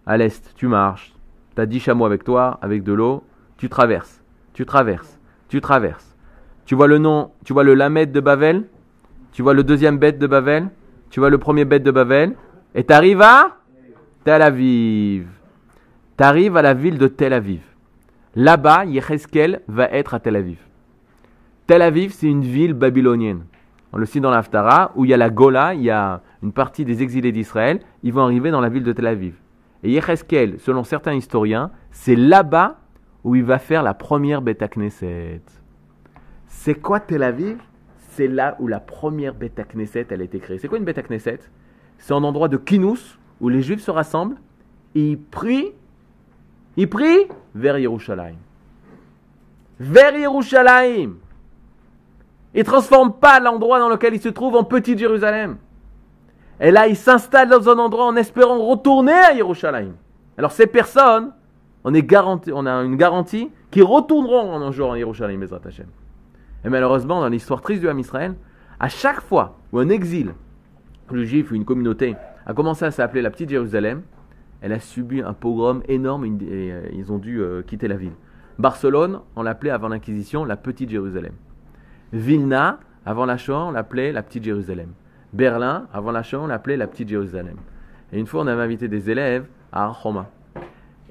À 0.05 0.17
l'est, 0.17 0.53
tu 0.55 0.67
marches, 0.67 1.12
tu 1.55 1.61
as 1.61 1.65
10 1.65 1.79
chameaux 1.79 2.05
avec 2.05 2.23
toi, 2.23 2.59
avec 2.61 2.83
de 2.83 2.93
l'eau, 2.93 3.23
tu 3.57 3.69
traverses, 3.69 4.21
tu 4.53 4.65
traverses, 4.65 5.19
tu 5.47 5.61
traverses. 5.61 6.15
Tu 6.65 6.75
vois 6.75 6.87
le 6.87 6.97
nom, 6.97 7.31
tu 7.43 7.53
vois 7.53 7.63
le 7.63 7.73
Lamed 7.73 8.11
de 8.11 8.19
Bavel, 8.19 8.65
tu 9.31 9.41
vois 9.41 9.53
le 9.53 9.63
deuxième 9.63 9.97
bête 9.97 10.19
de 10.19 10.27
Bavel, 10.27 10.69
tu 11.09 11.19
vois 11.19 11.29
le 11.29 11.37
premier 11.37 11.65
bête 11.65 11.83
de 11.83 11.91
Bavel, 11.91 12.35
et 12.75 12.83
tu 12.83 12.93
arrives 12.93 13.21
à? 13.21 13.57
Tel 14.23 14.41
Aviv. 14.41 15.27
Tu 16.17 16.23
arrives 16.23 16.55
à 16.55 16.61
la 16.61 16.73
ville 16.73 16.97
de 16.97 17.07
Tel 17.07 17.33
Aviv. 17.33 17.61
Là-bas, 18.35 18.85
Yecheskel 18.85 19.61
va 19.67 19.85
être 19.85 20.13
à 20.13 20.19
Tel 20.19 20.35
Aviv. 20.35 20.57
Tel 21.67 21.81
Aviv, 21.81 22.11
c'est 22.13 22.27
une 22.27 22.43
ville 22.43 22.73
babylonienne. 22.73 23.43
On 23.91 23.97
le 23.97 24.05
cite 24.05 24.23
dans 24.23 24.31
l'Aftara, 24.31 24.91
où 24.95 25.05
il 25.05 25.11
y 25.11 25.13
a 25.13 25.17
la 25.17 25.29
Gola, 25.29 25.73
il 25.75 25.83
y 25.83 25.91
a 25.91 26.21
une 26.41 26.51
partie 26.51 26.85
des 26.85 27.03
exilés 27.03 27.31
d'Israël, 27.31 27.79
ils 28.01 28.11
vont 28.11 28.23
arriver 28.23 28.49
dans 28.49 28.61
la 28.61 28.69
ville 28.69 28.83
de 28.83 28.91
Tel 28.91 29.07
Aviv. 29.07 29.35
Et 29.83 29.91
Yecheskel, 29.91 30.59
selon 30.59 30.83
certains 30.83 31.13
historiens, 31.13 31.71
c'est 31.91 32.15
là-bas 32.15 32.79
où 33.23 33.35
il 33.35 33.43
va 33.43 33.59
faire 33.59 33.83
la 33.83 33.93
première 33.93 34.41
Beta 34.41 34.67
Knesset. 34.67 35.41
C'est 36.47 36.75
quoi 36.75 36.99
Tel 36.99 37.23
Aviv? 37.23 37.57
C'est 38.11 38.27
là 38.27 38.55
où 38.59 38.67
la 38.67 38.79
première 38.79 39.33
Beta 39.33 39.63
Knesset 39.63 40.07
a 40.11 40.15
été 40.15 40.39
créée. 40.39 40.57
C'est 40.57 40.67
quoi 40.67 40.77
une 40.77 40.85
Beta 40.85 41.01
Knesset 41.01 41.39
C'est 41.97 42.13
un 42.13 42.23
endroit 42.23 42.47
de 42.47 42.57
kinous 42.57 43.17
où 43.41 43.49
les 43.49 43.61
Juifs 43.61 43.81
se 43.81 43.91
rassemblent 43.91 44.37
et 44.95 45.11
ils 45.11 45.19
prient, 45.19 45.71
ils 46.77 46.89
prient 46.89 47.27
vers 47.55 47.77
Yerushalayim. 47.77 48.37
Vers 49.79 50.15
Yerushalayim. 50.15 51.15
Ils 52.53 52.59
ne 52.59 52.63
transforment 52.63 53.13
pas 53.13 53.39
l'endroit 53.39 53.79
dans 53.79 53.89
lequel 53.89 54.13
ils 54.13 54.21
se 54.21 54.29
trouvent 54.29 54.55
en 54.55 54.63
Petite 54.63 54.99
Jérusalem. 54.99 55.57
Et 56.59 56.71
là, 56.71 56.87
ils 56.87 56.95
s'installent 56.95 57.49
dans 57.49 57.69
un 57.69 57.77
endroit 57.77 58.05
en 58.05 58.15
espérant 58.15 58.59
retourner 58.65 59.11
à 59.11 59.33
Yerushalayim. 59.33 59.93
Alors 60.37 60.51
ces 60.51 60.67
personnes, 60.67 61.31
on, 61.83 61.93
est 61.93 62.03
garanti, 62.03 62.51
on 62.53 62.65
a 62.65 62.71
une 62.83 62.95
garantie 62.95 63.49
qu'ils 63.71 63.83
retourneront 63.83 64.55
un 64.55 64.71
jour 64.71 64.89
en 64.89 64.95
Yerushalayim, 64.95 65.39
Bezrat 65.39 65.61
Hashem. 65.65 65.87
Et 66.65 66.69
malheureusement, 66.69 67.19
dans 67.19 67.27
l'histoire 67.27 67.61
triste 67.61 67.81
du 67.81 67.89
Ham 67.89 67.99
Israël, 67.99 68.35
à 68.79 68.89
chaque 68.89 69.21
fois 69.21 69.57
où 69.71 69.79
un 69.79 69.89
exil, 69.89 70.33
le 71.11 71.23
juif 71.25 71.51
ou 71.51 71.55
une 71.55 71.65
communauté, 71.65 72.15
a 72.45 72.53
commencé 72.53 72.85
à 72.85 72.91
s'appeler 72.91 73.21
la 73.21 73.29
petite 73.29 73.49
Jérusalem, 73.49 74.01
elle 74.61 74.73
a 74.73 74.79
subi 74.79 75.21
un 75.21 75.33
pogrom 75.33 75.83
énorme 75.87 76.25
et 76.25 76.71
euh, 76.71 76.87
ils 76.93 77.11
ont 77.11 77.17
dû 77.17 77.41
euh, 77.41 77.61
quitter 77.63 77.87
la 77.87 77.95
ville. 77.95 78.13
Barcelone, 78.57 79.19
on 79.35 79.43
l'appelait 79.43 79.71
avant 79.71 79.89
l'Inquisition 79.89 80.45
la 80.45 80.55
petite 80.55 80.89
Jérusalem. 80.89 81.33
Vilna, 82.13 82.79
avant 83.05 83.25
la 83.25 83.37
Shoah, 83.37 83.65
on 83.65 83.71
l'appelait 83.71 84.11
la 84.11 84.23
petite 84.23 84.43
Jérusalem. 84.43 84.93
Berlin, 85.33 85.87
avant 85.91 86.11
la 86.11 86.23
Shoah, 86.23 86.41
on 86.41 86.47
l'appelait 86.47 86.77
la 86.77 86.87
petite 86.87 87.09
Jérusalem. 87.09 87.57
Et 88.11 88.19
une 88.19 88.27
fois, 88.27 88.43
on 88.43 88.47
avait 88.47 88.61
invité 88.61 88.87
des 88.87 89.09
élèves 89.09 89.47
à 89.71 89.85
Archoma. 89.85 90.29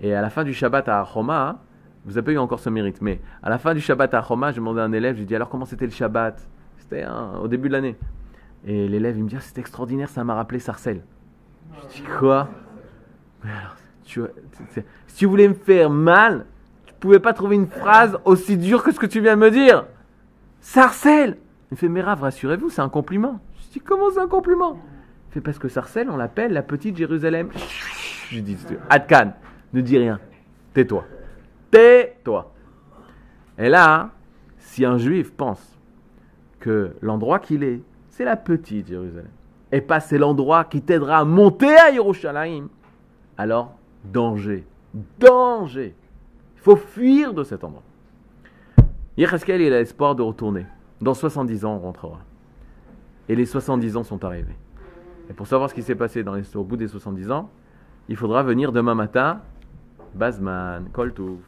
Et 0.00 0.14
à 0.14 0.22
la 0.22 0.30
fin 0.30 0.44
du 0.44 0.54
Shabbat 0.54 0.88
à 0.88 1.00
Archoma, 1.00 1.58
vous 2.04 2.18
avez 2.18 2.24
pas 2.24 2.32
eu 2.32 2.38
encore 2.38 2.60
ce 2.60 2.70
mérite, 2.70 3.00
mais 3.00 3.20
à 3.42 3.50
la 3.50 3.58
fin 3.58 3.74
du 3.74 3.80
Shabbat 3.80 4.12
à 4.14 4.22
Choma, 4.22 4.50
j'ai 4.50 4.56
demandé 4.56 4.80
à 4.80 4.84
un 4.84 4.92
élève, 4.92 5.16
j'ai 5.16 5.24
dit 5.24 5.36
alors 5.36 5.48
comment 5.48 5.64
c'était 5.64 5.84
le 5.84 5.92
Shabbat? 5.92 6.40
C'était 6.78 7.04
au 7.40 7.46
début 7.46 7.68
de 7.68 7.74
l'année. 7.74 7.96
Et 8.66 8.88
l'élève, 8.88 9.16
il 9.16 9.24
me 9.24 9.28
dit 9.28 9.36
ah, 9.36 9.40
c'était 9.40 9.60
extraordinaire, 9.60 10.08
ça 10.08 10.24
m'a 10.24 10.34
rappelé 10.34 10.58
Sarcelles. 10.58 11.02
Je 11.74 11.96
dis 11.96 12.02
quoi? 12.18 12.48
Tu, 14.04 14.20
Si 15.06 15.16
tu 15.16 15.26
voulais 15.26 15.48
me 15.48 15.54
faire 15.54 15.90
mal, 15.90 16.46
tu 16.86 16.94
pouvais 16.94 17.20
pas 17.20 17.32
trouver 17.32 17.56
une 17.56 17.68
phrase 17.68 18.18
aussi 18.24 18.56
dure 18.56 18.82
que 18.82 18.92
ce 18.92 18.98
que 18.98 19.06
tu 19.06 19.20
viens 19.20 19.36
de 19.36 19.40
me 19.40 19.50
dire. 19.50 19.86
Sarcelles 20.60 21.38
Il 21.70 21.74
me 21.74 21.76
fait 21.76 21.88
mais 21.88 22.02
rassurez-vous, 22.02 22.70
c'est 22.70 22.82
un 22.82 22.88
compliment. 22.88 23.40
Je 23.72 23.78
dis 23.78 23.84
comment 23.86 24.10
c'est 24.10 24.20
un 24.20 24.28
compliment 24.28 24.76
Il 25.30 25.32
fait 25.32 25.40
parce 25.40 25.58
que 25.58 25.66
Sarcelles, 25.66 26.10
on 26.10 26.18
l'appelle 26.18 26.52
la 26.52 26.62
petite 26.62 26.94
Jérusalem. 26.94 27.48
Je 28.28 28.40
dis 28.40 28.58
Adkan, 28.90 29.32
ne 29.72 29.80
dis 29.80 29.96
rien, 29.96 30.20
tais-toi. 30.74 31.06
Tais-toi. 31.70 32.52
Et 33.56 33.70
là, 33.70 34.10
si 34.58 34.84
un 34.84 34.98
juif 34.98 35.32
pense 35.32 35.78
que 36.60 36.90
l'endroit 37.00 37.38
qu'il 37.38 37.64
est, 37.64 37.80
c'est 38.10 38.26
la 38.26 38.36
petite 38.36 38.88
Jérusalem, 38.88 39.30
et 39.70 39.80
pas 39.80 40.00
c'est 40.00 40.18
l'endroit 40.18 40.64
qui 40.64 40.82
t'aidera 40.82 41.20
à 41.20 41.24
monter 41.24 41.74
à 41.74 41.90
Yerushalayim, 41.92 42.68
alors 43.38 43.72
danger, 44.04 44.66
danger. 45.18 45.94
Il 46.56 46.60
faut 46.60 46.76
fuir 46.76 47.32
de 47.32 47.42
cet 47.42 47.64
endroit. 47.64 47.82
Yecheskel, 49.16 49.62
il 49.62 49.72
a 49.72 49.78
l'espoir 49.78 50.14
de 50.14 50.20
retourner. 50.20 50.66
Dans 51.00 51.14
70 51.14 51.64
ans, 51.64 51.76
on 51.76 51.78
rentrera. 51.78 52.18
Et 53.28 53.34
les 53.34 53.46
70 53.46 53.96
ans 53.96 54.02
sont 54.02 54.24
arrivés. 54.24 54.56
Et 55.30 55.32
pour 55.32 55.46
savoir 55.46 55.70
ce 55.70 55.74
qui 55.74 55.82
s'est 55.82 55.94
passé 55.94 56.22
dans 56.22 56.34
les, 56.34 56.56
au 56.56 56.64
bout 56.64 56.76
des 56.76 56.88
70 56.88 57.30
ans, 57.30 57.50
il 58.08 58.16
faudra 58.16 58.42
venir 58.42 58.72
demain 58.72 58.94
matin, 58.94 59.40
Bazman, 60.14 60.88
Koltouf. 60.92 61.42